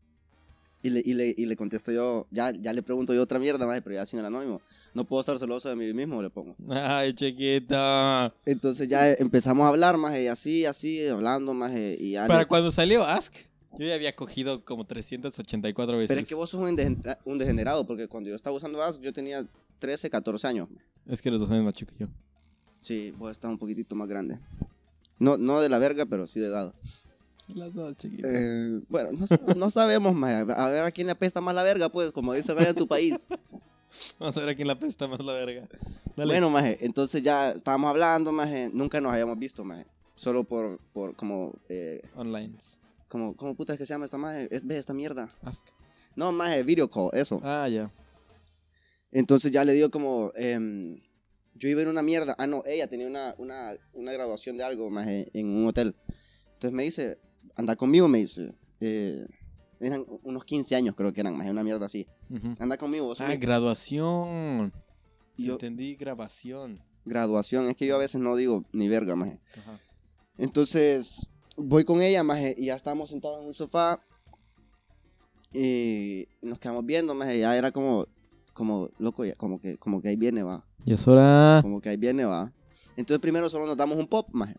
Y 0.83 0.91
le, 0.91 1.01
y 1.03 1.13
le, 1.13 1.33
y 1.35 1.45
le 1.45 1.55
contesto 1.57 1.91
yo, 1.91 2.27
ya, 2.31 2.51
ya 2.51 2.71
le 2.71 2.83
pregunto 2.83 3.13
yo 3.13 3.21
otra 3.23 3.39
mierda, 3.39 3.65
maje, 3.65 3.81
pero 3.81 3.95
ya 3.95 4.05
sin 4.05 4.19
el 4.19 4.25
anónimo. 4.25 4.61
No 4.93 5.05
puedo 5.05 5.21
estar 5.21 5.37
celoso 5.39 5.67
de 5.69 5.75
mí 5.75 5.91
mismo, 5.93 6.21
le 6.21 6.29
pongo. 6.29 6.55
Ay, 6.69 7.13
chiquita. 7.13 8.33
Entonces 8.45 8.87
ya 8.87 9.11
empezamos 9.13 9.65
a 9.65 9.69
hablar, 9.69 9.97
más 9.97 10.17
y 10.17 10.27
así, 10.27 10.65
así, 10.65 11.05
hablando, 11.07 11.53
más 11.53 11.71
y 11.75 12.11
ya. 12.11 12.27
Para 12.27 12.41
le- 12.41 12.45
cuando 12.47 12.71
salió 12.71 13.03
Ask, 13.03 13.33
yo 13.77 13.85
ya 13.85 13.95
había 13.95 14.15
cogido 14.15 14.63
como 14.63 14.85
384 14.85 15.97
veces. 15.97 16.07
Pero 16.07 16.21
es 16.21 16.27
que 16.27 16.35
vos 16.35 16.49
sos 16.49 16.61
un, 16.61 17.03
un 17.25 17.37
degenerado, 17.37 17.85
porque 17.85 18.07
cuando 18.07 18.29
yo 18.29 18.35
estaba 18.35 18.55
usando 18.55 18.81
Ask, 18.81 19.01
yo 19.01 19.13
tenía 19.13 19.45
13, 19.79 20.09
14 20.09 20.47
años. 20.47 20.69
Es 21.07 21.21
que 21.21 21.31
los 21.31 21.39
dos 21.39 21.49
años 21.51 21.65
más 21.65 21.73
chico 21.73 21.93
que 21.97 22.05
yo. 22.05 22.09
Sí, 22.81 23.13
vos 23.17 23.31
estás 23.31 23.49
un 23.49 23.57
poquitito 23.57 23.95
más 23.95 24.07
grande. 24.07 24.39
No, 25.19 25.37
no 25.37 25.61
de 25.61 25.69
la 25.69 25.79
verga, 25.79 26.05
pero 26.05 26.27
sí 26.27 26.39
de 26.39 26.47
edad. 26.47 26.73
Las 27.47 27.73
dos, 27.73 27.95
chiquita. 27.97 28.27
Eh, 28.29 28.81
bueno, 28.89 29.11
no, 29.13 29.53
no 29.55 29.69
sabemos, 29.69 30.13
más. 30.13 30.47
A 30.49 30.69
ver 30.69 30.83
a 30.83 30.91
quién 30.91 31.07
le 31.07 31.13
apesta 31.13 31.39
más 31.41 31.55
la 31.55 31.63
verga, 31.63 31.89
pues, 31.89 32.11
como 32.11 32.33
dice 32.33 32.53
vaya 32.53 32.69
en 32.69 32.75
tu 32.75 32.87
país. 32.87 33.27
Vamos 34.19 34.35
a 34.35 34.39
ver 34.41 34.49
a 34.49 34.55
quién 34.55 34.67
la 34.67 34.77
pesta 34.77 35.07
más 35.07 35.23
la 35.23 35.33
verga. 35.33 35.67
Dale. 36.15 36.33
Bueno, 36.33 36.49
maje, 36.49 36.77
entonces 36.81 37.21
ya 37.21 37.51
estábamos 37.51 37.89
hablando, 37.89 38.31
maje. 38.31 38.69
Nunca 38.73 38.99
nos 38.99 39.13
habíamos 39.13 39.39
visto, 39.39 39.63
maje. 39.63 39.85
Solo 40.15 40.43
por, 40.43 40.79
por 40.93 41.15
como, 41.15 41.53
eh, 41.69 42.01
Online. 42.15 42.55
Como, 43.07 43.35
¿cómo 43.35 43.55
puta 43.55 43.73
es 43.73 43.79
que 43.79 43.85
se 43.85 43.93
llama 43.93 44.05
esta 44.05 44.17
maje? 44.17 44.47
Es, 44.51 44.65
ve 44.65 44.77
esta 44.77 44.93
mierda. 44.93 45.29
Ask. 45.41 45.65
No, 46.15 46.31
maje, 46.31 46.63
video 46.63 46.89
call, 46.89 47.09
eso. 47.13 47.39
Ah, 47.43 47.67
ya. 47.69 47.91
Entonces 49.11 49.51
ya 49.51 49.63
le 49.63 49.73
digo 49.73 49.89
como, 49.89 50.31
em, 50.35 50.99
yo 51.55 51.69
iba 51.69 51.81
en 51.81 51.87
una 51.87 52.01
mierda. 52.01 52.35
Ah, 52.37 52.47
no, 52.47 52.63
ella 52.65 52.87
tenía 52.87 53.07
una, 53.07 53.33
una, 53.37 53.71
una 53.93 54.11
graduación 54.11 54.57
de 54.57 54.63
algo, 54.63 54.89
maje, 54.89 55.29
en 55.33 55.47
un 55.47 55.67
hotel. 55.67 55.95
Entonces 56.53 56.71
me 56.71 56.83
dice, 56.83 57.19
anda 57.55 57.75
conmigo, 57.75 58.07
me 58.07 58.19
dice. 58.19 58.53
Eh, 58.79 59.25
eran 59.79 60.03
unos 60.23 60.43
15 60.43 60.75
años 60.75 60.95
creo 60.95 61.13
que 61.13 61.21
eran, 61.21 61.37
maje, 61.37 61.51
una 61.51 61.63
mierda 61.63 61.85
así. 61.85 62.07
Ujú. 62.29 62.55
Anda 62.59 62.77
conmigo, 62.77 63.13
Ah, 63.19 63.35
graduación. 63.35 64.73
yo, 65.37 65.53
Entendí 65.53 65.95
grabación. 65.95 66.83
graduación, 67.05 67.67
es 67.69 67.77
que 67.77 67.85
yo 67.87 67.95
a 67.95 67.99
veces 67.99 68.19
no 68.19 68.35
digo 68.35 68.65
ni 68.73 68.87
verga. 68.89 69.13
Ajá. 69.13 69.79
Entonces, 70.37 71.27
voy 71.57 71.83
con 71.83 72.01
ella, 72.01 72.23
maje, 72.23 72.55
y 72.57 72.67
ya 72.67 72.75
estábamos 72.75 73.09
sentados 73.09 73.39
en 73.41 73.47
un 73.47 73.53
sofá. 73.53 73.99
Y 75.53 76.27
nos 76.41 76.59
quedamos 76.59 76.85
viendo, 76.85 77.13
maje, 77.15 77.39
ya 77.39 77.57
era 77.57 77.71
como, 77.71 78.05
como, 78.53 78.89
loco, 78.99 79.25
ya, 79.25 79.33
como 79.35 79.59
que, 79.59 79.77
como 79.77 80.01
que 80.01 80.09
ahí 80.09 80.15
viene, 80.15 80.43
va. 80.43 80.65
Y 80.85 80.93
es 80.93 81.07
hora. 81.07 81.59
Como 81.61 81.81
que 81.81 81.89
ahí 81.89 81.97
viene, 81.97 82.25
va. 82.25 82.53
Entonces 82.95 83.19
primero 83.19 83.49
solo 83.49 83.65
nos 83.65 83.77
damos 83.77 83.97
un 83.97 84.07
pop, 84.07 84.27
maje. 84.31 84.55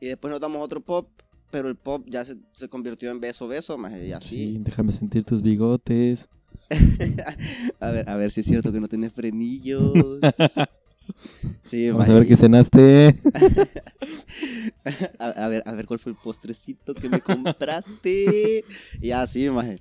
Y 0.00 0.08
después 0.08 0.30
nos 0.30 0.40
damos 0.40 0.62
otro 0.64 0.80
pop, 0.80 1.08
pero 1.50 1.68
el 1.68 1.76
pop 1.76 2.04
ya 2.08 2.24
se, 2.24 2.36
se 2.54 2.68
convirtió 2.68 3.10
en 3.10 3.20
beso, 3.20 3.46
beso, 3.48 3.78
maje, 3.78 4.04
y 4.04 4.08
Sí, 4.08 4.12
así. 4.12 4.56
déjame 4.60 4.92
sentir 4.92 5.24
tus 5.24 5.42
bigotes. 5.42 6.28
a 7.80 7.90
ver, 7.90 8.08
a 8.08 8.16
ver 8.16 8.30
si 8.30 8.40
es 8.40 8.46
cierto 8.46 8.72
que 8.72 8.80
no 8.80 8.88
tienes 8.88 9.12
frenillos. 9.12 9.92
Sí, 11.62 11.90
Vamos 11.90 12.08
a 12.08 12.14
ver 12.14 12.26
qué 12.26 12.36
cenaste. 12.36 13.16
a, 15.18 15.28
a 15.28 15.48
ver, 15.48 15.62
a 15.66 15.72
ver 15.72 15.86
cuál 15.86 15.98
fue 16.00 16.12
el 16.12 16.18
postrecito 16.18 16.94
que 16.94 17.08
me 17.08 17.20
compraste. 17.20 18.64
y 19.00 19.10
así, 19.10 19.48
maje. 19.50 19.80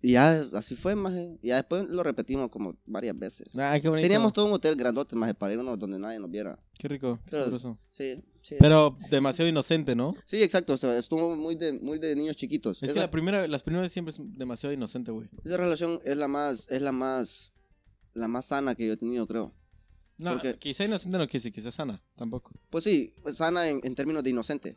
Y 0.00 0.12
ya 0.12 0.46
así 0.54 0.76
fue, 0.76 0.94
maje. 0.94 1.38
Y 1.42 1.48
ya 1.48 1.56
después 1.56 1.88
lo 1.88 2.02
repetimos 2.02 2.50
como 2.50 2.76
varias 2.86 3.18
veces. 3.18 3.48
Ah, 3.58 3.78
qué 3.80 3.88
bonito. 3.88 4.04
Teníamos 4.04 4.32
todo 4.32 4.46
un 4.46 4.52
hotel 4.52 4.76
grandote, 4.76 5.16
maje, 5.16 5.34
para 5.34 5.54
irnos 5.54 5.78
donde 5.78 5.98
nadie 5.98 6.20
nos 6.20 6.30
viera. 6.30 6.58
Qué 6.78 6.86
rico. 6.86 7.18
Qué 7.24 7.30
Pero-. 7.32 7.78
Sí, 7.90 8.22
sí. 8.42 8.56
Pero 8.60 8.96
demasiado 9.10 9.48
inocente, 9.48 9.96
¿no? 9.96 10.14
Sí, 10.24 10.40
exacto. 10.42 10.74
o 10.74 10.76
sea, 10.76 10.96
estuvo 10.96 11.34
muy 11.34 11.56
de, 11.56 11.72
muy 11.72 11.98
de 11.98 12.14
niños 12.14 12.36
chiquitos. 12.36 12.76
Es 12.82 12.86
que 12.86 12.92
esa, 12.92 13.00
la 13.00 13.10
primera, 13.10 13.46
las 13.48 13.62
primeras 13.62 13.90
siempre 13.90 14.12
es 14.12 14.20
demasiado 14.20 14.72
inocente, 14.72 15.10
güey. 15.10 15.28
esa 15.44 15.56
relación 15.56 15.98
es 16.04 16.16
la 16.16 16.28
más, 16.28 16.68
es 16.70 16.80
la 16.80 16.92
más, 16.92 17.52
la 18.14 18.28
más 18.28 18.46
sana 18.46 18.76
que 18.76 18.86
yo 18.86 18.92
he 18.92 18.96
tenido, 18.96 19.26
creo. 19.26 19.52
No, 20.18 20.32
Porque- 20.32 20.56
quizá 20.58 20.84
inocente 20.84 21.16
no 21.16 21.26
que 21.52 21.60
sea 21.62 21.72
sana, 21.72 22.02
tampoco. 22.16 22.52
Pues 22.70 22.84
sí, 22.84 23.14
sana 23.32 23.68
en, 23.68 23.80
en 23.84 23.94
términos 23.94 24.22
de 24.24 24.30
inocente. 24.30 24.76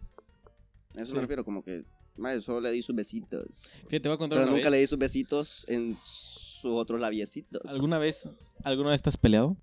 A 0.96 1.02
eso 1.02 1.08
Sí. 1.08 1.14
me 1.14 1.22
refiero, 1.22 1.44
como 1.44 1.64
que, 1.64 1.84
maje, 2.18 2.42
solo 2.42 2.62
le 2.62 2.72
di 2.72 2.82
sus 2.82 2.96
besitos. 2.96 3.70
Fíjate, 3.88 4.00
te 4.02 4.10
voy 4.10 4.16
a 4.16 4.18
contar 4.20 4.38
Pero 4.38 4.48
una 4.48 4.56
nunca 4.58 4.70
vez. 4.70 4.72
le 4.72 4.82
di 4.82 4.88
sus 4.88 4.98
besitos 5.00 5.66
en 5.68 5.98
sus 6.02 6.66
otros 6.66 7.02
labiecitos. 7.02 7.62
¿Alguna 7.66 7.98
vez, 7.98 8.30
alguna 8.64 8.90
vez 8.92 8.98
estás 9.00 9.18
peleado? 9.18 9.58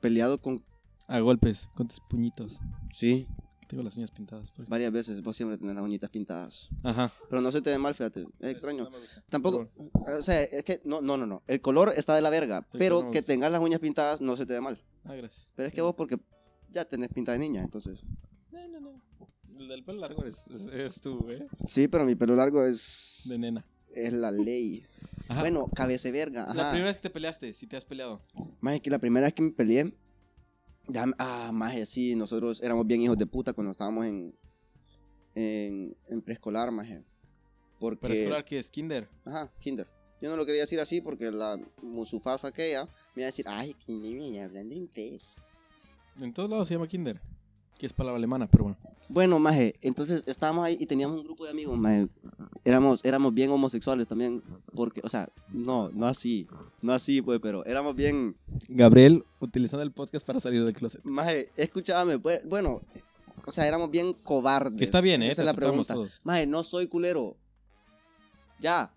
Peleado 0.00 0.40
con... 0.40 0.64
A 1.06 1.20
golpes, 1.20 1.68
con 1.74 1.88
tus 1.88 2.00
puñitos. 2.00 2.58
Sí, 2.92 3.26
Tengo 3.68 3.82
las 3.82 3.96
uñas 3.96 4.10
pintadas. 4.10 4.50
por- 4.50 4.66
varias 4.66 4.90
veces. 4.90 5.22
Vos 5.22 5.36
siempre 5.36 5.56
tenés 5.58 5.74
las 5.74 5.84
uñitas 5.84 6.10
pintadas. 6.10 6.70
Ajá. 6.82 7.12
Pero 7.28 7.40
no 7.42 7.52
se 7.52 7.60
te 7.62 7.70
ve 7.70 7.78
mal, 7.78 7.94
fíjate. 7.94 8.26
Es 8.40 8.50
extraño. 8.50 8.88
Tampoco... 9.28 9.68
O 10.18 10.22
sea, 10.22 10.42
es 10.42 10.64
que... 10.64 10.80
No, 10.84 11.00
no, 11.02 11.16
no, 11.16 11.26
no. 11.26 11.42
El 11.46 11.60
color 11.60 11.92
está 11.94 12.14
de 12.16 12.22
la 12.22 12.30
verga. 12.30 12.62
Sí, 12.72 12.78
Pero 12.78 13.02
no 13.02 13.10
que 13.10 13.18
gusta. 13.18 13.32
tengas 13.32 13.52
las 13.52 13.60
uñas 13.60 13.78
pintadas 13.80 14.20
no 14.20 14.36
se 14.36 14.46
te 14.46 14.54
ve 14.54 14.60
mal. 14.62 14.82
Ah, 15.04 15.14
gracias. 15.14 15.48
Pero 15.54 15.68
es 15.68 15.74
que 15.74 15.82
vos 15.82 15.94
porque 15.94 16.16
ya 16.70 16.84
tenés 16.86 17.10
pinta 17.10 17.32
de 17.32 17.38
niña, 17.38 17.62
entonces... 17.62 18.00
No, 18.50 18.66
no, 18.68 18.80
no. 18.80 19.02
El 19.58 19.68
del 19.68 19.84
pelo 19.84 20.00
largo 20.00 20.24
es, 20.24 20.46
es, 20.48 20.66
es 20.72 21.00
tú, 21.00 21.30
¿eh? 21.30 21.46
Sí, 21.66 21.88
pero 21.88 22.04
mi 22.04 22.14
pelo 22.14 22.34
largo 22.36 22.64
es... 22.64 23.22
De 23.26 23.38
nena. 23.38 23.64
Es 23.94 24.12
la 24.14 24.30
ley. 24.30 24.82
Ajá. 25.28 25.40
Bueno, 25.40 25.66
cabece 25.74 26.10
verga. 26.12 26.44
Ajá. 26.44 26.54
la 26.54 26.70
primera 26.70 26.86
vez 26.88 26.96
que 26.96 27.02
te 27.02 27.10
peleaste, 27.10 27.52
si 27.52 27.66
te 27.66 27.76
has 27.76 27.84
peleado. 27.84 28.22
Más 28.60 28.80
que 28.80 28.88
la 28.90 28.98
primera 28.98 29.26
vez 29.26 29.34
que 29.34 29.42
me 29.42 29.50
peleé, 29.50 29.94
ya, 30.88 31.06
ah, 31.18 31.50
más 31.52 31.88
sí, 31.88 32.14
nosotros 32.16 32.62
éramos 32.62 32.86
bien 32.86 33.02
hijos 33.02 33.18
de 33.18 33.26
puta 33.26 33.52
cuando 33.52 33.70
estábamos 33.70 34.06
en, 34.06 34.34
en, 35.34 35.96
en 36.08 36.22
preescolar, 36.22 36.70
más 36.70 36.88
Porque, 37.78 38.00
Para 38.00 38.14
explorar 38.14 38.44
que 38.44 38.58
es 38.58 38.70
kinder. 38.70 39.08
ajá, 39.24 39.52
kinder. 39.60 39.86
Yo 40.20 40.28
no 40.28 40.36
lo 40.36 40.44
quería 40.44 40.62
decir 40.62 40.80
así 40.80 41.00
porque 41.00 41.30
la 41.30 41.60
musufasa 41.80 42.48
aquella 42.48 42.84
me 43.14 43.22
iba 43.22 43.26
a 43.26 43.26
decir, 43.26 43.44
ay, 43.48 43.74
que 43.74 43.92
niña 43.92 44.46
hablando 44.46 44.74
inglés. 44.74 45.36
En 46.20 46.32
todos 46.32 46.50
lados 46.50 46.66
se 46.66 46.74
llama 46.74 46.88
kinder. 46.88 47.20
Que 47.78 47.86
es 47.86 47.92
palabra 47.92 48.18
alemana, 48.18 48.48
pero 48.48 48.64
bueno. 48.64 48.78
Bueno, 49.08 49.38
maje, 49.38 49.74
entonces 49.80 50.22
estábamos 50.26 50.66
ahí 50.66 50.76
y 50.78 50.84
teníamos 50.84 51.18
un 51.18 51.24
grupo 51.24 51.44
de 51.44 51.50
amigos, 51.50 51.78
maje. 51.78 52.08
Éramos, 52.64 53.02
éramos 53.04 53.32
bien 53.32 53.50
homosexuales 53.50 54.06
también, 54.06 54.42
porque, 54.74 55.00
o 55.02 55.08
sea, 55.08 55.30
no, 55.48 55.88
no 55.90 56.06
así, 56.06 56.46
no 56.82 56.92
así, 56.92 57.22
pues, 57.22 57.40
pero 57.40 57.64
éramos 57.64 57.94
bien, 57.94 58.36
Gabriel 58.68 59.24
utilizando 59.40 59.82
el 59.82 59.92
podcast 59.92 60.26
para 60.26 60.40
salir 60.40 60.64
del 60.64 60.74
closet. 60.74 61.02
Maje, 61.04 61.48
escúchame, 61.56 62.18
pues, 62.18 62.46
bueno, 62.46 62.82
o 63.46 63.50
sea, 63.50 63.66
éramos 63.66 63.90
bien 63.90 64.12
cobardes. 64.12 64.76
Que 64.76 64.84
está 64.84 65.00
bien, 65.00 65.22
¿eh? 65.22 65.30
Esa 65.30 65.40
es 65.42 65.46
la 65.46 65.54
pregunta. 65.54 65.94
todos. 65.94 66.20
Maje, 66.24 66.46
no 66.46 66.62
soy 66.62 66.86
culero. 66.86 67.36
Ya. 68.60 68.92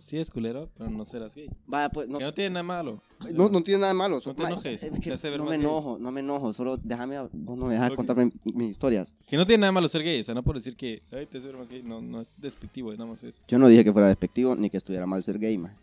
Sí 0.00 0.18
es 0.18 0.30
culero, 0.30 0.70
pero 0.76 0.88
no 0.88 1.04
serás 1.04 1.34
gay. 1.34 1.50
Vaya, 1.66 1.90
pues, 1.90 2.08
no, 2.08 2.18
que 2.18 2.24
no 2.24 2.34
tiene 2.34 2.50
nada 2.50 2.62
malo. 2.62 3.02
no, 3.34 3.48
no 3.50 3.62
tiene 3.62 3.80
nada 3.80 3.92
malo. 3.92 4.20
No 4.24 4.34
te 4.34 4.42
enojes, 4.42 4.82
es 4.82 5.00
que 5.00 5.36
no 5.36 5.44
me 5.44 5.56
enojo, 5.56 5.98
no 6.00 6.10
me 6.10 6.20
enojo, 6.20 6.52
solo 6.54 6.78
déjame, 6.78 7.18
vos 7.32 7.58
no 7.58 7.66
me 7.66 7.74
dejas 7.74 7.92
contarme 7.92 8.30
mis 8.44 8.70
historias. 8.70 9.14
Que 9.26 9.36
no 9.36 9.44
tiene 9.46 9.60
nada 9.60 9.72
malo 9.72 9.88
ser 9.88 10.02
gay. 10.02 10.20
O 10.20 10.24
sea, 10.24 10.34
no 10.34 10.42
por 10.42 10.56
decir 10.56 10.74
que, 10.74 11.02
ay, 11.12 11.26
te 11.26 11.38
hace 11.38 11.48
ver 11.48 11.58
más 11.58 11.68
gay. 11.68 11.82
No, 11.82 12.00
no 12.00 12.22
es 12.22 12.28
despectivo, 12.38 12.92
nada 12.92 13.06
más 13.06 13.22
es. 13.22 13.36
Yo 13.46 13.58
no 13.58 13.68
dije 13.68 13.84
que 13.84 13.92
fuera 13.92 14.08
despectivo 14.08 14.56
ni 14.56 14.70
que 14.70 14.78
estuviera 14.78 15.06
mal 15.06 15.22
ser 15.22 15.38
gay, 15.38 15.58
maje. 15.58 15.76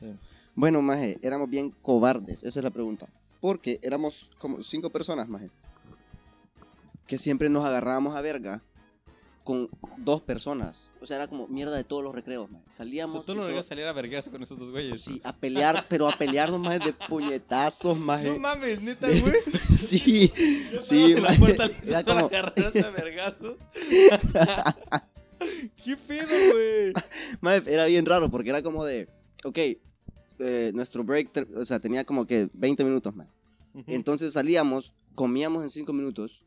sí. 0.00 0.06
Bueno, 0.56 0.80
maje, 0.80 1.18
éramos 1.22 1.50
bien 1.50 1.70
cobardes, 1.82 2.42
esa 2.42 2.58
es 2.60 2.64
la 2.64 2.70
pregunta. 2.70 3.06
Porque 3.40 3.78
éramos 3.82 4.30
como 4.38 4.62
cinco 4.62 4.90
personas, 4.90 5.28
maje. 5.28 5.50
Que 7.06 7.18
siempre 7.18 7.48
nos 7.48 7.64
agarrábamos 7.64 8.16
a 8.16 8.22
verga 8.22 8.62
con 9.46 9.70
dos 9.96 10.20
personas. 10.20 10.90
O 11.00 11.06
sea, 11.06 11.16
era 11.16 11.28
como 11.28 11.46
mierda 11.48 11.74
de 11.76 11.84
todos 11.84 12.02
los 12.02 12.14
recreos, 12.14 12.50
maje. 12.50 12.64
O 12.66 12.70
sea, 12.70 12.78
Salíamos 12.78 13.24
tú 13.24 13.34
no 13.36 13.42
solo- 13.42 13.62
salir 13.62 13.84
a 13.86 13.92
vergas 13.92 14.28
con 14.28 14.42
esos 14.42 14.58
dos 14.58 14.70
güeyes. 14.72 15.00
Sí, 15.00 15.20
a 15.24 15.32
pelear, 15.34 15.86
pero 15.88 16.08
a 16.08 16.12
pelearnos 16.12 16.60
más 16.60 16.84
de 16.84 16.92
puñetazos, 17.08 17.96
más. 17.98 18.22
No 18.24 18.38
mames, 18.40 18.82
neta, 18.82 19.06
güey. 19.20 19.34
sí, 19.78 20.32
Yo 20.72 20.82
sí, 20.82 21.14
la 21.14 21.32
puerta 21.34 21.70
para 22.04 22.04
como, 22.04 22.26
a 22.26 22.90
vergazos. 22.90 23.56
¿Qué 25.84 25.96
pedo, 25.96 26.52
güey? 26.52 26.92
maje, 27.40 27.62
era 27.72 27.86
bien 27.86 28.04
raro 28.04 28.30
porque 28.30 28.50
era 28.50 28.62
como 28.62 28.84
de, 28.84 29.08
ok, 29.44 29.58
eh, 30.38 30.72
nuestro 30.74 31.04
break, 31.04 31.30
o 31.56 31.64
sea, 31.64 31.78
tenía 31.80 32.04
como 32.04 32.26
que 32.26 32.48
20 32.52 32.84
minutos 32.84 33.14
más. 33.14 33.28
Entonces 33.86 34.32
salíamos, 34.32 34.94
comíamos 35.14 35.62
en 35.62 35.70
5 35.70 35.92
minutos. 35.92 36.44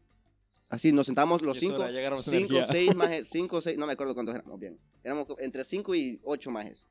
Así, 0.70 0.92
nos 0.92 1.08
sentábamos 1.08 1.42
los 1.42 1.56
Y 1.56 1.58
es 1.58 1.72
5, 1.72 1.76
hora, 1.82 1.92
ya 1.92 2.00
agarramos 2.00 2.26
5, 2.26 2.38
energía. 2.38 2.64
6 2.64 2.96
majes, 2.96 3.28
5, 3.30 3.62
6, 3.62 3.78
no 3.78 3.88
me 3.88 3.94
acuerdo 3.94 4.14
cuántos 4.14 4.36
éramos 4.36 4.60
bien. 4.60 4.80
Éramos 5.04 5.26
entre 5.40 5.64
5 5.64 5.96
y 5.96 6.22
8 6.24 6.52
majes. 6.52 6.88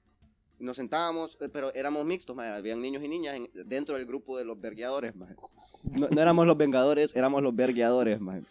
Nos 0.58 0.76
sentábamos, 0.76 1.36
eh, 1.40 1.48
pero 1.52 1.72
éramos 1.74 2.04
mixtos, 2.04 2.34
maje. 2.34 2.50
Habían 2.50 2.80
niños 2.82 3.02
y 3.04 3.08
niñas 3.08 3.36
en- 3.36 3.48
dentro 3.68 3.94
del 3.96 4.06
grupo 4.06 4.36
de 4.36 4.44
los 4.44 4.60
vergueadores, 4.60 5.14
maje. 5.14 5.36
No, 5.92 6.08
no 6.10 6.20
éramos 6.20 6.46
los 6.46 6.56
vengadores, 6.56 7.14
éramos 7.14 7.42
los 7.42 7.54
vergueadores, 7.54 8.20
maje. 8.20 8.42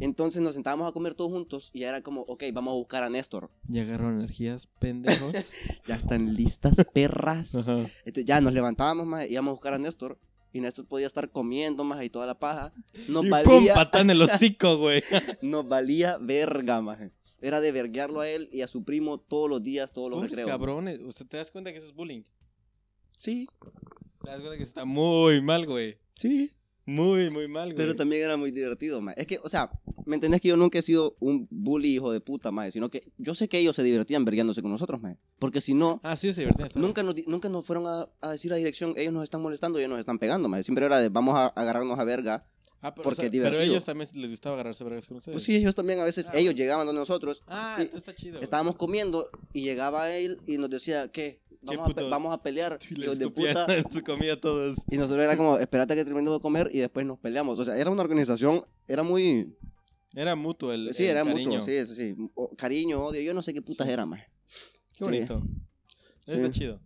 Entonces 0.00 0.40
nos 0.42 0.54
sentábamos 0.54 0.88
a 0.88 0.92
comer 0.92 1.14
todos 1.14 1.30
juntos 1.30 1.70
y 1.74 1.80
ya 1.80 1.90
era 1.90 2.00
como, 2.00 2.22
ok, 2.22 2.44
vamos 2.52 2.72
a 2.72 2.74
buscar 2.76 3.04
a 3.04 3.10
Néstor. 3.10 3.50
Ya 3.68 3.82
agarraron 3.82 4.16
energías, 4.18 4.66
pendejos. 4.78 5.32
Ya 5.86 5.96
están 5.96 6.34
listas, 6.34 6.76
perras. 6.92 7.54
Entonces, 7.54 8.24
ya 8.24 8.40
nos 8.40 8.52
levantábamos, 8.54 9.06
maje, 9.06 9.28
íbamos 9.30 9.50
a 9.50 9.52
buscar 9.52 9.74
a 9.74 9.78
Néstor. 9.78 10.18
Y 10.52 10.60
Néstor 10.60 10.86
podía 10.86 11.06
estar 11.06 11.30
comiendo, 11.30 11.82
más 11.84 12.02
y 12.04 12.10
toda 12.10 12.26
la 12.26 12.38
paja. 12.38 12.72
Nos 13.08 13.24
y 13.24 13.30
pum, 13.30 13.30
valía, 13.30 13.74
patán 13.74 14.10
en 14.10 14.10
el 14.10 14.22
hocico, 14.22 14.76
güey. 14.76 15.02
nos 15.42 15.66
valía 15.66 16.18
verga, 16.20 16.80
maje. 16.82 17.10
Era 17.40 17.60
de 17.60 17.72
verguearlo 17.72 18.20
a 18.20 18.28
él 18.28 18.48
y 18.52 18.60
a 18.62 18.68
su 18.68 18.84
primo 18.84 19.18
todos 19.18 19.48
los 19.48 19.62
días, 19.62 19.92
todos 19.92 20.10
los 20.10 20.18
Pobres 20.18 20.30
recreos. 20.32 20.50
cabrones. 20.50 21.00
Sea, 21.14 21.26
te 21.26 21.36
das 21.38 21.50
cuenta 21.50 21.72
que 21.72 21.78
eso 21.78 21.86
es 21.88 21.94
bullying. 21.94 22.22
Sí, 23.12 23.48
Te 24.22 24.30
das 24.30 24.40
cuenta 24.40 24.56
que 24.56 24.62
eso 24.62 24.70
está 24.70 24.84
muy 24.84 25.40
mal, 25.42 25.66
güey. 25.66 25.98
sí. 26.16 26.50
Muy, 26.84 27.30
muy 27.30 27.46
mal, 27.48 27.66
güey. 27.68 27.76
Pero 27.76 27.94
también 27.94 28.22
era 28.22 28.36
muy 28.36 28.50
divertido. 28.50 29.00
Es 29.16 29.26
que, 29.26 29.38
o 29.42 29.48
sea, 29.48 29.70
¿me 30.04 30.16
entendés 30.16 30.40
que 30.40 30.48
yo 30.48 30.56
nunca 30.56 30.78
he 30.78 30.82
sido 30.82 31.16
un 31.20 31.46
bully 31.50 31.94
hijo 31.94 32.10
de 32.12 32.20
puta, 32.20 32.50
maje? 32.50 32.72
Sino 32.72 32.88
que 32.90 33.04
yo 33.18 33.34
sé 33.34 33.48
que 33.48 33.58
ellos 33.58 33.76
se 33.76 33.82
divertían 33.82 34.24
vergueándose 34.24 34.62
con 34.62 34.70
nosotros, 34.70 35.00
maje. 35.00 35.16
Porque 35.38 35.60
si 35.60 35.74
no, 35.74 36.00
Ah, 36.02 36.16
sí, 36.16 36.32
se 36.34 36.40
divertían. 36.40 36.70
nunca 36.74 37.02
nos, 37.02 37.14
nunca 37.26 37.48
nos 37.48 37.64
fueron 37.64 37.86
a, 37.86 38.08
a 38.20 38.30
decir 38.32 38.52
a 38.52 38.56
dirección, 38.56 38.94
ellos 38.96 39.12
nos 39.12 39.22
están 39.24 39.42
molestando, 39.42 39.78
ellos 39.78 39.90
nos 39.90 40.00
están 40.00 40.18
pegando, 40.18 40.48
maje. 40.48 40.64
Siempre 40.64 40.84
era 40.86 40.98
de, 40.98 41.08
vamos 41.08 41.34
a 41.36 41.46
agarrarnos 41.46 41.98
a 41.98 42.04
verga. 42.04 42.46
Ah, 42.84 42.92
pero, 42.92 43.04
porque 43.04 43.20
o 43.20 43.22
sea, 43.22 43.24
es 43.26 43.30
pero 43.30 43.44
divertido. 43.50 43.72
ellos 43.74 43.84
también 43.84 44.08
les 44.14 44.30
gustaba 44.30 44.54
agarrarse 44.56 44.82
vergas 44.82 45.06
con 45.06 45.18
ustedes. 45.18 45.34
Pues 45.34 45.44
sí, 45.44 45.54
ellos 45.54 45.72
también 45.76 46.00
a 46.00 46.04
veces, 46.04 46.26
Ah, 46.30 46.38
ellos 46.38 46.56
llegaban 46.56 46.84
donde 46.84 46.98
nosotros. 46.98 47.40
Ah, 47.46 47.76
entonces 47.78 47.98
está 48.00 48.12
chido. 48.12 48.32
güey. 48.32 48.42
Estábamos 48.42 48.74
comiendo 48.74 49.24
y 49.52 49.62
llegaba 49.62 50.10
él 50.10 50.38
y 50.48 50.58
nos 50.58 50.68
decía, 50.68 51.06
¿qué? 51.12 51.41
Vamos, 51.62 51.96
a, 51.96 52.02
vamos 52.02 52.32
a 52.32 52.42
pelear, 52.42 52.78
Y 52.90 52.94
les 52.96 53.18
de 53.18 53.28
puta. 53.30 53.66
en 53.68 53.84
su 53.90 54.02
comida 54.02 54.38
todos. 54.40 54.76
Y 54.90 54.96
nosotros 54.96 55.22
era 55.24 55.36
como, 55.36 55.58
espérate 55.58 55.94
que 55.94 56.04
terminemos 56.04 56.38
de 56.38 56.42
comer 56.42 56.68
y 56.72 56.78
después 56.80 57.06
nos 57.06 57.18
peleamos. 57.18 57.58
O 57.58 57.64
sea, 57.64 57.76
era 57.78 57.90
una 57.90 58.02
organización, 58.02 58.64
era 58.88 59.02
muy... 59.02 59.56
Era 60.14 60.34
mutuo 60.36 60.72
el 60.72 60.92
Sí, 60.92 61.04
el 61.04 61.10
era 61.10 61.24
cariño. 61.24 61.50
mutuo, 61.52 61.60
sí, 61.64 61.86
sí, 61.86 61.94
sí. 61.94 62.14
O- 62.34 62.54
cariño, 62.56 63.00
odio, 63.04 63.22
yo 63.22 63.32
no 63.32 63.40
sé 63.42 63.54
qué 63.54 63.62
putas 63.62 63.86
Sí. 63.86 63.92
era 63.92 64.04
más. 64.04 64.20
Qué 64.96 64.98
Sí. 64.98 65.04
bonito. 65.04 65.42
Eso 66.26 66.36
está 66.36 66.52
Sí. 66.52 66.58
chido. 66.58 66.80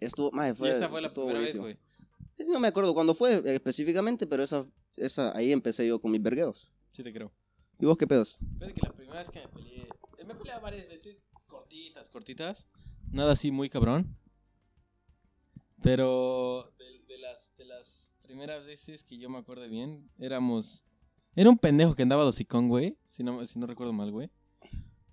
Estuvo, 0.00 0.30
y 0.30 0.54
fue, 0.54 0.70
esa 0.70 0.88
fue 0.88 1.00
la 1.02 1.08
primera 1.08 1.38
vez, 1.40 1.56
buenísimo. 1.58 1.62
güey. 1.64 1.78
No 2.48 2.60
me 2.60 2.68
acuerdo 2.68 2.94
cuándo 2.94 3.14
fue 3.14 3.42
específicamente, 3.52 4.26
pero 4.26 4.44
esa, 4.44 4.64
esa, 4.96 5.36
ahí 5.36 5.50
empecé 5.52 5.86
yo 5.88 6.00
con 6.00 6.10
mis 6.12 6.22
vergueos. 6.22 6.70
Sí 6.92 7.02
te 7.02 7.12
creo. 7.12 7.32
¿Y 7.80 7.84
vos 7.84 7.98
qué 7.98 8.06
pedos? 8.06 8.38
Fíjate 8.58 8.74
que 8.74 8.80
la 8.86 8.92
primera 8.92 9.18
vez 9.18 9.30
que 9.30 9.40
me 9.40 9.48
peleé. 9.48 9.88
Me 10.24 10.32
he 10.32 10.36
peleado 10.36 10.60
varias 10.62 10.88
veces, 10.88 11.18
cortitas, 11.46 12.08
cortitas. 12.08 12.66
Nada 13.12 13.32
así 13.32 13.50
muy 13.50 13.68
cabrón. 13.70 14.16
Pero 15.82 16.72
de, 16.78 17.14
de 17.14 17.18
las, 17.18 17.54
de 17.56 17.64
las 17.64 18.12
primeras 18.22 18.66
veces 18.66 19.04
que 19.04 19.18
yo 19.18 19.30
me 19.30 19.38
acuerdo 19.38 19.68
bien, 19.68 20.10
éramos. 20.18 20.84
Era 21.36 21.50
un 21.50 21.58
pendejo 21.58 21.94
que 21.94 22.02
andaba 22.02 22.24
dosicón, 22.24 22.68
güey. 22.68 22.96
Si 23.06 23.22
no, 23.22 23.44
si 23.46 23.58
no 23.58 23.66
recuerdo 23.66 23.92
mal, 23.92 24.10
güey. 24.10 24.30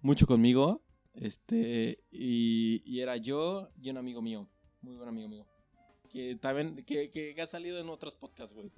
Mucho 0.01 0.25
conmigo. 0.25 0.81
Este. 1.13 1.99
Y, 2.11 2.81
y 2.85 3.01
era 3.01 3.17
yo 3.17 3.69
y 3.79 3.89
un 3.89 3.97
amigo 3.97 4.21
mío. 4.21 4.49
Muy 4.81 4.95
buen 4.95 5.09
amigo 5.09 5.27
mío. 5.29 5.45
Que 6.09 6.35
también. 6.35 6.83
Que, 6.83 7.11
que 7.11 7.39
ha 7.41 7.47
salido 7.47 7.79
en 7.79 7.89
otros 7.89 8.15
podcasts, 8.15 8.53
güey. 8.55 8.71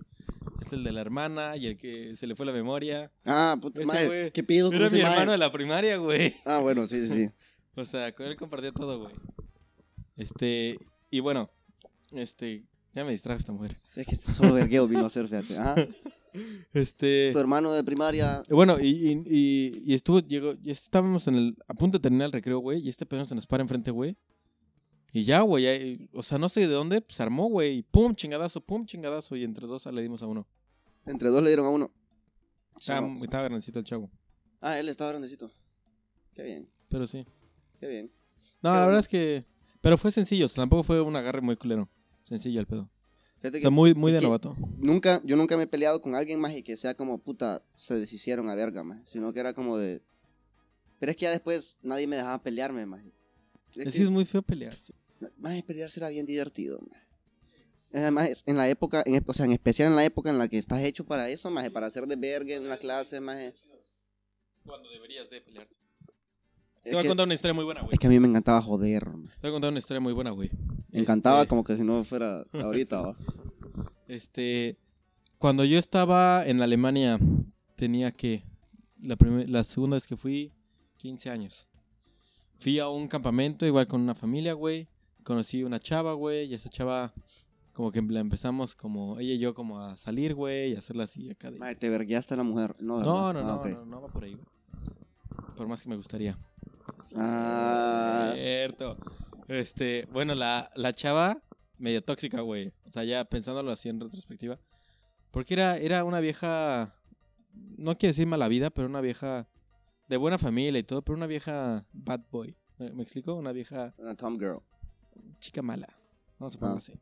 Es 0.61 0.74
el 0.74 0.84
de 0.84 0.91
la 0.91 1.01
hermana 1.01 1.55
y 1.55 1.68
el 1.68 1.78
que 1.78 2.15
se 2.15 2.28
le 2.28 2.36
fue 2.36 2.45
la 2.45 2.51
memoria. 2.51 3.11
Ah, 3.26 3.55
puta 3.61 3.82
Ese 3.82 3.88
madre. 3.88 4.32
¿qué 4.32 4.43
pido 4.43 4.72
Era 4.72 4.89
mi 4.89 5.01
maje? 5.01 5.13
hermano 5.13 5.32
de 5.32 5.38
la 5.38 5.51
primaria, 5.51 5.97
güey. 5.97 6.36
Ah, 6.45 6.59
bueno, 6.59 6.86
sí, 6.88 7.07
sí, 7.07 7.13
sí. 7.28 7.32
O 7.78 7.86
sea, 7.86 8.14
con 8.14 8.26
él 8.26 8.36
compartía 8.36 8.72
todo, 8.72 9.00
güey. 9.00 9.14
Este, 10.16 10.78
y 11.12 11.20
bueno, 11.20 11.50
este, 12.12 12.66
ya 12.94 13.06
me 13.06 13.12
distrajo 13.12 13.38
esta 13.40 13.52
mujer. 13.54 13.78
Es 13.96 14.06
que 14.08 14.16
solo 14.16 14.54
vergueo 14.54 14.88
vino 14.88 15.04
a 15.04 15.08
hacer, 15.08 15.28
fíjate. 15.28 15.58
Ajá. 15.58 15.76
Este, 16.72 17.32
Tu 17.32 17.40
hermano 17.40 17.72
de 17.74 17.84
primaria. 17.84 18.44
bueno, 18.52 18.78
y, 18.80 18.90
y, 18.90 19.24
y, 19.26 19.84
y 19.92 19.94
estuvo, 19.96 20.20
llegó, 20.20 20.54
y 20.62 20.70
estábamos 20.70 21.28
en 21.28 21.36
el, 21.36 21.58
a 21.68 21.74
punto 21.74 21.98
de 21.98 22.02
terminar 22.04 22.28
el 22.28 22.32
recreo, 22.32 22.60
güey, 22.60 22.80
y 22.80 22.90
este 22.90 23.08
pedo 23.08 23.26
se 23.26 23.34
nos 23.34 23.48
para 23.48 23.64
enfrente, 23.64 23.90
güey. 23.90 24.16
Y 25.12 25.24
ya, 25.24 25.42
güey, 25.42 26.08
o 26.14 26.22
sea, 26.22 26.38
no 26.38 26.48
sé 26.48 26.60
de 26.60 26.68
dónde, 26.68 27.02
pues 27.02 27.20
armó, 27.22 27.48
güey, 27.50 27.78
y 27.78 27.82
pum, 27.82 28.14
chingadazo, 28.14 28.62
pum, 28.62 28.86
chingadazo, 28.86 29.36
y 29.36 29.44
entre 29.46 29.66
dos 29.66 29.88
le 29.88 30.00
dimos 30.00 30.22
a 30.22 30.28
uno. 30.28 30.46
Entre 31.08 31.30
dos 31.30 31.42
le 31.42 31.50
dieron 31.50 31.66
a 31.66 31.70
uno. 31.70 31.92
Estaba, 32.78 33.08
estaba 33.16 33.44
grandecito 33.46 33.80
el 33.80 33.86
chavo, 33.86 34.12
Ah, 34.62 34.78
él 34.78 34.90
estaba 34.90 35.10
grandecito. 35.12 35.50
Qué 36.36 36.44
bien, 36.44 36.70
pero 36.88 37.08
sí. 37.08 37.26
Qué 37.80 37.88
bien. 37.88 38.12
No, 38.62 38.70
Qué 38.72 38.74
la 38.74 38.74
verdad 38.74 38.86
bueno. 38.86 39.00
es 39.00 39.08
que, 39.08 39.46
pero 39.82 39.98
fue 39.98 40.12
sencillo, 40.12 40.46
o 40.46 40.50
sea, 40.50 40.62
tampoco 40.64 40.84
fue 40.84 41.02
un 41.02 41.16
agarre 41.16 41.42
muy 41.42 41.56
culero. 41.56 41.90
Sencillo 42.24 42.60
el 42.60 42.68
pedo. 42.68 42.90
Fíjate 43.40 43.58
O 43.58 43.60
que 43.60 43.62
sea, 43.62 43.70
muy, 43.70 43.94
muy 43.94 44.12
de 44.12 44.20
novato. 44.22 44.56
nunca, 44.78 45.22
yo 45.24 45.36
nunca 45.36 45.56
me 45.58 45.64
he 45.64 45.68
peleado 45.68 46.02
con 46.02 46.16
alguien 46.16 46.40
más 46.40 46.54
y 46.56 46.64
que 46.64 46.76
sea 46.76 46.96
como 46.96 47.20
puta, 47.20 47.64
se 47.76 47.96
deshicieron 48.00 48.50
a 48.50 48.56
verga, 48.56 48.84
más. 48.84 49.08
Sino 49.08 49.32
que 49.34 49.40
era 49.40 49.54
como 49.54 49.78
de. 49.78 50.02
Pero 51.00 51.12
es 51.12 51.16
que 51.16 51.24
ya 51.24 51.32
después 51.32 51.78
nadie 51.84 52.08
me 52.08 52.16
dejaba 52.16 52.42
pelearme, 52.42 52.86
más. 52.86 53.04
Es 53.76 53.94
que 53.94 54.02
es 54.04 54.10
muy 54.10 54.26
feo 54.26 54.42
pelearse. 54.42 54.94
Más 55.38 55.62
pelearse 55.64 56.00
era 56.00 56.10
bien 56.10 56.26
divertido, 56.26 56.80
maje. 56.90 57.06
Además, 57.94 58.44
en 58.46 58.58
la 58.58 58.68
época, 58.70 59.02
en, 59.06 59.24
o 59.26 59.34
sea, 59.34 59.46
en 59.46 59.52
especial 59.54 59.90
en 59.90 59.96
la 59.96 60.04
época 60.04 60.30
en 60.30 60.38
la 60.38 60.48
que 60.48 60.58
estás 60.58 60.84
hecho 60.84 61.06
para 61.06 61.30
eso, 61.30 61.50
más 61.52 61.70
para 61.70 61.88
hacer 61.88 62.06
de 62.08 62.16
verga 62.16 62.56
en 62.56 62.68
la 62.68 62.78
clase, 62.78 63.22
más. 63.22 63.54
Cuando 64.66 64.90
deberías 64.90 65.30
de 65.30 65.42
pelearte. 65.42 65.76
Te 66.90 66.96
voy 66.96 67.06
a 67.06 67.08
contar 67.08 67.26
una 67.26 67.34
historia 67.34 67.54
muy 67.54 67.66
buena, 67.66 67.82
güey. 67.82 67.94
es 67.94 68.00
que 68.00 68.08
a 68.08 68.10
mí 68.10 68.20
me 68.20 68.28
encantaba 68.28 68.62
joder, 68.62 69.10
maje. 69.10 69.36
Te 69.36 69.48
voy 69.48 69.50
a 69.50 69.54
contar 69.54 69.70
una 69.72 69.80
historia 69.80 70.02
muy 70.02 70.14
buena, 70.14 70.32
güey. 70.32 70.50
Me 70.92 71.00
encantaba 71.00 71.40
Este, 71.42 71.50
como 71.50 71.64
que 71.64 71.76
si 71.76 71.84
no 71.84 72.04
fuera 72.04 72.46
ahorita, 72.54 73.02
¿va? 73.02 73.16
Este, 74.08 74.78
cuando 75.38 75.66
yo 75.66 75.78
estaba 75.78 76.46
en 76.46 76.62
Alemania, 76.62 77.20
tenía 77.76 78.12
que, 78.12 78.44
la, 79.02 79.16
primer- 79.18 79.50
la 79.50 79.64
segunda 79.64 79.96
vez 79.98 80.08
que 80.08 80.16
fui, 80.16 80.54
15 80.98 81.30
años. 81.30 81.68
Fui 82.60 82.80
a 82.80 82.88
un 82.90 83.08
campamento 83.08 83.66
igual 83.66 83.88
con 83.88 84.02
una 84.02 84.16
familia, 84.16 84.54
güey. 84.54 84.88
Conocí 85.24 85.64
una 85.64 85.80
chava, 85.80 86.14
güey, 86.14 86.48
y 86.48 86.54
esa 86.54 86.70
chava, 86.70 87.14
como 87.74 87.92
que 87.92 88.02
la 88.02 88.22
empezamos 88.22 88.76
como, 88.76 89.20
ella 89.20 89.34
y 89.34 89.40
yo 89.40 89.54
como 89.54 89.80
a 89.82 89.98
salir, 89.98 90.34
güey, 90.34 90.72
y 90.72 90.76
hacerla 90.78 91.04
así 91.04 91.30
acá 91.30 91.52
de... 91.52 91.60
Maje, 91.60 91.76
te 91.76 91.90
verguiaste 91.90 92.34
a 92.34 92.38
la 92.38 92.44
mujer. 92.44 92.74
No, 92.80 93.02
No, 93.04 93.26
¿verdad? 93.28 93.34
no, 93.34 93.40
Ah, 93.40 93.44
no, 93.44 93.56
ok. 93.58 93.68
no, 93.68 93.86
no 93.86 94.02
va 94.02 94.08
por 94.08 94.24
ahí, 94.24 94.34
güey. 94.36 94.46
Por 95.58 95.68
más 95.68 95.82
que 95.82 95.90
me 95.90 95.98
gustaría. 95.98 96.38
Ah. 97.16 98.32
Cierto. 98.36 98.98
Este, 99.48 100.06
bueno, 100.12 100.36
la, 100.36 100.72
la 100.76 100.94
chava, 100.94 101.42
medio 101.78 102.04
tóxica, 102.04 102.42
güey. 102.42 102.74
O 102.86 102.92
sea, 102.92 103.04
ya 103.04 103.26
pensándolo 103.26 103.72
así 103.72 103.90
en 103.90 104.00
retrospectiva. 104.00 104.60
Porque 105.32 105.54
era, 105.54 105.78
era 105.78 106.04
una 106.04 106.20
vieja, 106.20 106.96
no 107.78 107.98
quiero 107.98 108.12
decir 108.12 108.28
mala 108.28 108.48
vida, 108.48 108.70
pero 108.70 108.88
una 108.88 109.02
vieja 109.02 109.48
de 110.08 110.18
buena 110.18 110.38
familia 110.38 110.80
y 110.80 110.84
todo, 110.84 111.02
pero 111.02 111.18
una 111.18 111.28
vieja 111.28 111.86
bad 111.94 112.22
boy. 112.32 112.56
¿Me, 112.78 112.92
me 112.94 113.04
explico? 113.04 113.34
Una 113.36 113.52
vieja 113.52 113.94
Una 113.98 114.16
Tom 114.16 114.38
Girl. 114.38 114.60
chica 115.40 115.62
mala. 115.62 115.88
Vamos 116.40 116.56
a 116.56 116.60
ponerlo 116.60 116.76
Ah. 116.78 116.80
así. 116.80 116.94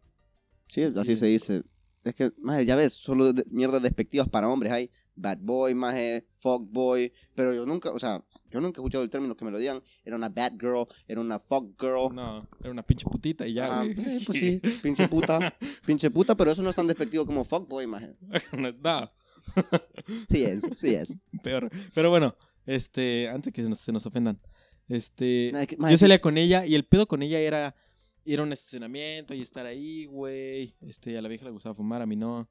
Sí, 0.68 0.84
así 0.84 1.04
Sí. 1.04 1.16
se 1.16 1.26
dice. 1.28 1.64
Es 2.04 2.14
que, 2.16 2.32
maje, 2.38 2.66
ya 2.66 2.76
ves, 2.76 2.94
solo 2.94 3.34
de- 3.34 3.44
mierdas 3.52 3.82
despectivas 3.82 4.30
para 4.30 4.48
hombres 4.50 4.72
hay. 4.72 4.92
Bad 5.16 5.40
boy, 5.42 5.74
maje, 5.74 6.28
fuck 6.40 6.64
boy. 6.70 7.12
Pero 7.36 7.54
yo 7.54 7.66
nunca, 7.66 7.92
o 7.92 8.00
sea, 8.00 8.24
yo 8.56 8.62
nunca 8.62 8.80
he 8.80 8.82
escuchado 8.82 9.04
el 9.04 9.10
término 9.10 9.36
que 9.38 9.46
me 9.46 9.52
lo 9.52 9.60
digan. 9.60 9.82
Era 10.04 10.16
una 10.16 10.30
bad 10.30 10.54
girl, 10.60 10.88
era 11.08 11.22
una 11.22 11.40
fuck 11.40 11.80
girl. 11.80 12.14
No, 12.16 12.48
era 12.60 12.72
una 12.72 12.84
pinche 12.84 13.06
putita 13.06 13.48
y 13.48 13.54
ya, 13.54 13.80
Ah, 13.80 13.84
güey. 13.84 13.96
pues, 13.96 14.08
sí, 14.08 14.20
pues 14.26 14.40
sí, 14.40 14.62
pinche 14.84 15.08
puta, 15.08 15.56
pinche 15.86 16.10
puta, 16.10 16.36
pero 16.36 16.52
eso 16.52 16.62
no 16.64 16.70
es 16.70 16.76
tan 16.76 16.88
despectivo 16.88 17.26
como 17.26 17.46
fuck 17.46 17.68
boy, 17.68 17.86
maje. 17.88 18.16
no, 18.58 19.12
Sí 20.30 20.44
es, 20.44 20.62
sí 20.76 20.96
es. 20.96 21.18
peor. 21.44 21.70
Pero 21.94 22.10
bueno, 22.10 22.36
este, 22.66 23.30
antes 23.30 23.54
que 23.54 23.62
se 23.62 23.70
nos, 23.70 23.80
se 23.80 23.92
nos 23.92 24.06
ofendan. 24.06 24.40
Este, 24.88 25.50
Maje, 25.54 25.68
que- 25.68 25.78
maje, 25.78 25.94
yo 25.94 25.98
salía 25.98 26.22
con 26.22 26.38
ella 26.38 26.66
y 26.66 26.76
el 26.76 26.86
pedo 26.86 27.08
con 27.08 27.22
ella 27.24 27.40
era 27.40 27.76
ir 28.24 28.40
a 28.40 28.44
un 28.44 28.54
estacionamiento 28.54 29.34
y 29.34 29.42
estar 29.42 29.66
ahí, 29.66 30.06
güey. 30.06 30.76
Este, 30.82 31.18
a 31.18 31.22
la 31.22 31.30
vieja 31.30 31.46
le 31.46 31.52
gustaba 31.52 31.76
fumar, 31.76 32.02
a 32.02 32.06
mí 32.06 32.16
no. 32.16 32.50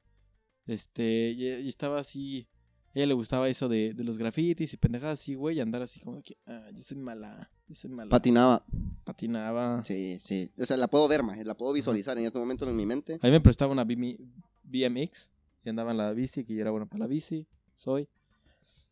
Este, 0.66 1.30
y, 1.36 1.46
y 1.48 1.68
estaba 1.68 2.00
así. 2.00 2.48
Ella 2.94 3.06
le 3.06 3.14
gustaba 3.14 3.48
eso 3.48 3.68
de, 3.68 3.92
de 3.92 4.04
los 4.04 4.18
grafitis 4.18 4.72
y 4.72 4.76
pendejadas 4.76 5.20
así, 5.20 5.34
güey, 5.34 5.56
y 5.56 5.60
andar 5.60 5.82
así 5.82 5.98
como 5.98 6.16
de 6.16 6.22
que, 6.22 6.36
ah, 6.46 6.66
yo 6.72 6.80
soy 6.80 6.96
mala, 6.96 7.50
yo 7.66 7.74
soy 7.74 7.90
mala. 7.90 8.08
Patinaba. 8.08 8.64
Patinaba. 9.02 9.82
Sí, 9.82 10.18
sí. 10.20 10.52
O 10.58 10.64
sea, 10.64 10.76
la 10.76 10.86
puedo 10.86 11.08
ver, 11.08 11.24
maje, 11.24 11.44
la 11.44 11.56
puedo 11.56 11.72
visualizar 11.72 12.16
en 12.18 12.26
este 12.26 12.38
momento 12.38 12.68
en 12.68 12.76
mi 12.76 12.86
mente. 12.86 13.18
A 13.20 13.26
mí 13.26 13.32
me 13.32 13.40
prestaba 13.40 13.72
una 13.72 13.84
BM 13.84 14.16
BMX 14.62 15.30
y 15.64 15.68
andaba 15.68 15.90
en 15.90 15.96
la 15.96 16.12
bici, 16.12 16.44
que 16.44 16.54
yo 16.54 16.60
era 16.60 16.70
bueno 16.70 16.86
para 16.86 17.00
la 17.00 17.06
bici. 17.06 17.46
Soy. 17.74 18.08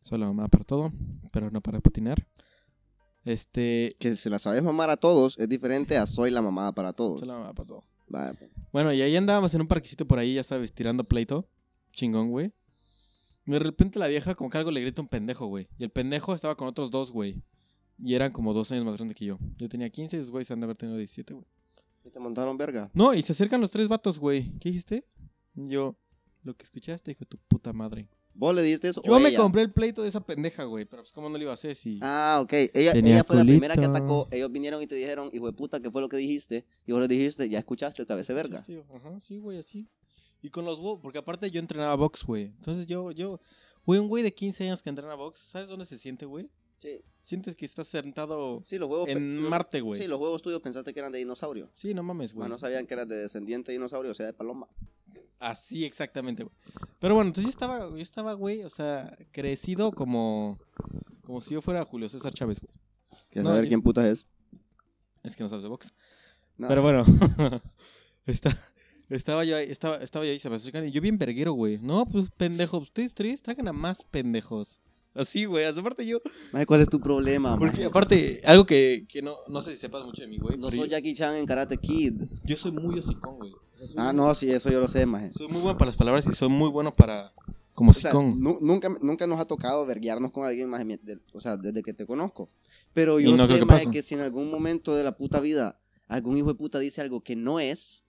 Soy 0.01 0.19
la 0.19 0.25
mamá 0.25 0.49
para 0.49 0.65
todo, 0.65 0.91
pero 1.31 1.49
no 1.49 1.61
para 1.61 1.79
patinar. 1.79 2.27
Este. 3.23 3.95
Que 3.99 4.17
se 4.17 4.29
la 4.29 4.37
sabes 4.37 4.61
mamar 4.63 4.89
a 4.89 4.97
todos 4.97 5.37
es 5.39 5.47
diferente 5.47 5.97
a 5.97 6.05
soy 6.05 6.29
la 6.29 6.41
mamada 6.41 6.73
para 6.73 6.91
todos. 6.91 7.19
Soy 7.19 7.27
la 7.29 7.37
mamá 7.37 7.53
para 7.53 7.67
todo. 7.67 7.83
Va, 8.13 8.33
pues. 8.33 8.51
Bueno, 8.73 8.91
y 8.91 9.01
ahí 9.01 9.15
andábamos 9.15 9.53
en 9.53 9.61
un 9.61 9.67
parquecito 9.67 10.05
por 10.05 10.19
ahí, 10.19 10.33
ya 10.33 10.43
sabes, 10.43 10.73
tirando 10.73 11.05
pleito. 11.05 11.47
Chingón, 11.93 12.31
güey. 12.31 12.51
De 13.45 13.59
repente 13.59 13.99
la 13.99 14.07
vieja 14.07 14.35
como 14.35 14.49
que 14.49 14.57
algo 14.57 14.71
le 14.71 14.81
grita 14.81 15.01
a 15.01 15.03
un 15.03 15.09
pendejo, 15.09 15.47
güey. 15.47 15.67
Y 15.77 15.83
el 15.83 15.89
pendejo 15.89 16.33
estaba 16.33 16.55
con 16.55 16.67
otros 16.67 16.91
dos, 16.91 17.11
güey. 17.11 17.41
Y 18.01 18.15
eran 18.15 18.31
como 18.31 18.53
dos 18.53 18.71
años 18.71 18.85
más 18.85 18.95
grandes 18.95 19.15
que 19.15 19.25
yo. 19.25 19.37
Yo 19.57 19.69
tenía 19.69 19.89
15 19.89 20.15
y 20.15 20.19
esos 20.19 20.31
güeyes 20.31 20.49
han 20.51 20.59
de 20.59 20.65
haber 20.65 20.77
tenido 20.77 20.97
17, 20.97 21.33
güey. 21.33 21.45
¿Y 22.05 22.09
te 22.09 22.19
montaron 22.19 22.57
verga? 22.57 22.89
No, 22.93 23.13
y 23.13 23.21
se 23.21 23.33
acercan 23.33 23.61
los 23.61 23.71
tres 23.71 23.87
vatos, 23.87 24.19
güey. 24.19 24.51
¿Qué 24.59 24.69
dijiste? 24.69 25.05
Yo, 25.53 25.95
lo 26.43 26.55
que 26.55 26.63
escuchaste, 26.63 27.11
hijo 27.11 27.19
de 27.21 27.25
tu 27.27 27.37
puta 27.47 27.71
madre. 27.71 28.07
¿Vos 28.33 28.55
le 28.55 28.63
diste 28.63 28.87
eso? 28.89 29.01
Yo 29.03 29.15
o 29.15 29.19
me 29.19 29.29
ella? 29.29 29.37
compré 29.37 29.61
el 29.61 29.71
pleito 29.71 30.01
de 30.01 30.09
esa 30.09 30.19
pendeja, 30.25 30.63
güey. 30.63 30.85
Pero 30.85 31.03
pues, 31.03 31.11
¿cómo 31.11 31.29
no 31.29 31.37
lo 31.37 31.43
iba 31.43 31.51
a 31.51 31.53
hacer 31.53 31.75
si... 31.75 31.99
Ah, 32.01 32.39
ok. 32.41 32.53
Ella, 32.73 32.93
ella 32.93 33.23
fue 33.23 33.35
la 33.35 33.43
primera 33.43 33.75
que 33.75 33.85
atacó. 33.85 34.27
Ellos 34.31 34.51
vinieron 34.51 34.81
y 34.81 34.87
te 34.87 34.95
dijeron, 34.95 35.29
hijo 35.31 35.45
de 35.45 35.53
puta, 35.53 35.79
¿qué 35.79 35.91
fue 35.91 36.01
lo 36.01 36.09
que 36.09 36.17
dijiste? 36.17 36.65
Y 36.87 36.91
vos 36.91 37.01
le 37.01 37.07
dijiste, 37.07 37.47
ya 37.47 37.59
escuchaste, 37.59 38.05
cabeza 38.05 38.33
verga. 38.33 38.63
Ajá, 38.95 39.19
sí, 39.19 39.37
güey, 39.37 39.59
así. 39.59 39.87
Y 40.43 40.49
con 40.51 40.65
los 40.65 40.77
huevos, 40.79 40.99
porque 41.01 41.17
aparte 41.17 41.49
yo 41.49 41.59
entrenaba 41.59 41.95
box, 41.95 42.23
güey. 42.23 42.43
Entonces 42.57 42.85
yo, 42.85 43.09
yo, 43.11 43.39
güey, 43.85 43.99
un 43.99 44.07
güey 44.09 44.21
de 44.23 44.33
15 44.33 44.65
años 44.65 44.83
que 44.83 44.89
entrena 44.89 45.15
box, 45.15 45.39
¿sabes 45.39 45.67
dónde 45.69 45.85
se 45.85 45.97
siente, 45.97 46.25
güey? 46.25 46.51
Sí. 46.77 47.01
Sientes 47.23 47.55
que 47.55 47.65
estás 47.65 47.87
sentado 47.87 48.59
Sí, 48.65 48.77
los 48.77 48.89
huevos. 48.89 49.07
en 49.07 49.37
los- 49.41 49.49
Marte, 49.49 49.79
güey. 49.81 49.99
Sí, 50.01 50.05
los 50.07 50.19
huevos 50.19 50.41
tuyos 50.41 50.59
pensaste 50.59 50.93
que 50.93 50.99
eran 50.99 51.13
de 51.13 51.19
dinosaurio. 51.19 51.71
Sí, 51.75 51.93
no 51.93 52.03
mames, 52.03 52.33
güey. 52.33 52.49
No 52.49 52.57
sabían 52.57 52.85
que 52.85 52.93
eras 52.93 53.07
de 53.07 53.15
descendiente 53.15 53.71
de 53.71 53.77
dinosaurio, 53.77 54.11
o 54.11 54.13
sea, 54.13 54.25
de 54.25 54.33
paloma. 54.33 54.67
Así 55.39 55.85
exactamente, 55.85 56.43
güey. 56.43 56.55
Pero 56.99 57.15
bueno, 57.15 57.29
entonces 57.29 57.45
yo 57.45 57.49
estaba, 57.49 57.89
yo 57.89 57.97
estaba, 57.97 58.33
güey, 58.33 58.63
o 58.63 58.69
sea, 58.69 59.17
crecido 59.31 59.91
como, 59.93 60.59
como 61.23 61.39
si 61.39 61.53
yo 61.53 61.61
fuera 61.61 61.85
Julio 61.85 62.09
César 62.09 62.33
Chávez, 62.33 62.59
güey. 62.59 62.73
¿Quieres 63.29 63.45
No, 63.45 63.49
saber 63.51 63.63
yo- 63.65 63.69
quién 63.69 63.81
puta 63.81 64.05
es? 64.09 64.27
Es 65.23 65.37
que 65.37 65.43
no 65.43 65.47
sabes 65.49 65.63
de 65.63 65.69
box. 65.69 65.93
No. 66.57 66.67
Pero 66.67 66.81
bueno, 66.81 67.05
está, 68.25 68.57
estaba 69.15 69.43
yo 69.43 69.55
ahí, 69.57 69.65
estaba, 69.69 69.97
estaba 69.97 70.25
yo 70.25 70.31
ahí, 70.31 70.39
se 70.39 70.49
me 70.49 70.55
acercan 70.55 70.85
y 70.87 70.91
yo 70.91 71.01
bien 71.01 71.17
verguero, 71.17 71.53
güey. 71.53 71.77
No, 71.79 72.05
pues 72.05 72.27
pendejo, 72.37 72.77
ustedes 72.79 73.13
tres 73.13 73.41
traigan 73.41 73.67
a 73.67 73.73
más 73.73 74.03
pendejos. 74.09 74.79
Así, 75.15 75.45
güey, 75.45 75.63
aparte 75.65 76.05
yo, 76.07 76.19
¿cuál 76.65 76.81
es 76.81 76.89
tu 76.89 76.99
problema, 76.99 77.57
porque 77.59 77.85
aparte, 77.85 78.41
algo 78.45 78.65
que, 78.65 79.05
que 79.07 79.21
no, 79.21 79.35
no 79.47 79.61
sé 79.61 79.71
si 79.71 79.77
sepas 79.77 80.03
mucho 80.03 80.23
de 80.23 80.27
mí, 80.27 80.37
güey. 80.39 80.57
No 80.57 80.69
soy 80.71 80.79
yo, 80.79 80.85
Jackie 80.87 81.13
Chan 81.13 81.35
en 81.35 81.45
Karate 81.45 81.77
Kid. 81.77 82.13
yo 82.43 82.57
soy 82.57 82.71
muy 82.71 82.97
hocicón, 82.97 83.37
güey. 83.37 83.51
O 83.51 83.77
sea, 83.77 83.87
soy 83.87 83.95
Ah, 83.97 84.11
muy- 84.11 84.15
no, 84.15 84.33
sí, 84.33 84.49
eso 84.51 84.71
yo 84.71 84.79
lo 84.79 84.87
sé, 84.87 85.05
maje. 85.05 85.31
Soy 85.31 85.47
muy 85.49 85.61
bueno 85.61 85.77
para 85.77 85.89
las 85.89 85.97
palabras 85.97 86.25
y 86.25 86.33
soy 86.33 86.49
muy 86.49 86.69
bueno 86.69 86.91
para, 86.95 87.31
como 87.75 87.91
O 87.91 87.93
sea, 87.93 88.11
nunca, 88.13 88.89
nunca 89.03 89.27
nos 89.27 89.39
ha 89.39 89.45
tocado 89.45 89.85
verguiarnos 89.85 90.31
con 90.31 90.47
alguien 90.47 90.67
más, 90.67 90.83
o 91.33 91.39
sea, 91.39 91.57
desde 91.57 91.83
que 91.83 91.93
te 91.93 92.07
conozco. 92.07 92.49
Pero 92.93 93.19
yo 93.19 93.37
no 93.37 93.45
sé, 93.45 93.59
que 93.59 93.65
maje, 93.65 93.91
que 93.91 94.01
si 94.01 94.15
en 94.15 94.21
algún 94.21 94.49
momento 94.49 94.95
de 94.95 95.03
la 95.03 95.15
puta 95.15 95.39
vida 95.39 95.79
algún 96.07 96.37
hijo 96.37 96.47
de 96.47 96.55
puta 96.55 96.79
dice 96.79 97.01
algo 97.01 97.21
que 97.21 97.35
no 97.35 97.59
es, 97.59 98.02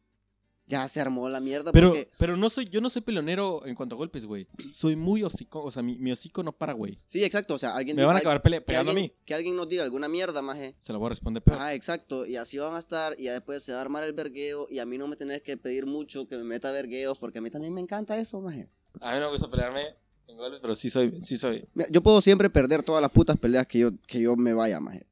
ya 0.66 0.88
se 0.88 1.00
armó 1.00 1.28
la 1.28 1.40
mierda 1.40 1.72
Pero, 1.72 1.88
porque... 1.90 2.10
pero 2.18 2.36
no 2.36 2.48
soy, 2.50 2.66
yo 2.68 2.80
no 2.80 2.88
soy 2.90 3.02
peleonero 3.02 3.66
en 3.66 3.74
cuanto 3.74 3.94
a 3.94 3.98
golpes, 3.98 4.24
güey. 4.26 4.46
Soy 4.72 4.96
muy 4.96 5.22
hocico, 5.22 5.62
o 5.62 5.70
sea, 5.70 5.82
mi, 5.82 5.98
mi 5.98 6.10
hocico 6.12 6.42
no 6.42 6.52
para, 6.52 6.72
güey. 6.72 6.98
Sí, 7.04 7.22
exacto, 7.22 7.54
o 7.54 7.58
sea, 7.58 7.76
alguien... 7.76 7.96
Me 7.96 8.04
van 8.04 8.16
a 8.16 8.20
acabar 8.20 8.42
pele- 8.42 8.60
pegando 8.60 8.90
a 8.90 8.94
alguien, 8.94 9.10
mí. 9.14 9.22
Que 9.24 9.34
alguien 9.34 9.56
nos 9.56 9.68
diga 9.68 9.84
alguna 9.84 10.08
mierda, 10.08 10.40
maje. 10.42 10.74
Se 10.80 10.92
la 10.92 10.98
voy 10.98 11.06
a 11.06 11.10
responder 11.10 11.42
peor. 11.42 11.58
Ajá, 11.58 11.74
exacto, 11.74 12.24
y 12.26 12.36
así 12.36 12.58
van 12.58 12.74
a 12.74 12.78
estar, 12.78 13.14
y 13.18 13.24
ya 13.24 13.32
después 13.32 13.62
se 13.62 13.72
va 13.72 13.78
a 13.78 13.82
armar 13.82 14.04
el 14.04 14.12
vergueo, 14.14 14.66
y 14.70 14.78
a 14.78 14.86
mí 14.86 14.96
no 14.98 15.06
me 15.08 15.16
tenés 15.16 15.42
que 15.42 15.56
pedir 15.56 15.86
mucho 15.86 16.26
que 16.26 16.36
me 16.36 16.44
meta 16.44 16.70
vergueos, 16.72 17.18
porque 17.18 17.38
a 17.38 17.40
mí 17.42 17.50
también 17.50 17.74
me 17.74 17.80
encanta 17.80 18.16
eso, 18.18 18.40
maje. 18.40 18.68
A 19.00 19.12
mí 19.14 19.20
no 19.20 19.26
me 19.26 19.32
gusta 19.32 19.50
pelearme 19.50 19.82
en 20.28 20.36
golpes, 20.38 20.60
pero 20.62 20.74
sí 20.74 20.88
soy, 20.88 21.20
sí 21.22 21.36
soy. 21.36 21.68
Mira, 21.74 21.88
yo 21.90 22.02
puedo 22.02 22.20
siempre 22.22 22.48
perder 22.48 22.82
todas 22.82 23.02
las 23.02 23.10
putas 23.10 23.36
peleas 23.36 23.66
que 23.66 23.80
yo, 23.80 23.90
que 24.06 24.20
yo 24.20 24.34
me 24.36 24.54
vaya, 24.54 24.80
maje. 24.80 25.04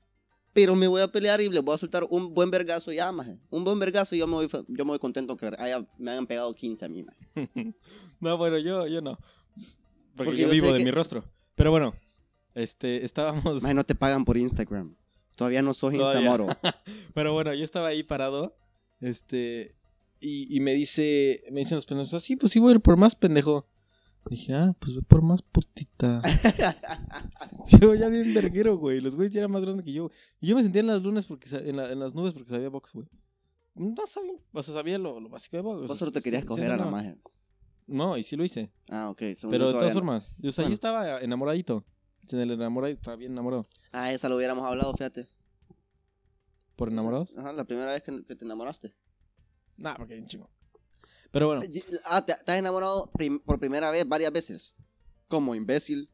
Pero 0.53 0.76
me 0.76 0.86
voy 0.86 1.00
a 1.00 1.09
pelear 1.11 1.40
y 1.40 1.48
les 1.48 1.62
voy 1.62 1.74
a 1.74 1.78
soltar 1.78 2.05
un 2.11 2.34
buen 2.34 2.50
vergazo 2.50 2.92
ya, 2.92 3.11
maje. 3.11 3.38
Un 3.50 3.64
buen 3.64 3.78
vergazo 3.78 4.14
y 4.14 4.18
yo 4.18 4.26
me 4.26 4.34
voy, 4.34 4.48
yo 4.68 4.84
me 4.84 4.90
voy 4.90 4.98
contento 4.98 5.36
que 5.36 5.46
haya- 5.59 5.86
me 5.98 6.11
hayan 6.11 6.26
pegado 6.26 6.53
15 6.53 6.84
a 6.84 6.88
mí, 6.88 7.03
maje. 7.03 7.18
no, 8.20 8.36
bueno, 8.36 8.59
yo, 8.59 8.86
yo 8.86 9.00
no. 9.00 9.18
Porque, 10.14 10.30
Porque 10.30 10.40
yo, 10.42 10.46
yo 10.48 10.53
vivo 10.53 10.72
de 10.72 10.78
que- 10.78 10.84
mi 10.84 10.90
rostro. 10.90 11.24
Pero 11.55 11.70
bueno, 11.70 11.94
este, 12.55 13.05
estábamos... 13.05 13.62
Maje, 13.62 13.74
no 13.74 13.84
te 13.84 13.94
pagan 13.94 14.24
por 14.26 14.36
Instagram. 14.36 14.94
Todavía 15.36 15.62
no 15.62 15.72
sos. 15.72 15.94
Instamoro. 15.94 16.46
Pero 17.14 17.32
bueno, 17.32 17.55
yo 17.55 17.64
estaba 17.64 17.88
ahí 17.88 18.03
parado, 18.03 18.55
este, 19.00 19.74
y, 20.20 20.55
y 20.55 20.61
me 20.61 20.74
dice, 20.74 21.42
me 21.50 21.61
dicen 21.61 21.76
los 21.76 21.86
pendejos, 21.86 22.12
así, 22.14 22.36
pues 22.36 22.53
sí 22.53 22.59
voy 22.59 22.72
a 22.72 22.74
ir 22.74 22.80
por 22.80 22.96
más, 22.98 23.16
pendejo. 23.16 23.66
Dije, 24.31 24.55
ah, 24.55 24.75
pues 24.79 24.95
voy 24.95 25.03
por 25.03 25.20
más 25.23 25.43
putita. 25.43 26.23
yo 27.81 27.95
ya 27.95 28.09
bien 28.09 28.33
verguero, 28.35 28.77
güey. 28.79 29.01
Los 29.01 29.14
güeyes 29.14 29.33
ya 29.33 29.41
eran 29.41 29.51
más 29.51 29.62
grandes 29.62 29.85
que 29.85 29.93
yo. 29.93 30.11
Y 30.41 30.47
yo 30.47 30.57
me 30.57 30.62
sentía 30.62 30.81
en 30.81 30.87
las 30.87 31.03
lunas 31.03 31.27
porque 31.27 31.49
en, 31.55 31.77
la- 31.77 31.91
en 31.93 31.99
las 32.01 32.14
nubes 32.14 32.33
porque 32.33 32.51
sabía 32.51 32.68
box, 32.68 32.93
güey. 32.93 33.07
No 33.75 34.07
sabía, 34.07 34.35
o 34.53 34.62
sea, 34.62 34.75
sabía 34.75 34.99
lo, 34.99 35.18
lo 35.20 35.29
básico 35.29 35.57
de 35.57 35.62
box. 35.62 35.77
o 35.77 35.81
Vos 35.81 35.89
sea, 35.89 35.97
solo 35.97 36.12
te 36.12 36.23
querías 36.23 36.45
coger 36.45 36.70
a 36.73 36.77
la 36.77 36.87
maje. 36.87 37.16
No, 37.87 38.16
y 38.16 38.23
sí 38.23 38.37
lo 38.37 38.45
hice. 38.45 38.70
Ah, 38.91 39.11
ok. 39.11 39.18
según 39.35 39.51
Pero 39.51 39.66
de 39.68 39.73
todas 39.73 39.89
no. 39.89 39.95
formas, 39.95 40.35
yo, 40.39 40.51
o 40.51 40.53
sea, 40.53 40.62
Bueno. 40.62 40.70
yo 40.70 40.75
estaba 40.75 41.20
enamoradito. 41.20 41.85
En 42.31 42.39
el 42.39 42.53
enamorado, 42.53 42.93
estaba 42.95 43.16
bien 43.16 43.33
enamorado. 43.33 43.66
Ah, 43.91 44.12
esa 44.12 44.29
lo 44.29 44.37
hubiéramos 44.37 44.64
hablado, 44.64 44.93
fíjate. 44.93 45.29
¿Por 46.77 46.89
enamorados? 46.91 47.37
Ajá, 47.37 47.53
la 47.53 47.64
primera 47.64 47.93
vez 47.93 48.03
que, 48.03 48.25
que 48.25 48.37
te 48.37 48.45
enamoraste. 48.45 48.95
Nah, 49.77 49.97
porque 49.97 50.14
bien 50.14 50.27
chingo. 50.27 50.49
Pero 51.33 51.47
bueno, 51.49 51.62
Ah, 52.05 52.24
te, 52.24 52.35
te 52.45 52.53
has 52.53 52.59
enamorado 52.59 53.11
prim- 53.12 53.41
por 53.41 53.59
primera 53.59 53.91
vez 53.91 54.07
varias 54.09 54.33
veces. 54.33 54.74
Como 55.28 55.55
imbécil. 55.55 56.09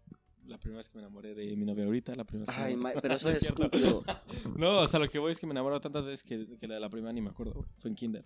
la 0.47 0.59
primera 0.59 0.79
vez 0.79 0.89
que 0.89 0.97
me 0.97 1.03
enamoré 1.03 1.35
de 1.35 1.55
mi 1.57 1.66
novia 1.66 1.85
ahorita, 1.85 2.14
la 2.14 2.25
primera 2.25 2.51
vez 2.51 2.57
que 2.57 2.62
Ay, 2.71 2.77
me- 2.77 2.83
ma- 2.95 3.01
pero 3.03 3.14
eso 3.16 3.29
No 3.31 3.37
es 3.37 3.43
estúpido. 3.43 4.05
No, 4.57 4.81
o 4.81 4.87
sea, 4.87 4.99
lo 4.99 5.09
que 5.11 5.19
voy 5.19 5.33
es 5.33 5.39
que 5.39 5.47
me 5.47 5.53
enamoró 5.53 5.81
tantas 5.81 6.07
veces 6.07 6.23
que, 6.23 6.57
que 6.59 6.66
la 6.66 6.75
de 6.75 6.81
la 6.81 6.89
primera 6.89 7.12
ni 7.12 7.21
me 7.21 7.29
acuerdo. 7.31 7.66
Fue 7.79 7.91
en 7.91 7.97
kinder. 7.97 8.25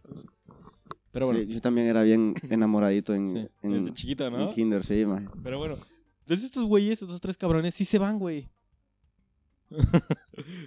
Pero 1.11 1.27
bueno, 1.27 1.41
Sí, 1.41 1.47
yo 1.49 1.61
también 1.61 1.89
era 1.89 2.03
bien 2.03 2.35
enamoradito 2.51 3.13
en, 3.15 3.33
sí, 3.35 3.49
en, 3.63 3.85
desde 3.85 3.95
chiquito, 3.95 4.27
en 4.27 4.33
¿no? 4.35 4.51
kinder, 4.51 4.85
sí. 4.85 5.05
Pero 5.43 5.59
bueno, 5.59 5.77
entonces 6.21 6.47
estos 6.47 6.65
güeyes, 6.67 7.03
estos 7.03 7.21
tres 7.21 7.37
cabrones, 7.37 7.75
sí 7.75 7.85
se 7.85 7.99
van, 7.99 8.19
güey. 8.19 8.49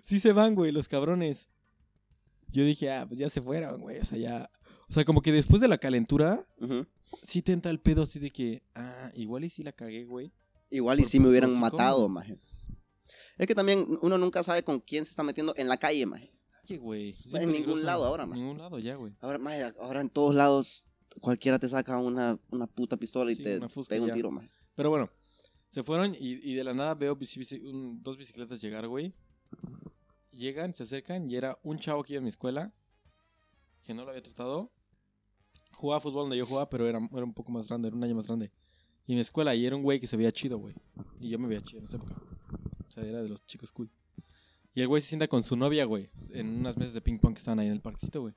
sí 0.02 0.20
se 0.20 0.34
van, 0.34 0.56
güey, 0.56 0.72
los 0.72 0.88
cabrones. 0.88 1.50
Yo 2.52 2.64
dije, 2.64 2.92
ah, 2.92 3.06
pues 3.08 3.20
ya 3.20 3.30
se 3.30 3.42
fueron, 3.42 3.82
güey. 3.82 4.00
O 4.00 4.06
sea, 4.06 4.18
ya. 4.18 4.50
O 4.90 4.94
sea, 4.94 5.04
como 5.06 5.22
que 5.22 5.32
después 5.32 5.62
de 5.62 5.68
la 5.68 5.78
calentura, 5.78 6.40
Ujú. 6.62 6.86
sí 7.24 7.42
te 7.42 7.52
entra 7.54 7.72
el 7.72 7.80
pedo 7.80 8.04
así 8.04 8.20
de 8.20 8.32
que, 8.32 8.62
ah, 8.76 9.12
igual 9.16 9.44
y 9.44 9.50
sí 9.50 9.64
la 9.64 9.72
cagué, 9.72 10.06
güey. 10.06 10.32
Igual 10.70 11.00
y 11.00 11.06
si 11.06 11.20
me 11.20 11.30
hubieran 11.30 11.58
matado, 11.60 12.08
maje. 12.08 12.40
Es 13.38 13.48
que 13.48 13.56
también 13.56 13.86
uno 14.02 14.18
nunca 14.18 14.44
sabe 14.44 14.64
con 14.64 14.80
quién 14.80 15.06
se 15.06 15.12
está 15.12 15.24
metiendo 15.24 15.54
en 15.58 15.68
la 15.68 15.78
calle, 15.78 16.06
maje. 16.06 16.32
¿Qué, 16.66 16.78
güey? 16.78 17.14
En 17.34 17.52
ningún 17.52 17.84
lado 17.86 18.06
ahora, 18.06 18.24
En 18.24 18.30
man. 18.30 18.40
ningún 18.40 18.58
lado 18.58 18.80
ya, 18.80 18.96
güey. 18.96 19.14
Ahora, 19.22 19.38
maje, 19.40 19.64
ahora 19.80 20.02
en 20.02 20.10
todos 20.10 20.34
lados 20.34 20.86
cualquiera 21.22 21.60
te 21.60 21.68
saca 21.70 21.98
una, 21.98 22.40
una 22.50 22.68
puta 22.68 22.98
pistola 22.98 23.32
y 23.32 23.36
Sí, 23.36 23.44
te 23.44 23.60
pega 23.88 24.02
un 24.02 24.08
ya. 24.10 24.14
tiro, 24.14 24.32
maje. 24.32 24.50
Pero 24.76 24.90
bueno, 24.90 25.10
se 25.70 25.84
fueron 25.84 26.16
y, 26.16 26.34
y 26.52 26.54
de 26.56 26.64
la 26.64 26.74
nada 26.74 26.94
veo 26.96 27.16
bici- 27.18 27.40
bici- 27.40 27.62
un- 27.64 28.02
dos 28.02 28.18
bicicletas 28.18 28.62
llegar, 28.62 28.88
güey. 28.88 29.14
Llegan, 30.32 30.74
se 30.74 30.84
acercan 30.84 31.30
y 31.30 31.36
era 31.38 31.58
un 31.64 31.78
chavo 31.80 32.04
que 32.04 32.14
iba 32.14 32.20
a 32.20 32.24
mi 32.24 32.30
escuela 32.30 32.74
que 33.84 33.94
no 33.94 34.04
lo 34.04 34.10
había 34.10 34.24
tratado. 34.24 34.72
Jugaba 35.76 36.00
fútbol 36.00 36.24
donde 36.24 36.38
yo 36.38 36.46
jugaba, 36.46 36.70
pero 36.70 36.88
era, 36.88 37.00
era 37.12 37.24
un 37.24 37.34
poco 37.34 37.52
más 37.52 37.68
grande, 37.68 37.88
era 37.88 37.98
un 37.98 38.04
año 38.04 38.16
más 38.16 38.28
grande. 38.28 38.52
Y 39.08 39.14
mi 39.14 39.22
escuela, 39.22 39.54
y 39.54 39.66
era 39.66 39.76
un 39.76 39.84
güey 39.84 40.00
que 40.00 40.08
se 40.08 40.18
veía 40.18 40.32
chido, 40.32 40.58
güey. 40.58 40.74
Y 41.20 41.30
yo 41.30 41.38
me 41.38 41.48
veía 41.48 41.62
chido 41.62 41.80
en 41.80 41.86
esa 41.86 41.98
época. 41.98 42.16
O 42.88 42.92
sea, 42.92 43.04
era 43.04 43.22
de 43.22 43.30
los 43.30 43.46
chicos 43.46 43.72
cool. 43.72 43.90
Y 44.74 44.82
el 44.82 44.88
güey 44.88 45.02
se 45.02 45.10
sienta 45.10 45.28
con 45.28 45.44
su 45.44 45.56
novia, 45.56 45.86
güey, 45.86 46.10
en 46.32 46.60
unas 46.60 46.76
mesas 46.76 46.94
de 46.94 47.02
ping 47.02 47.18
pong 47.18 47.34
que 47.34 47.40
estaban 47.40 47.60
ahí 47.60 47.68
en 47.68 47.74
el 47.74 47.82
parquecito, 47.82 48.22
güey. 48.22 48.34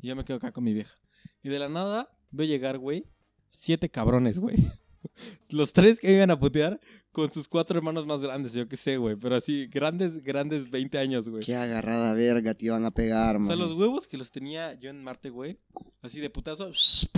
Y 0.00 0.08
yo 0.08 0.16
me 0.16 0.24
quedo 0.24 0.38
acá 0.38 0.52
con 0.52 0.64
mi 0.64 0.72
vieja. 0.72 0.98
Y 1.42 1.48
de 1.48 1.58
la 1.58 1.68
nada 1.68 2.10
veo 2.30 2.46
llegar, 2.46 2.78
güey, 2.78 3.06
siete 3.50 3.88
cabrones, 3.88 4.38
güey. 4.38 4.56
Los 5.48 5.72
tres 5.72 6.00
que 6.00 6.12
iban 6.12 6.30
a 6.30 6.38
putear 6.38 6.80
con 7.16 7.32
sus 7.32 7.48
cuatro 7.48 7.78
hermanos 7.78 8.04
más 8.06 8.20
grandes, 8.20 8.52
yo 8.52 8.66
qué 8.66 8.76
sé, 8.76 8.98
güey. 8.98 9.16
Pero 9.16 9.36
así, 9.36 9.66
grandes, 9.68 10.22
grandes 10.22 10.70
20 10.70 10.98
años, 10.98 11.26
güey. 11.30 11.42
Qué 11.42 11.54
agarrada 11.54 12.12
verga 12.12 12.52
te 12.52 12.66
iban 12.66 12.84
a 12.84 12.90
pegar, 12.90 13.36
O 13.38 13.46
sea, 13.46 13.56
los 13.56 13.72
huevos 13.72 14.06
que 14.06 14.18
los 14.18 14.30
tenía 14.30 14.74
yo 14.74 14.90
en 14.90 15.02
Marte, 15.02 15.30
güey. 15.30 15.56
Así 16.02 16.20
de 16.20 16.28
putazo. 16.28 16.74
Se 16.74 17.08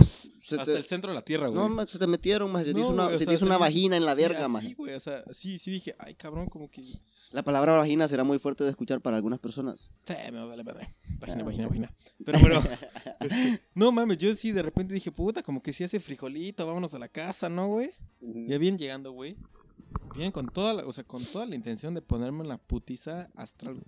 hasta 0.55 0.63
te- 0.63 0.77
el 0.77 0.85
centro 0.85 1.11
de 1.11 1.15
la 1.15 1.21
Tierra, 1.21 1.49
güey. 1.49 1.69
No, 1.69 1.85
se 1.85 1.99
te 1.99 2.07
metieron, 2.07 2.49
maje. 2.49 2.63
Se 2.67 2.73
te 2.73 2.79
hizo 2.79 2.89
una, 2.91 3.13
se 3.17 3.25
te 3.25 3.33
hizo 3.33 3.45
una 3.45 3.57
vagina 3.57 3.97
en 3.97 4.05
la 4.05 4.15
Sí, 4.15 4.21
verga, 4.21 4.39
así, 4.45 4.47
maje. 4.49 4.73
güey. 4.75 4.93
O 4.93 4.99
sea, 5.01 5.21
sí, 5.33 5.59
sí 5.59 5.69
dije, 5.69 5.93
ay, 5.99 6.15
cabrón, 6.15 6.47
como 6.47 6.71
que. 6.71 6.81
La 7.31 7.43
palabra 7.43 7.73
vagina 7.73 8.07
será 8.07 8.23
muy 8.23 8.39
fuerte 8.39 8.63
de 8.63 8.69
escuchar 8.69 9.01
para 9.01 9.17
algunas 9.17 9.39
personas. 9.39 9.91
Sí, 10.07 10.13
me 10.31 10.45
vale 10.45 10.63
madre. 10.63 10.95
Vagina, 11.19 11.41
Ah, 11.41 11.43
vagina, 11.43 11.67
vagina. 11.67 11.93
Pero 12.25 12.39
bueno, 12.39 12.63
este, 13.19 13.61
no 13.75 13.91
mames, 13.91 14.17
yo 14.17 14.33
sí 14.33 14.53
de 14.53 14.61
repente 14.63 14.93
dije, 14.93 15.11
puta, 15.11 15.43
como 15.43 15.61
que 15.61 15.73
sí 15.73 15.83
hace 15.83 15.99
frijolito, 15.99 16.65
vámonos 16.65 16.93
a 16.93 16.99
la 16.99 17.09
casa, 17.09 17.49
¿no, 17.49 17.67
güey? 17.67 17.91
Ya 18.21 18.57
bien 18.57 18.77
llegando, 18.77 19.11
güey. 19.11 19.35
Vienen 20.19 20.33
con 20.33 20.47
toda 20.47 20.73
la, 20.73 20.85
o 20.85 20.91
sea, 20.91 21.05
con 21.05 21.23
toda 21.23 21.45
la 21.45 21.55
intención 21.55 21.93
de 21.93 22.01
ponerme 22.01 22.41
en 22.41 22.49
la 22.49 22.57
putiza 22.57 23.29
astral. 23.35 23.81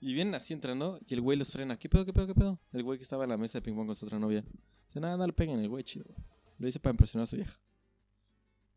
Y 0.00 0.14
vienen 0.14 0.34
así 0.34 0.54
entrando 0.54 0.98
y 1.06 1.12
el 1.12 1.20
güey 1.20 1.36
los 1.36 1.52
frena. 1.52 1.78
¿Qué 1.78 1.86
pedo, 1.86 2.06
qué 2.06 2.14
pedo, 2.14 2.26
qué 2.28 2.34
pedo? 2.34 2.58
El 2.72 2.82
güey 2.82 2.96
que 2.98 3.02
estaba 3.02 3.24
en 3.24 3.28
la 3.28 3.36
mesa 3.36 3.58
de 3.58 3.62
ping 3.62 3.74
pong 3.74 3.86
con 3.88 3.94
su 3.94 4.06
otra 4.06 4.18
novia. 4.18 4.42
Dice, 4.86 5.00
nada, 5.00 5.18
no 5.18 5.26
le 5.26 5.34
peguen, 5.34 5.60
el 5.60 5.68
güey 5.68 5.84
chido, 5.84 6.06
güey. 6.08 6.18
Lo 6.56 6.66
hice 6.66 6.80
para 6.80 6.92
impresionar 6.92 7.24
a 7.24 7.26
su 7.26 7.36
vieja. 7.36 7.60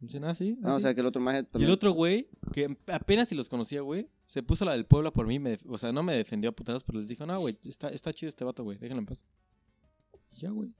Dice, 0.02 0.20
nada, 0.20 0.36
sí. 0.36 0.60
Ah, 0.62 0.74
o 0.74 0.76
así". 0.76 0.84
sea, 0.84 0.94
que 0.94 1.00
el 1.00 1.08
otro 1.08 1.22
maje 1.22 1.48
Y 1.54 1.64
el 1.64 1.72
otro 1.72 1.92
güey, 1.92 2.28
que 2.52 2.78
apenas 2.88 3.30
si 3.30 3.36
los 3.36 3.48
conocía, 3.48 3.80
güey, 3.80 4.10
se 4.26 4.44
puso 4.44 4.66
la 4.66 4.74
del 4.74 4.86
Puebla 4.86 5.12
por 5.12 5.26
mí. 5.26 5.40
me 5.40 5.58
o 5.66 5.78
sea, 5.78 5.94
no 5.94 6.04
me 6.04 6.18
defendió 6.18 6.50
a 6.50 6.54
putadas, 6.54 6.84
pero 6.84 7.00
les 7.00 7.08
dijo, 7.08 7.26
no, 7.26 7.40
güey, 7.40 7.58
está, 7.64 7.88
está 7.88 8.12
chido 8.12 8.28
este 8.28 8.44
vato, 8.44 8.62
güey, 8.66 8.78
déjenlo 8.78 9.00
en 9.00 9.06
paz. 9.06 9.24
Y 10.34 10.42
ya, 10.42 10.50
güey. 10.50 10.74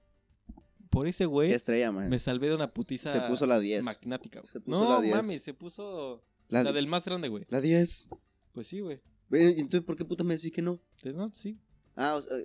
Por 0.94 1.06
ese 1.06 1.24
Qué 1.24 1.26
güey, 1.26 1.52
estrella, 1.52 1.92
maje. 1.92 2.08
me 2.08 2.18
salvé 2.18 2.48
de 2.48 2.54
una 2.54 2.72
putiza 2.72 3.10
Se 3.12 3.20
puso 3.28 3.46
la 3.46 3.58
10. 3.58 3.84
magnática. 3.84 4.40
güey. 4.40 4.50
Se 4.50 4.60
puso 4.60 4.82
no, 4.84 4.88
la 4.90 5.00
10. 5.00 5.16
mami, 5.16 5.38
se 5.38 5.52
puso 5.52 6.24
La, 6.48 6.62
la 6.62 6.72
del 6.72 6.86
más 6.86 7.04
grande, 7.04 7.28
güey. 7.28 7.44
la 7.48 7.60
10. 7.60 8.08
Pues 8.52 8.68
sí, 8.68 8.80
güey. 8.80 9.00
Ve, 9.28 9.54
¿y 9.56 9.60
Entonces, 9.60 9.82
¿por 9.84 9.96
qué 9.96 10.04
puta 10.04 10.24
me 10.24 10.34
decís 10.34 10.52
que 10.52 10.62
no? 10.62 10.80
No, 11.14 11.30
sí. 11.34 11.58
Ah, 11.96 12.14
o 12.16 12.22
sea, 12.22 12.36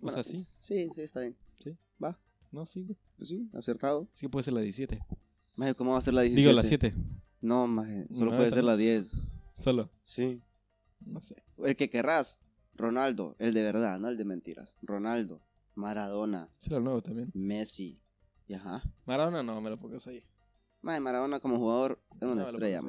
O 0.00 0.10
sea, 0.10 0.22
sí. 0.24 0.46
sí, 0.58 0.88
sí, 0.94 1.00
está 1.02 1.20
bien. 1.20 1.36
No, 2.52 2.64
sí, 2.64 2.82
güey. 2.84 2.96
Pues 3.16 3.28
sí, 3.28 3.50
acertado. 3.52 4.08
Sí 4.14 4.28
puede 4.28 4.44
ser 4.44 4.54
la 4.54 4.60
17. 4.60 5.00
Maje, 5.56 5.74
¿cómo 5.74 5.92
va 5.92 5.98
a 5.98 6.00
ser 6.00 6.14
la 6.14 6.22
17? 6.22 6.40
Digo, 6.40 6.56
la 6.56 6.62
7. 6.62 6.94
No, 7.40 7.66
maje, 7.66 8.06
solo 8.10 8.30
No, 8.30 8.36
puede 8.36 8.50
ser 8.50 8.64
la 8.64 8.76
10. 8.76 9.10
Solo. 9.54 9.90
Sí. 10.02 10.40
No 11.00 11.20
sé. 11.20 11.42
El 11.64 11.76
que 11.76 11.90
querrás. 11.90 12.38
Ronaldo, 12.74 13.36
el 13.38 13.54
de 13.54 13.62
verdad, 13.62 13.98
no 13.98 14.08
el 14.08 14.16
de 14.18 14.24
mentiras. 14.26 14.76
Ronaldo, 14.82 15.42
Maradona, 15.76 16.48
Será 16.60 16.78
el 16.78 16.84
nuevo 16.84 17.00
también. 17.02 17.30
Messi. 17.34 18.02
Y 18.48 18.54
ajá. 18.54 18.82
Maradona 19.04 19.42
no, 19.42 19.60
me 19.60 19.70
lo 19.70 19.78
pongas 19.78 20.06
ahí. 20.08 20.22
Maje, 20.82 21.00
Maradona 21.00 21.38
como 21.40 21.58
jugador 21.58 22.00
es 22.14 22.22
No 22.22 22.32
una 22.32 22.42
lo 22.42 22.48
estrella. 22.50 22.80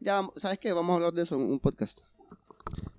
Ya, 0.00 0.22
¿sabes 0.36 0.58
qué? 0.58 0.72
Vamos 0.72 0.92
a 0.92 0.94
hablar 0.96 1.12
de 1.12 1.22
eso 1.22 1.34
en 1.36 1.42
un 1.42 1.58
podcast. 1.60 2.00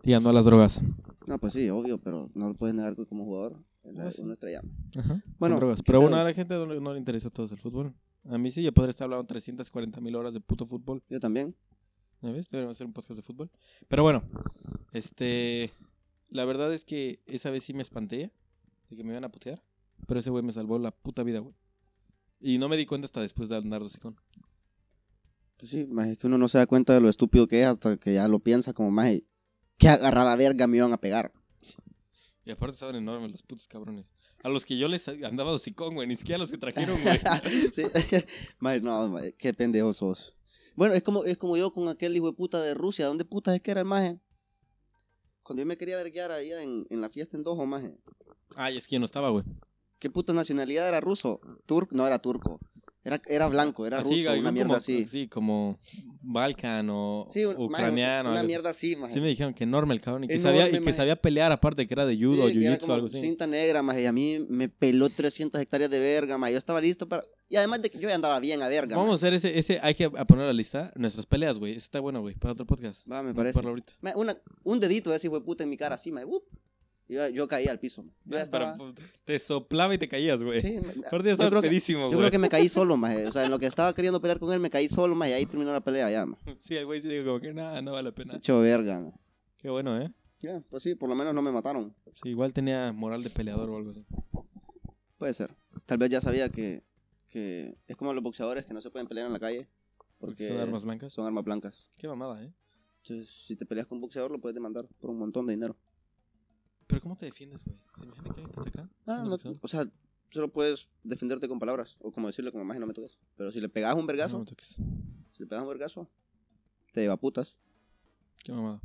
Tirando 0.04 0.30
a 0.30 0.34
las 0.34 0.46
drogas. 0.46 0.82
No, 1.28 1.38
pues 1.40 1.54
sí, 1.54 1.70
obvio, 1.70 2.00
pero 2.00 2.30
no 2.34 2.50
lo 2.50 2.56
puedes 2.56 2.76
negar 2.76 2.96
que 2.96 3.06
como 3.06 3.24
jugador 3.26 3.64
es 3.84 3.98
Ah, 3.98 4.12
sí. 4.12 4.22
una 4.22 4.34
estrella. 4.34 4.62
Ajá. 4.98 5.24
Bueno, 5.38 5.56
Son 5.56 5.60
drogas. 5.62 5.78
¿qué 5.80 5.84
Pero 5.86 6.02
bueno, 6.02 6.18
a 6.18 6.24
la 6.24 6.34
gente 6.34 6.56
no, 6.56 6.66
le- 6.66 6.82
no 6.82 6.92
le 6.94 7.00
interesa 7.00 7.30
todo 7.30 7.46
el 7.50 7.58
fútbol. 7.58 7.94
A 8.30 8.38
mí 8.38 8.52
sí, 8.52 8.62
yo 8.62 8.74
podría 8.74 8.90
estar 8.92 9.06
hablando 9.06 9.26
340 9.28 10.02
mil 10.02 10.16
horas 10.16 10.34
de 10.34 10.42
puto 10.42 10.66
fútbol. 10.66 11.02
Yo 11.10 11.20
también. 11.20 11.56
¿Ya 12.22 12.32
ves? 12.32 12.50
Deberíamos 12.50 12.76
hacer 12.76 12.88
un 12.88 12.94
podcast 12.94 13.16
de 13.18 13.22
fútbol. 13.24 13.50
Pero 13.88 14.04
bueno, 14.04 14.24
este. 14.92 15.72
La 16.30 16.46
verdad 16.46 16.72
es 16.74 16.84
que 16.84 17.22
esa 17.26 17.50
vez 17.50 17.64
sí 17.64 17.74
me 17.74 17.82
espanté 17.82 18.32
de 18.90 18.96
que 18.98 19.04
me 19.04 19.12
iban 19.12 19.24
a 19.24 19.32
putear. 19.32 19.64
Pero 20.08 20.20
ese 20.20 20.30
güey 20.30 20.44
me 20.44 20.54
salvó 20.54 20.80
la 20.80 20.92
puta 20.92 21.24
vida, 21.24 21.40
güey. 21.40 21.54
Y 22.40 22.58
no 22.58 22.70
me 22.70 22.78
di 22.78 22.86
cuenta 22.86 23.06
hasta 23.06 23.22
después 23.22 23.50
de 23.50 23.58
andar 23.58 23.84
de 23.84 23.90
sicón. 23.90 24.16
Pues 25.58 25.72
sí, 25.72 25.86
maje, 25.86 26.14
es 26.14 26.18
que 26.18 26.28
uno 26.28 26.38
no 26.38 26.48
se 26.48 26.58
da 26.58 26.66
cuenta 26.66 26.94
de 26.94 27.02
lo 27.02 27.10
estúpido 27.10 27.48
que 27.48 27.62
es 27.62 27.68
hasta 27.68 27.98
que 27.98 28.14
ya 28.14 28.28
lo 28.28 28.40
piensa 28.40 28.74
como 28.74 28.92
más. 28.92 29.14
Qué 29.78 29.90
agarrada 29.90 30.36
verga 30.36 30.68
me 30.68 30.78
iban 30.78 30.94
a 30.94 30.98
pegar. 30.98 31.34
Y 32.46 32.52
aparte 32.52 32.74
estaban 32.74 32.96
enormes 32.96 33.32
los 33.32 33.44
putos 33.44 33.68
cabrones. 33.68 34.10
A 34.42 34.50
los 34.50 34.66
que 34.66 34.78
yo 34.78 34.88
les 34.88 35.08
andaba 35.08 35.52
hocicón, 35.52 35.96
güey. 35.96 36.08
Ni 36.08 36.16
siquiera 36.16 36.38
a 36.38 36.40
los 36.40 36.50
que 36.50 36.58
trajeron, 36.58 36.98
güey. 37.02 37.20
sí. 37.74 37.84
Maje, 38.60 38.82
no, 38.82 39.10
maje, 39.10 39.36
qué 39.38 39.54
pendejo 39.54 39.94
sos. 39.94 40.34
Bueno, 40.76 40.96
es 40.96 41.04
como, 41.04 41.26
es 41.26 41.38
como 41.38 41.58
yo 41.58 41.74
con 41.74 41.90
aquel 41.90 42.16
hijo 42.16 42.28
de 42.28 42.34
puta 42.34 42.62
de 42.62 42.74
Rusia. 42.74 43.06
¿Dónde 43.06 43.26
puta 43.26 43.54
es 43.54 43.62
que 43.62 43.72
era 43.72 43.82
el 43.82 43.86
maje? 43.86 44.18
Cuando 45.50 45.64
yo 45.64 45.66
me 45.66 45.78
quería 45.78 45.98
verguear 45.98 46.32
ahí 46.32 46.52
en, 46.52 46.86
en 46.92 47.02
la 47.02 47.10
fiesta 47.10 47.36
en 47.36 47.44
Dojo, 47.44 47.66
maje. 47.66 47.98
Ay, 48.56 48.78
es 48.78 48.88
que 48.88 48.98
yo 48.98 49.00
no 49.00 49.06
estaba, 49.06 49.32
güey. 49.32 49.44
¿Qué 49.98 50.12
puta 50.12 50.32
nacionalidad 50.32 50.88
era 50.88 51.00
ruso? 51.02 51.42
Turco, 51.66 51.96
no 51.96 52.06
era 52.06 52.20
turco. 52.20 52.60
Era, 53.04 53.22
era 53.28 53.48
blanco, 53.48 53.88
era 53.88 54.00
Así, 54.00 54.10
ruso, 54.24 54.30
una 54.34 54.36
como- 54.40 54.52
mierda 54.52 54.78
así. 54.78 55.08
Sí, 55.08 55.28
como 55.30 55.80
Balkan 56.22 56.90
o 56.92 57.28
Sí, 57.30 57.46
un- 57.46 57.56
ucraniano. 57.58 58.30
una 58.32 58.40
así. 58.40 58.48
mierda 58.48 58.70
así, 58.72 58.96
maje. 58.98 59.14
Sí 59.14 59.22
me 59.22 59.28
dijeron 59.30 59.54
que 59.54 59.64
enorme 59.64 59.94
el 59.94 60.02
cabrón 60.02 60.26
y 60.26 60.28
que, 60.28 60.34
Enorme, 60.36 60.60
sabía, 60.60 60.78
y 60.80 60.84
que 60.84 60.94
sabía 60.94 61.16
pelear 61.16 61.52
aparte 61.52 61.88
que 61.88 61.94
era 61.94 62.06
de 62.06 62.18
judo 62.18 62.44
o 62.44 62.50
Sí, 62.50 62.58
era 62.64 62.76
jiu-jitsu 62.76 62.78
o 62.78 62.80
como 62.82 62.94
algo 62.94 63.08
así. 63.08 63.22
cinta 63.22 63.48
negra, 63.48 63.82
maje, 63.82 64.02
y 64.04 64.06
a 64.06 64.12
mí 64.12 64.46
me 64.50 64.68
peló 64.68 65.10
300 65.10 65.62
hectáreas 65.62 65.90
de 65.90 66.00
verga, 66.00 66.38
maje. 66.38 66.54
Yo 66.54 66.58
estaba 66.60 66.82
listo 66.82 67.08
para... 67.08 67.24
Y 67.48 67.56
además 67.56 67.82
de 67.82 67.90
que 67.90 67.98
yo 68.00 68.14
andaba 68.14 68.38
bien 68.40 68.62
a 68.62 68.68
verga, 68.68 68.96
Vamos 68.98 69.14
a 69.14 69.16
hacer 69.16 69.34
ese, 69.34 69.58
ese, 69.58 69.80
hay 69.82 69.96
que 69.96 70.10
poner 70.10 70.44
a 70.44 70.48
la 70.48 70.54
lista 70.54 70.92
nuestras 70.96 71.26
peleas, 71.26 71.58
güey. 71.58 71.76
Está 71.78 72.00
bueno, 72.02 72.22
güey, 72.22 72.36
para 72.36 72.52
otro 72.52 72.66
podcast. 72.66 73.10
Va, 73.10 73.24
me 73.24 73.34
parece. 73.34 73.58
verlo 73.58 73.70
ahorita. 73.72 73.94
Maje, 74.02 74.18
una, 74.18 74.38
un 74.64 74.80
dedito 74.80 75.10
de 75.10 75.16
ese 75.16 75.28
hijo 75.28 75.40
de 75.40 75.46
puta 75.46 75.64
en 75.64 75.70
mi 75.70 75.78
cara 75.78 75.96
así, 75.96 76.12
maje. 76.12 76.28
Yo, 77.10 77.28
yo 77.30 77.48
caí 77.48 77.68
al 77.68 77.80
piso. 77.80 78.04
maje. 78.04 78.16
Yo 78.26 78.38
ya 78.38 78.44
Ah, 78.44 78.48
pero, 78.78 78.94
te 79.26 79.40
soplaba 79.40 79.94
y 79.96 79.98
te 79.98 80.08
caías, 80.08 80.42
güey. 80.44 80.62
Sí, 80.62 80.74
me- 80.86 80.94
yo 81.44 81.50
creo 81.50 81.62
que- 81.62 81.70
Yo 82.12 82.18
creo 82.20 82.32
que 82.32 82.38
me 82.38 82.50
caí 82.50 82.70
solo, 82.70 82.96
maje. 82.98 83.26
O 83.28 83.32
sea, 83.32 83.44
en 83.46 83.52
lo 83.52 83.58
que 83.60 83.66
estaba 83.66 83.94
queriendo 83.94 84.22
pelear 84.22 84.40
con 84.40 84.54
él, 84.54 84.60
me 84.60 84.70
caí 84.70 84.88
solo, 84.88 85.16
maje. 85.16 85.32
Y 85.32 85.34
ahí 85.34 85.46
terminó 85.48 85.74
la 85.74 85.82
pelea 85.82 86.10
ya, 86.12 86.26
maje. 86.26 86.56
Sí, 86.60 86.76
el 86.76 86.86
güey 86.86 87.02
sí 87.02 87.08
dijo 87.10 87.26
como 87.26 87.40
que 87.40 87.52
nada, 87.54 87.82
no 87.82 87.92
vale 87.94 88.10
la 88.10 88.16
pena. 88.16 88.36
Hecho 88.38 88.60
verga, 88.62 89.00
maje. 89.00 89.18
Qué 89.58 89.70
bueno, 89.70 90.00
¿eh? 90.00 90.14
Ya, 90.42 90.62
pues 90.70 90.84
sí, 90.84 90.96
por 90.96 91.10
lo 91.10 91.16
menos 91.16 91.34
no 91.34 91.42
me 91.42 91.52
mataron. 91.52 91.94
Sí, 92.22 92.30
igual 92.30 92.54
tenía 92.54 92.94
moral 92.94 93.24
de 93.24 93.30
peleador 93.30 93.70
o 93.72 93.76
algo 93.78 93.90
así. 93.92 94.06
Puede 95.18 95.34
ser. 95.34 95.54
Tal 95.86 95.98
vez 95.98 96.10
ya 96.10 96.22
sabía 96.22 96.50
que, 96.50 96.84
que 97.28 97.76
es 97.88 97.98
como 97.98 98.14
los 98.14 98.24
boxeadores 98.24 98.66
que 98.66 98.74
no 98.74 98.80
se 98.82 98.90
pueden 98.92 99.08
pelear 99.08 99.28
en 99.28 99.34
la 99.34 99.40
calle. 99.40 99.68
Porque 100.20 100.36
Porque 100.36 100.48
son 100.50 100.58
armas 100.60 100.84
blancas. 100.84 101.14
son 101.14 101.26
armas 101.26 101.44
blancas. 101.44 101.90
Qué 101.98 102.08
mamada, 102.08 102.44
¿eh? 102.44 102.54
Entonces, 103.04 103.30
si 103.30 103.56
te 103.56 103.66
peleas 103.66 103.88
con 103.88 103.98
un 103.98 104.02
boxeador, 104.02 104.32
lo 104.32 104.40
puedes 104.40 104.54
demandar 104.54 104.86
por 105.00 105.10
un 105.10 105.18
montón 105.20 105.46
de 105.46 105.54
dinero. 105.54 105.76
Pero 106.90 107.02
¿cómo 107.02 107.16
te 107.16 107.28
defiendes, 107.28 107.64
güey? 107.64 107.78
¿Se 107.96 108.04
imagina 108.04 108.24
que 108.34 108.42
alguien 108.42 108.52
te 108.52 108.60
ataca? 108.62 108.90
Ah, 109.06 109.16
¿Siendo 109.24 109.38
no, 109.38 109.60
o 109.62 109.68
sea, 109.68 109.88
solo 110.32 110.52
puedes 110.52 110.90
defenderte 111.04 111.48
con 111.48 111.60
palabras. 111.60 111.98
O 112.02 112.12
como 112.12 112.26
decirle, 112.26 112.52
como 112.52 112.66
más 112.66 112.80
no 112.80 112.88
me 112.88 112.96
toques. 112.96 113.20
Pero 113.36 113.52
si 113.52 113.62
le 113.62 113.70
pegas 113.70 113.96
un 113.96 114.08
vergazo, 114.08 114.38
No 114.38 114.44
me 114.44 114.50
toques. 114.50 114.70
si 115.32 115.44
le 115.44 115.46
pegas 115.46 115.62
un 115.62 115.70
vergazo, 115.70 116.10
te 116.92 117.02
lleva 117.02 117.16
putas. 117.18 117.58
Qué 118.44 118.52
mamada. 118.52 118.82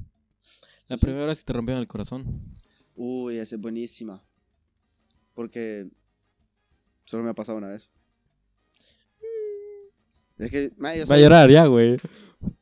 La 0.89 0.99
Sí. 0.99 1.07
primera 1.07 1.25
vez 1.25 1.39
que 1.39 1.45
te 1.47 1.53
rompieron 1.55 1.81
el 1.81 1.89
corazón. 1.89 2.43
Uy, 2.95 3.39
esa 3.39 3.55
es 3.57 3.61
buenísima. 3.61 4.23
Porque 5.33 5.89
solo 7.07 7.25
me 7.25 7.31
ha 7.31 7.35
pasado 7.35 7.57
una 7.57 7.69
vez. 7.71 7.91
Es 10.37 10.51
que, 10.51 10.73
ma, 10.77 10.95
yo 10.95 11.07
Va 11.07 11.15
a 11.15 11.19
llorar 11.21 11.51
ya, 11.51 11.65
güey. 11.67 11.97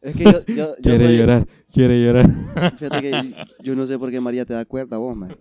Es 0.01 0.17
que 0.17 0.25
yo, 0.25 0.45
yo, 0.47 0.77
yo 0.77 0.83
Quiere 0.83 0.99
soy- 0.99 1.17
llorar, 1.19 1.49
quiere 1.73 2.03
llorar. 2.03 2.27
Fíjate 2.79 3.01
que 3.03 3.35
yo, 3.63 3.75
no 3.77 3.87
sé 3.87 3.99
por 3.99 4.11
qué 4.11 4.21
María 4.21 4.45
te 4.45 4.55
da 4.55 4.65
cuerda 4.65 4.99
vos, 4.99 5.17
man. 5.17 5.37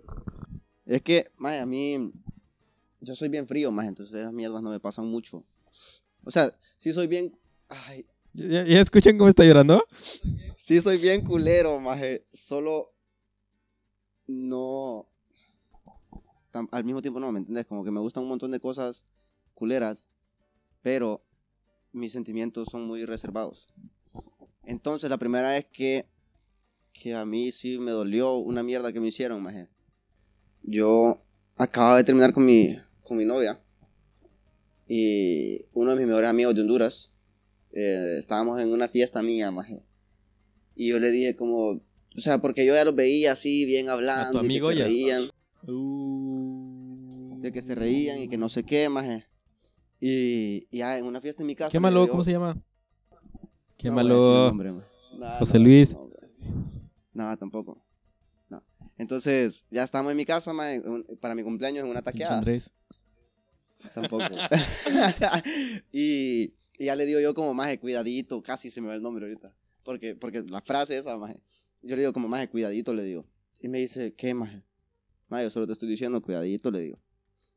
Es 0.86 1.02
que, 1.02 1.26
man, 1.36 1.54
a 1.54 1.66
mí, 1.66 2.12
yo 3.00 3.14
soy 3.14 3.28
bien 3.28 3.46
frío, 3.46 3.70
más 3.70 3.86
entonces 3.86 4.14
esas 4.14 4.32
mierdas 4.32 4.62
no 4.62 4.70
me 4.70 4.80
pasan 4.80 5.06
mucho. 5.06 5.44
O 6.24 6.30
sea, 6.30 6.52
sí 6.76 6.92
soy 6.92 7.06
bien, 7.06 7.36
ay, 7.68 8.06
¿Ya, 8.34 8.64
ya 8.64 8.80
escuchan 8.80 9.18
cómo 9.18 9.28
está 9.28 9.44
llorando? 9.44 9.84
sí 10.56 10.80
soy 10.80 10.98
bien 10.98 11.22
culero, 11.22 11.78
maje. 11.80 12.24
Solo 12.32 12.92
no, 14.26 15.06
tam- 16.52 16.68
al 16.70 16.84
mismo 16.84 17.02
tiempo 17.02 17.20
no, 17.20 17.30
¿me 17.32 17.38
entiendes? 17.40 17.66
Como 17.66 17.84
que 17.84 17.90
me 17.90 18.00
gustan 18.00 18.22
un 18.22 18.28
montón 18.30 18.50
de 18.50 18.60
cosas 18.60 19.04
culeras, 19.54 20.08
pero 20.82 21.24
mis 21.92 22.12
sentimientos 22.12 22.68
son 22.70 22.86
muy 22.86 23.04
reservados. 23.04 23.68
Entonces, 24.64 25.10
la 25.10 25.18
primera 25.18 25.50
vez 25.50 25.66
que, 25.72 26.06
que 26.92 27.14
a 27.14 27.24
mí 27.24 27.52
sí 27.52 27.78
me 27.78 27.90
dolió 27.90 28.36
una 28.36 28.62
mierda 28.62 28.92
que 28.92 29.00
me 29.00 29.08
hicieron, 29.08 29.42
maje. 29.42 29.68
Yo 30.62 31.22
acababa 31.56 31.96
de 31.98 32.04
terminar 32.04 32.32
con 32.32 32.44
mi, 32.46 32.76
con 33.02 33.16
mi 33.18 33.24
novia 33.24 33.60
y 34.86 35.58
uno 35.72 35.90
de 35.92 35.96
mis 35.98 36.06
mejores 36.06 36.28
amigos 36.30 36.54
de 36.54 36.60
Honduras, 36.60 37.12
eh, 37.72 38.16
estábamos 38.18 38.60
en 38.60 38.72
una 38.72 38.88
fiesta 38.88 39.22
mía, 39.22 39.50
maje. 39.50 39.82
Y 40.74 40.88
yo 40.88 40.98
le 40.98 41.10
dije 41.10 41.34
como, 41.36 41.70
o 41.70 41.82
sea, 42.18 42.38
porque 42.38 42.64
yo 42.66 42.74
ya 42.74 42.84
los 42.84 42.94
veía 42.94 43.32
así, 43.32 43.64
bien 43.64 43.88
hablando, 43.88 44.42
y 44.42 44.44
amigo 44.46 44.68
que 44.68 44.74
se 44.74 44.78
ya? 44.78 44.84
reían, 44.84 45.30
Uh... 45.66 47.38
de 47.40 47.52
que 47.52 47.62
se 47.62 47.74
reían 47.74 48.18
y 48.20 48.28
que 48.28 48.36
no 48.36 48.48
sé 48.48 48.64
qué, 48.64 48.88
maje. 48.88 49.24
Y 50.00 50.66
y 50.70 50.78
ya 50.78 50.98
en 50.98 51.04
una 51.06 51.20
fiesta 51.20 51.42
en 51.42 51.46
mi 51.46 51.54
casa. 51.54 51.70
Quémalo, 51.70 52.00
le 52.00 52.04
digo- 52.06 52.12
¿cómo 52.12 52.24
se 52.24 52.32
llama? 52.32 52.60
No 53.90 54.48
nombre, 54.48 54.72
maje. 54.72 54.86
Nah, 55.18 55.38
José 55.38 55.58
no, 55.58 55.64
Luis. 55.64 55.92
no. 55.92 56.10
Nada, 57.12 57.36
tampoco. 57.36 57.84
No. 58.48 58.62
Entonces, 58.96 59.66
ya 59.70 59.82
estamos 59.82 60.10
en 60.10 60.16
mi 60.16 60.24
casa, 60.24 60.52
para 61.20 61.34
mi 61.34 61.42
cumpleaños 61.42 61.84
en 61.84 61.90
una 61.90 62.02
taqueada. 62.02 62.38
Andrés. 62.38 62.70
Tampoco. 63.94 64.24
y, 65.92 66.54
y 66.78 66.84
ya 66.84 66.96
le 66.96 67.06
digo 67.06 67.20
yo 67.20 67.34
como, 67.34 67.52
maje, 67.54 67.78
cuidadito, 67.78 68.42
casi 68.42 68.70
se 68.70 68.80
me 68.80 68.88
va 68.88 68.94
el 68.94 69.02
nombre 69.02 69.26
ahorita. 69.26 69.54
Porque, 69.82 70.14
porque 70.14 70.42
la 70.42 70.62
frase 70.62 70.96
esa, 70.96 71.16
maje. 71.16 71.40
Yo 71.82 71.96
le 71.96 72.02
digo 72.02 72.12
como, 72.12 72.28
maje, 72.28 72.48
cuidadito, 72.48 72.94
le 72.94 73.02
digo. 73.02 73.26
Y 73.60 73.68
me 73.68 73.78
dice, 73.78 74.14
¿qué, 74.14 74.34
maje? 74.34 74.62
Maje, 75.28 75.44
yo 75.44 75.50
solo 75.50 75.66
te 75.66 75.72
estoy 75.72 75.88
diciendo, 75.88 76.22
cuidadito, 76.22 76.70
le 76.70 76.80
digo. 76.80 76.98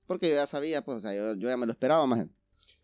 Porque 0.07 0.29
yo 0.29 0.35
ya 0.35 0.47
sabía, 0.47 0.83
pues, 0.83 0.97
o 0.97 0.99
sea, 0.99 1.15
yo, 1.15 1.35
yo 1.35 1.47
ya 1.47 1.57
me 1.57 1.65
lo 1.65 1.71
esperaba, 1.71 2.05
maje. 2.05 2.27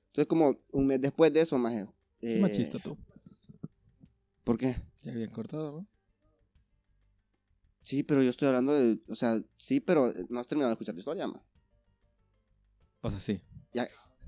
Entonces, 0.07 0.27
como 0.27 0.59
un 0.71 0.87
mes 0.87 1.01
después 1.01 1.31
de 1.33 1.41
eso, 1.41 1.57
maje. 1.57 1.87
Qué 2.19 2.37
eh, 2.37 2.41
machista 2.41 2.79
tú. 2.79 2.97
¿Por 4.43 4.57
qué? 4.57 4.75
Ya 5.01 5.11
habían 5.11 5.31
cortado, 5.31 5.71
¿no? 5.71 5.87
Sí, 7.81 8.03
pero 8.03 8.21
yo 8.21 8.29
estoy 8.29 8.47
hablando 8.47 8.73
de, 8.73 8.99
o 9.09 9.15
sea, 9.15 9.41
sí, 9.57 9.79
pero 9.79 10.13
no 10.29 10.39
has 10.39 10.47
terminado 10.47 10.69
de 10.69 10.73
escuchar 10.73 10.95
la 10.95 10.99
historia, 10.99 11.27
maje. 11.27 11.45
O 13.01 13.09
sea, 13.09 13.19
sí. 13.19 13.41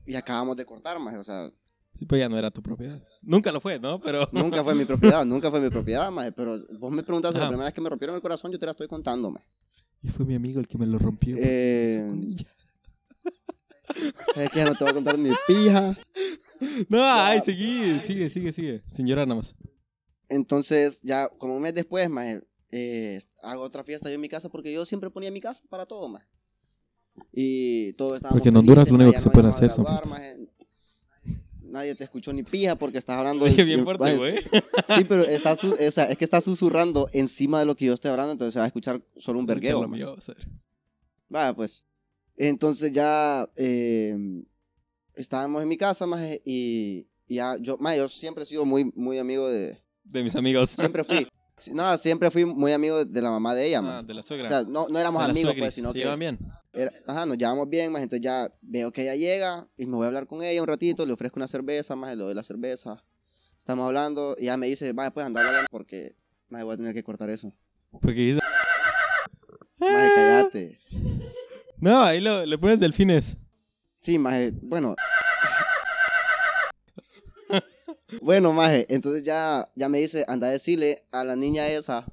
Y 0.06 0.16
acabamos 0.16 0.58
de 0.58 0.66
cortar, 0.66 1.00
maje, 1.00 1.18
o 1.18 1.24
sea, 1.24 1.52
Sí, 1.98 2.06
pues 2.06 2.20
ya 2.20 2.28
no 2.28 2.38
era 2.38 2.50
tu 2.50 2.62
propiedad. 2.62 3.02
Nunca 3.22 3.52
lo 3.52 3.62
fue, 3.62 3.80
¿no? 3.80 4.02
Pero... 4.02 4.28
Nunca 4.32 4.64
fue 4.64 4.74
mi 4.74 4.86
propiedad, 4.86 5.24
nunca 5.26 5.52
fue 5.52 5.62
mi 5.62 5.70
propiedad, 5.70 6.12
maje. 6.12 6.32
Pero 6.32 6.58
vos 6.80 6.92
me 6.92 7.04
preguntaste 7.04 7.40
la 7.40 7.48
primera 7.48 7.66
vez 7.66 7.74
que 7.74 7.82
me 7.82 7.90
rompieron 7.90 8.16
el 8.16 8.22
corazón, 8.22 8.52
yo 8.52 8.60
te 8.60 8.66
la 8.66 8.72
estoy 8.72 8.88
contando, 8.88 9.30
maje. 9.30 9.46
Y 10.02 10.10
fue 10.10 10.26
mi 10.26 10.36
amigo 10.36 10.60
el 10.60 10.68
que 10.68 10.78
me 10.78 10.86
lo 10.86 10.98
rompió. 10.98 11.36
Eh. 11.38 12.36
¿Sabes 14.34 14.50
qué? 14.50 14.60
Ya 14.60 14.66
no 14.66 14.76
te 14.76 14.84
voy 14.84 14.92
a 14.92 14.94
contar 14.94 15.18
ni 15.20 15.32
pija. 15.48 15.96
No, 16.88 17.04
ay, 17.04 17.42
sigue, 17.42 18.00
sigue, 18.00 18.30
sigue, 18.30 18.54
sigue. 18.54 18.84
Sin 18.88 19.06
llorar 19.06 19.28
nada 19.28 19.42
más. 19.42 19.54
Entonces, 20.34 21.02
ya 21.04 21.28
como 21.30 21.56
un 21.56 21.62
mes 21.62 21.74
después, 21.74 22.10
maje, 22.10 22.42
eh, 22.72 23.20
hago 23.42 23.62
otra 23.64 23.84
fiesta 23.84 24.10
yo 24.10 24.16
en 24.16 24.22
mi 24.22 24.30
casa 24.30 24.50
porque 24.50 24.74
yo 24.74 24.86
siempre 24.86 25.10
ponía 25.10 25.30
mi 25.32 25.40
casa 25.42 25.64
para 25.70 25.86
todo, 25.86 26.08
maje. 26.10 26.26
Y 27.32 27.94
todo 27.94 28.16
estaba 28.16 28.32
Porque 28.34 28.50
en 28.50 28.58
Honduras 28.58 28.90
lo 28.90 28.96
único 28.96 29.12
que 29.12 29.20
se 29.20 29.30
pueden 29.30 29.52
puede 29.52 29.66
hacer 29.68 29.70
son 29.70 29.86
fiestas. 29.86 30.40
Nadie 31.62 31.96
te 31.96 32.04
escuchó 32.04 32.32
ni 32.34 32.44
pija 32.44 32.76
porque 32.76 32.98
estás 33.00 33.18
hablando 33.18 33.46
Dije 33.46 33.64
de- 33.64 33.68
bien 33.68 33.84
fuerte, 33.84 34.18
güey. 34.18 34.38
Sí, 34.96 35.06
pero 35.08 35.24
está 35.24 35.56
su- 35.56 35.74
o 35.74 35.92
sea, 35.92 36.06
es 36.06 36.18
que 36.18 36.24
está 36.24 36.40
susurrando 36.42 37.10
encima 37.14 37.60
de 37.60 37.66
lo 37.66 37.76
que 37.76 37.86
yo 37.86 37.94
estoy 37.94 38.12
hablando, 38.12 38.32
entonces 38.34 38.54
se 38.54 38.60
va 38.60 38.66
a 38.66 38.68
escuchar 38.68 39.02
solo 39.18 39.40
un 39.40 39.46
vergueo. 39.46 39.80
Vaya, 41.30 41.54
pues. 41.56 41.84
Entonces 42.38 42.92
ya 42.92 43.50
eh, 43.56 44.44
estábamos 45.16 45.62
en 45.64 45.68
mi 45.68 45.78
casa, 45.78 46.06
maje, 46.06 46.42
y, 46.46 47.08
y 47.28 47.36
ya 47.36 47.56
yo, 47.60 47.78
maje, 47.78 47.98
yo 47.98 48.10
siempre 48.10 48.44
he 48.44 48.48
sido 48.48 48.66
muy, 48.66 48.92
muy 48.96 49.18
amigo 49.20 49.48
de... 49.50 49.82
De 50.04 50.24
mis 50.24 50.36
amigos. 50.36 50.70
Siempre 50.72 51.04
fui. 51.04 51.28
Nada, 51.72 51.98
siempre 51.98 52.30
fui 52.32 52.46
muy 52.46 52.72
amigo 52.74 53.06
de, 53.06 53.22
la 53.22 53.30
mamá 53.30 53.54
de 53.56 53.68
ella, 53.68 53.80
Ah, 53.84 54.04
de 54.04 54.14
la 54.14 54.24
suegra. 54.24 54.46
O 54.46 54.50
sea, 54.50 54.64
no, 54.64 54.88
no 54.90 55.00
éramos 55.00 55.24
amigos, 55.24 55.52
suegris. 55.52 55.62
pues, 55.62 55.74
sino 55.76 55.90
¿Se 55.90 55.94
que... 55.94 56.00
llevan 56.00 56.20
bien? 56.20 56.40
era- 56.74 56.92
ajá, 57.08 57.26
nos 57.26 57.38
llevamos 57.38 57.70
bien, 57.70 57.92
maje, 57.92 58.04
entonces 58.04 58.24
ya 58.24 58.52
veo 58.62 58.92
que 58.92 59.04
ella 59.04 59.16
llega 59.16 59.68
y 59.78 59.86
me 59.86 59.96
voy 59.96 60.06
a 60.06 60.08
hablar 60.08 60.26
con 60.28 60.42
ella 60.44 60.62
un 60.62 60.68
ratito, 60.68 61.06
le 61.06 61.14
ofrezco 61.14 61.40
una 61.40 61.48
cerveza, 61.48 61.96
maje, 61.96 62.16
le 62.16 62.24
doy 62.24 62.34
la 62.34 62.44
cerveza. 62.44 63.04
Estamos 63.58 63.86
hablando 63.86 64.36
y 64.38 64.44
ella 64.44 64.58
me 64.58 64.66
dice, 64.68 64.92
vaya, 64.94 65.12
pues, 65.12 65.26
andar 65.26 65.46
hablando 65.46 65.68
porque, 65.72 66.16
maje, 66.50 66.64
voy 66.66 66.74
a 66.74 66.78
tener 66.78 66.94
que 66.94 67.04
cortar 67.04 67.30
eso. 67.30 67.54
Porque 68.02 68.20
dice... 68.20 68.40
Cállate. 69.80 70.78
No, 71.78 72.02
ahí 72.02 72.20
lo, 72.20 72.46
le 72.46 72.58
pones 72.58 72.80
delfines. 72.80 73.38
Sí, 74.00 74.18
maje, 74.18 74.52
bueno. 74.62 74.96
Bueno, 78.22 78.54
maje, 78.54 78.86
entonces 78.90 79.24
ya, 79.24 79.66
ya 79.76 79.90
me 79.90 80.00
dice, 80.00 80.26
anda 80.28 80.48
a 80.48 80.52
decirle 80.52 81.00
a 81.12 81.24
la 81.24 81.36
niña 81.36 81.68
esa. 81.68 82.06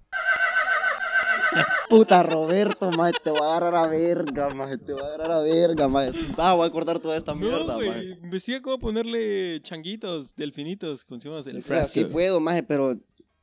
Puta 1.88 2.22
Roberto, 2.22 2.90
maje, 2.92 3.14
te 3.24 3.30
voy 3.30 3.40
a 3.40 3.56
agarrar 3.56 3.74
a 3.74 3.86
verga, 3.88 4.50
maje, 4.54 4.78
te 4.78 4.92
voy 4.92 5.02
a 5.02 5.06
agarrar 5.06 5.32
a 5.32 5.40
verga, 5.40 5.88
maje. 5.88 6.12
Va, 6.38 6.54
voy 6.54 6.68
a 6.68 6.70
cortar 6.70 7.00
toda 7.00 7.16
esta 7.16 7.34
mierda, 7.34 7.58
No, 7.76 7.78
maje. 7.78 7.84
güey. 7.86 8.12
Investiga 8.22 8.62
cómo 8.62 8.78
ponerle 8.78 9.60
changuitos, 9.62 10.34
delfinitos, 10.36 11.04
como 11.04 11.20
se 11.20 11.28
llama 11.28 11.42
el 11.44 11.88
sí 11.88 12.04
puedo, 12.04 12.38
maje, 12.38 12.62
pero, 12.62 12.94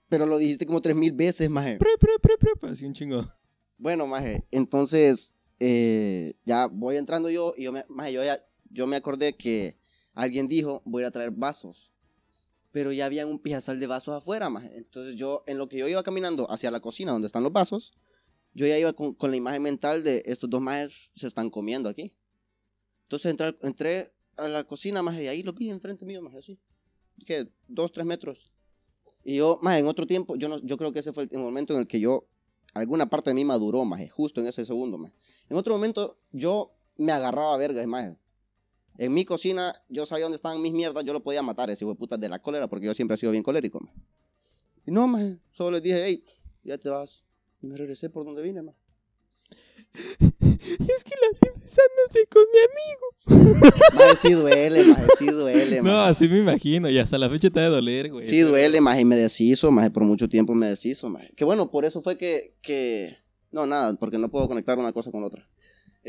pero 0.08 0.26
lo 0.26 0.38
dijiste 0.38 0.66
como 0.66 0.82
tres 0.82 0.96
mil 0.96 1.12
veces, 1.12 1.50
maje. 1.50 1.78
Pre, 1.78 1.90
pre, 2.00 2.14
pre, 2.22 2.56
pre, 2.56 2.70
así 2.70 2.86
un 2.86 2.94
chingo. 2.94 3.30
Bueno, 3.78 4.08
maje, 4.08 4.48
entonces 4.52 5.36
eh, 5.60 6.34
ya 6.46 6.68
voy 6.68 6.96
entrando 6.96 7.30
yo 7.30 7.54
y 7.58 7.66
yo 7.66 7.74
me, 7.74 7.84
maje, 7.90 8.14
yo, 8.14 8.24
ya, 8.24 8.42
yo 8.70 8.88
me 8.88 8.96
acordé 8.96 9.36
que 9.36 9.78
alguien 10.14 10.48
dijo, 10.48 10.82
voy 10.86 11.04
a 11.04 11.12
traer 11.12 11.32
vasos. 11.32 11.94
Pero 12.78 12.92
ya 12.92 13.08
había 13.08 13.26
un 13.26 13.40
pijazal 13.40 13.80
de 13.80 13.88
vasos 13.88 14.14
afuera, 14.14 14.52
maje. 14.52 14.72
Entonces 14.78 15.16
yo, 15.16 15.44
en 15.48 15.58
lo 15.58 15.68
que 15.68 15.80
yo 15.80 15.88
iba 15.88 16.04
caminando 16.04 16.46
hacia 16.52 16.70
la 16.70 16.80
cocina 16.80 17.12
donde 17.12 17.26
están 17.26 17.42
los 17.42 17.52
vasos, 17.52 17.92
yo 18.54 18.68
ya 18.68 18.78
iba 18.78 18.94
con, 18.94 19.16
la 19.20 19.36
imagen 19.36 19.64
mental 19.64 20.04
de 20.04 20.22
estos 20.28 20.48
dos 20.48 20.62
majes 20.62 21.10
se 21.16 21.26
están 21.26 21.50
comiendo 21.50 21.90
aquí. 21.90 22.16
Entonces 23.06 23.32
entré, 23.32 23.58
entré 23.62 24.14
a 24.38 24.48
la 24.48 24.64
cocina, 24.64 25.02
maje, 25.02 25.24
y 25.24 25.28
ahí 25.28 25.42
los 25.42 25.56
vi 25.56 25.72
enfrente 25.72 26.06
mío, 26.06 26.22
maje, 26.22 26.38
así. 26.38 26.60
Que 27.26 27.52
dos, 27.68 27.92
tres 27.92 28.06
metros. 28.06 28.54
Y 29.24 29.38
yo, 29.38 29.58
maje, 29.64 29.80
en 29.80 29.88
otro 29.88 30.06
tiempo, 30.06 30.36
yo, 30.36 30.48
no, 30.48 30.60
yo 30.60 30.78
creo 30.78 30.94
que 30.94 31.00
ese 31.00 31.14
fue 31.14 31.28
el, 31.32 31.40
momento 31.40 31.74
en 31.74 31.80
el 31.80 31.88
que 31.88 32.00
yo, 32.00 32.28
alguna 32.76 33.10
parte 33.10 33.32
de 33.32 33.34
mí 33.34 33.44
maduró, 33.44 33.86
maje, 33.86 34.08
justo 34.08 34.40
en 34.40 34.46
ese 34.46 34.64
segundo, 34.66 35.00
maje. 35.00 35.16
En 35.50 35.58
otro 35.58 35.74
momento, 35.74 36.20
yo 36.32 36.76
me 36.96 37.12
agarraba 37.12 37.56
a 37.56 37.58
vergas, 37.58 37.88
maje. 37.88 38.20
En 38.98 39.14
mi 39.14 39.26
cocina, 39.26 39.74
yo 39.90 40.06
sabía 40.06 40.26
dónde 40.26 40.38
estaban 40.38 40.62
mis 40.62 40.74
mierdas, 40.74 41.04
yo 41.06 41.14
lo 41.14 41.22
podía 41.24 41.42
matar, 41.44 41.70
ese 41.70 41.84
hijo 41.84 41.94
de 41.94 42.00
puta 42.00 42.18
de 42.18 42.30
la 42.30 42.40
cólera, 42.40 42.68
porque 42.68 42.88
yo 42.88 42.94
siempre 42.94 43.16
he 43.16 43.18
sido 43.18 43.32
bien 43.32 43.44
colérico, 43.44 43.80
maje. 43.80 43.96
Y 44.86 44.92
no, 44.92 45.08
maje, 45.08 45.40
solo 45.52 45.72
les 45.72 45.84
dije, 45.84 46.04
hey, 46.04 46.24
ya 46.64 46.78
te 46.78 46.90
vas. 46.90 47.24
Y 47.62 47.68
me 47.68 47.76
regresé 47.78 48.10
por 48.10 48.26
donde 48.26 48.42
vine, 48.42 48.62
maje. 48.64 48.78
Es 50.60 51.04
que 51.04 51.16
la 51.22 51.30
vi 51.42 51.50
besándose 51.54 52.28
con 52.30 52.44
mi 52.52 52.60
amigo. 53.40 53.66
Maje, 53.96 54.16
sí 54.18 54.34
duele, 54.34 54.84
maje, 54.84 55.06
sí 55.18 55.26
duele, 55.28 55.78
No, 55.78 55.94
maje. 55.94 56.12
así 56.12 56.28
me 56.28 56.40
imagino. 56.40 56.90
Y 56.90 56.98
hasta 57.00 57.18
la 57.18 57.30
fecha 57.30 57.50
te 57.50 57.60
ha 57.60 57.64
de 57.64 57.70
doler, 57.70 58.12
güey. 58.12 58.26
Sí 58.26 58.40
duele, 58.42 58.82
maje, 58.82 59.02
y 59.02 59.06
me 59.06 59.16
deshizo, 59.16 59.72
maje, 59.72 59.90
por 59.92 60.04
mucho 60.04 60.28
tiempo 60.28 60.54
me 60.56 60.68
deshizo, 60.68 61.10
maje. 61.10 61.34
Que 61.36 61.46
bueno, 61.46 61.72
por 61.72 61.86
eso 61.86 62.02
fue 62.02 62.18
que, 62.18 62.56
que... 62.62 63.18
No, 63.52 63.66
nada, 63.66 63.94
porque 63.96 64.18
no 64.18 64.30
puedo 64.30 64.48
conectar 64.48 64.78
una 64.78 64.92
cosa 64.92 65.12
con 65.12 65.24
otra. 65.24 65.48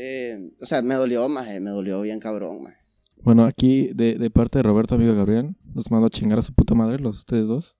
Eh, 0.01 0.53
o 0.61 0.65
sea, 0.65 0.81
me 0.81 0.95
dolió, 0.95 1.27
maje, 1.27 1.59
me 1.59 1.71
dolió 1.71 2.01
bien 2.01 2.21
cabrón, 2.21 2.63
maje. 2.63 2.77
Bueno, 3.17 3.43
aquí 3.43 3.89
de, 3.93 4.15
de 4.15 4.29
parte 4.29 4.59
de 4.59 4.63
Roberto, 4.63 4.95
amigo 4.95 5.11
de 5.11 5.17
Gabriel, 5.17 5.57
los 5.75 5.91
mando 5.91 6.07
a 6.07 6.09
chingar 6.09 6.39
a 6.39 6.41
su 6.41 6.53
puta 6.53 6.73
madre, 6.73 6.99
los 6.99 7.17
ustedes 7.17 7.47
dos, 7.47 7.75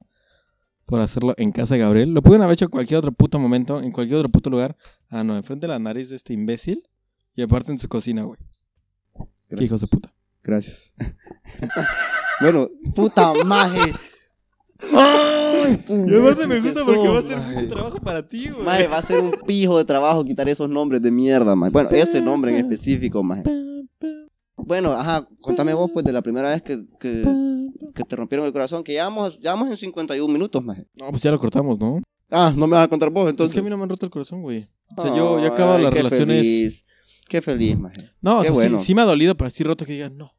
por 0.86 1.00
hacerlo 1.00 1.34
en 1.38 1.54
casa 1.54 1.76
de 1.76 1.80
Gabriel. 1.80 2.14
Lo 2.14 2.22
pueden 2.22 2.42
haber 2.42 2.56
hecho 2.56 2.66
en 2.66 2.72
cualquier 2.72 2.98
otro 2.98 3.14
puto 3.14 3.40
momento, 3.40 3.82
en 3.82 3.94
cualquier 3.94 4.18
otro 4.18 4.28
puto 4.28 4.50
lugar. 4.50 4.76
Ah, 5.08 5.24
no, 5.24 5.38
enfrente 5.38 5.66
de 5.66 5.72
la 5.72 5.80
nariz 5.80 6.10
de 6.10 6.18
este 6.18 6.34
imbécil 6.34 6.84
y 7.36 7.42
aparte 7.42 7.72
en 7.72 7.80
su 7.80 7.88
cocina, 7.88 8.24
güey. 8.24 8.38
Hijos 9.58 9.80
de 9.80 9.88
puta. 9.88 10.14
Gracias. 10.44 10.94
bueno, 12.42 12.68
puta 12.94 13.34
maje. 13.46 13.94
Y 14.82 16.16
aparte 16.16 16.48
me 16.48 16.60
gusta 16.62 16.80
¿Qué 16.80 16.86
porque 16.86 17.08
va 17.10 17.20
a 17.20 17.22
ser 17.22 17.38
mucho 17.38 17.70
trabajo 17.70 18.00
para 18.00 18.28
ti, 18.28 18.50
güey. 18.50 18.64
Maje, 18.64 18.88
va 18.88 18.98
a 18.98 19.02
ser 19.02 19.20
un 19.20 19.32
pijo 19.46 19.78
de 19.78 19.86
trabajo 19.86 20.24
quitar 20.24 20.48
esos 20.50 20.70
nombres 20.70 21.02
de 21.02 21.12
mierda, 21.12 21.56
maje. 21.56 21.72
Bueno, 21.72 21.90
ese 21.92 22.22
nombre 22.22 22.52
en 22.58 22.66
específico, 22.66 23.22
maje. 23.24 23.44
Bueno, 24.56 24.92
ajá, 24.94 25.28
contame 25.42 25.74
vos, 25.74 25.90
pues, 25.94 26.06
de 26.06 26.14
la 26.14 26.22
primera 26.22 26.50
vez 26.50 26.62
que, 26.62 26.86
que, 27.00 27.24
que 27.96 28.04
te 28.04 28.16
rompieron 28.16 28.46
el 28.46 28.54
corazón, 28.54 28.84
que 28.84 28.92
llevamos, 28.94 29.40
llevamos 29.40 29.70
en 29.70 29.78
51 29.78 30.32
minutos, 30.32 30.64
maje. 30.64 30.86
No, 30.96 31.10
pues 31.10 31.24
ya 31.24 31.32
lo 31.32 31.40
cortamos, 31.40 31.80
¿no? 31.80 32.02
Ah, 32.30 32.54
no 32.56 32.68
me 32.68 32.76
vas 32.76 32.86
a 32.86 32.88
contar 32.90 33.10
vos, 33.10 33.26
Es 33.26 33.32
entonces. 33.32 33.54
que 33.54 33.60
a 33.60 33.64
mí 33.64 33.70
no 33.70 33.78
me 33.78 33.84
han 33.84 33.90
roto 33.90 34.06
el 34.06 34.12
corazón, 34.12 34.42
güey. 34.44 34.70
O 34.96 35.02
sea, 35.02 35.16
yo, 35.16 35.40
yo 35.40 35.48
acabo 35.54 35.74
Ay, 35.74 35.84
las 35.84 35.92
qué 35.94 35.98
relaciones... 36.04 36.38
Feliz. 36.42 36.86
Qué 37.28 37.42
feliz, 37.42 37.78
maje. 37.78 38.10
No, 38.22 38.40
o 38.40 38.42
sea, 38.42 38.50
sí- 38.52 38.54
bueno. 38.56 38.80
sí, 38.80 38.96
me 38.96 39.02
ha 39.02 39.06
dolido, 39.06 39.36
pero 39.36 39.48
así 39.48 39.64
roto 39.64 39.86
que 39.86 39.94
digan 39.94 40.18
no. 40.18 40.34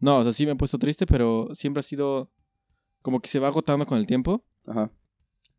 No, 0.00 0.18
o 0.18 0.22
sea, 0.24 0.32
sí 0.32 0.46
me 0.46 0.52
he 0.52 0.56
puesto 0.56 0.78
triste, 0.78 1.06
pero 1.06 1.48
siempre 1.54 1.80
ha 1.80 1.82
sido 1.82 2.30
como 3.02 3.20
que 3.20 3.28
se 3.28 3.38
va 3.38 3.48
agotando 3.48 3.86
con 3.86 3.98
el 3.98 4.06
tiempo. 4.06 4.44
Ajá. 4.66 4.90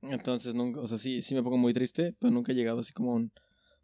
Entonces, 0.02 0.54
nunca, 0.54 0.82
o 0.82 0.88
sea, 0.88 0.98
sí, 0.98 1.22
sí 1.22 1.34
me 1.36 1.44
pongo 1.44 1.58
muy 1.58 1.74
triste, 1.74 2.16
pero 2.20 2.32
nunca 2.32 2.52
he 2.52 2.56
llegado 2.56 2.80
así 2.82 2.92
como 2.94 3.14
un- 3.14 3.32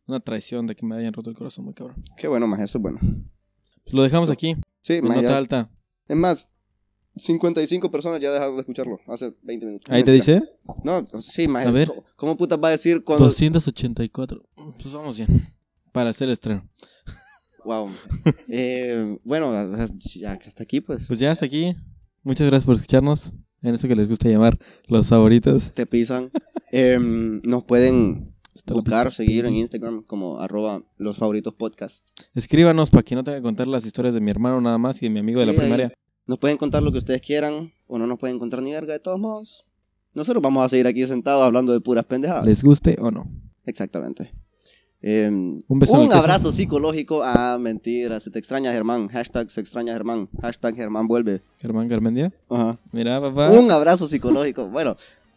una 0.05 0.19
traición 0.19 0.65
de 0.67 0.75
que 0.75 0.85
me 0.85 0.95
hayan 0.95 1.13
roto 1.13 1.29
el 1.29 1.35
corazón 1.35 1.65
muy 1.65 1.73
cabrón. 1.73 2.03
Qué 2.17 2.27
bueno, 2.27 2.47
maje, 2.47 2.63
eso 2.63 2.77
es 2.77 2.81
bueno. 2.81 2.99
Pues 3.83 3.93
lo 3.93 4.01
dejamos 4.03 4.29
aquí, 4.29 4.55
Sí, 4.81 5.01
maje, 5.01 5.17
nota 5.21 5.29
ya- 5.29 5.37
alta. 5.37 5.71
Es 6.07 6.17
más, 6.17 6.49
55 7.15 7.91
personas 7.91 8.19
ya 8.19 8.31
dejaron 8.31 8.55
de 8.55 8.61
escucharlo 8.61 8.99
hace 9.07 9.33
20 9.43 9.65
minutos. 9.65 9.89
Ahí 9.93 10.03
te 10.03 10.11
dice 10.11 10.41
No, 10.83 11.05
sí, 11.21 11.47
maje. 11.47 11.67
A 11.67 11.71
ver. 11.71 11.87
¿Cómo, 11.87 12.03
cómo 12.15 12.37
putas 12.37 12.59
va 12.61 12.69
a 12.69 12.71
decir 12.71 13.03
cuando... 13.03 13.25
284. 13.25 14.41
Pues 14.81 14.93
vamos 14.93 15.17
bien. 15.17 15.47
Para 15.91 16.09
hacer 16.11 16.27
el 16.27 16.33
estreno. 16.33 16.67
Wow. 17.65 17.91
Eh, 18.47 19.17
bueno, 19.23 19.51
hasta 19.51 20.63
aquí, 20.63 20.81
pues. 20.81 21.05
Pues 21.07 21.19
ya 21.19 21.31
hasta 21.31 21.45
aquí. 21.45 21.75
Muchas 22.23 22.47
gracias 22.47 22.65
por 22.65 22.75
escucharnos. 22.75 23.33
En 23.61 23.75
eso 23.75 23.87
que 23.87 23.95
les 23.95 24.07
gusta 24.07 24.29
llamar 24.29 24.57
los 24.87 25.07
favoritos. 25.07 25.73
Te 25.73 25.85
pisan. 25.85 26.31
Em, 26.71 27.41
nos 27.43 27.63
pueden 27.63 28.33
buscar, 28.67 29.11
seguir 29.11 29.45
en 29.45 29.55
Instagram 29.55 30.03
como 30.03 30.39
arroba 30.39 30.83
los 30.97 31.17
favoritos 31.17 31.53
podcast. 31.55 32.07
Escríbanos 32.35 32.89
para 32.89 33.03
que 33.03 33.15
no 33.15 33.23
tenga 33.23 33.39
que 33.39 33.43
contar 33.43 33.67
las 33.67 33.85
historias 33.85 34.13
de 34.13 34.21
mi 34.21 34.31
hermano 34.31 34.61
nada 34.61 34.77
más 34.77 35.01
y 35.01 35.07
de 35.07 35.09
mi 35.09 35.19
amigo 35.19 35.39
de 35.39 35.47
la 35.47 35.53
primaria. 35.53 35.87
ahí. 35.87 35.93
Nos 36.27 36.37
pueden 36.37 36.57
contar 36.57 36.83
lo 36.83 36.91
que 36.91 36.99
ustedes 36.99 37.21
quieran 37.21 37.71
o 37.87 37.97
no 37.97 38.05
nos 38.05 38.19
pueden 38.19 38.37
contar 38.37 38.61
ni 38.61 38.71
verga 38.71 38.93
de 38.93 38.99
todos 38.99 39.19
modos. 39.19 39.65
Nosotros 40.13 40.41
vamos 40.43 40.63
a 40.63 40.69
seguir 40.69 40.85
aquí 40.87 41.05
sentados 41.07 41.43
hablando 41.43 41.73
de 41.73 41.81
puras 41.81 42.05
pendejadas. 42.05 42.45
Les 42.45 42.63
guste 42.63 42.97
o 42.99 43.09
no. 43.09 43.29
Exactamente. 43.65 44.31
Em, 45.01 45.61
Un 45.67 45.79
beso 45.79 45.99
un 46.01 46.11
abrazo 46.11 46.51
psicológico. 46.51 47.21
Ah, 47.23 47.57
mentira. 47.59 48.19
Se 48.19 48.29
te 48.29 48.39
extraña 48.39 48.71
Germán. 48.73 49.07
Hashtag 49.07 49.49
se 49.49 49.61
extraña 49.61 49.93
Germán. 49.93 50.27
Hashtag 50.41 50.75
Germán 50.75 51.07
vuelve. 51.07 51.41
Germán 51.59 51.87
Garmendia. 51.87 52.33
Ajá. 52.49 52.79
Mira, 52.91 53.21
papá. 53.21 53.49
Un 53.51 53.71
abrazo 53.71 54.07
psicológico. 54.07 54.67
Bueno, 54.67 54.95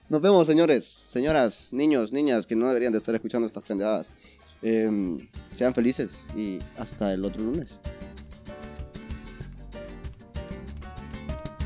nos 0.09 0.21
vemos, 0.21 0.47
señores, 0.47 0.85
señoras, 0.85 1.73
niños, 1.73 2.13
niñas 2.13 2.47
que 2.47 2.57
no 2.57 2.67
deberían 2.67 2.93
de 2.93 2.99
estar 2.99 3.15
escuchando 3.15 3.47
estas 3.47 3.63
pendejadas. 3.63 4.13
Em, 4.63 5.29
sean 5.53 5.75
felices 5.75 6.25
y 6.37 6.59
hasta 6.79 7.13
el 7.13 7.25
otro 7.25 7.43
lunes. 7.43 7.81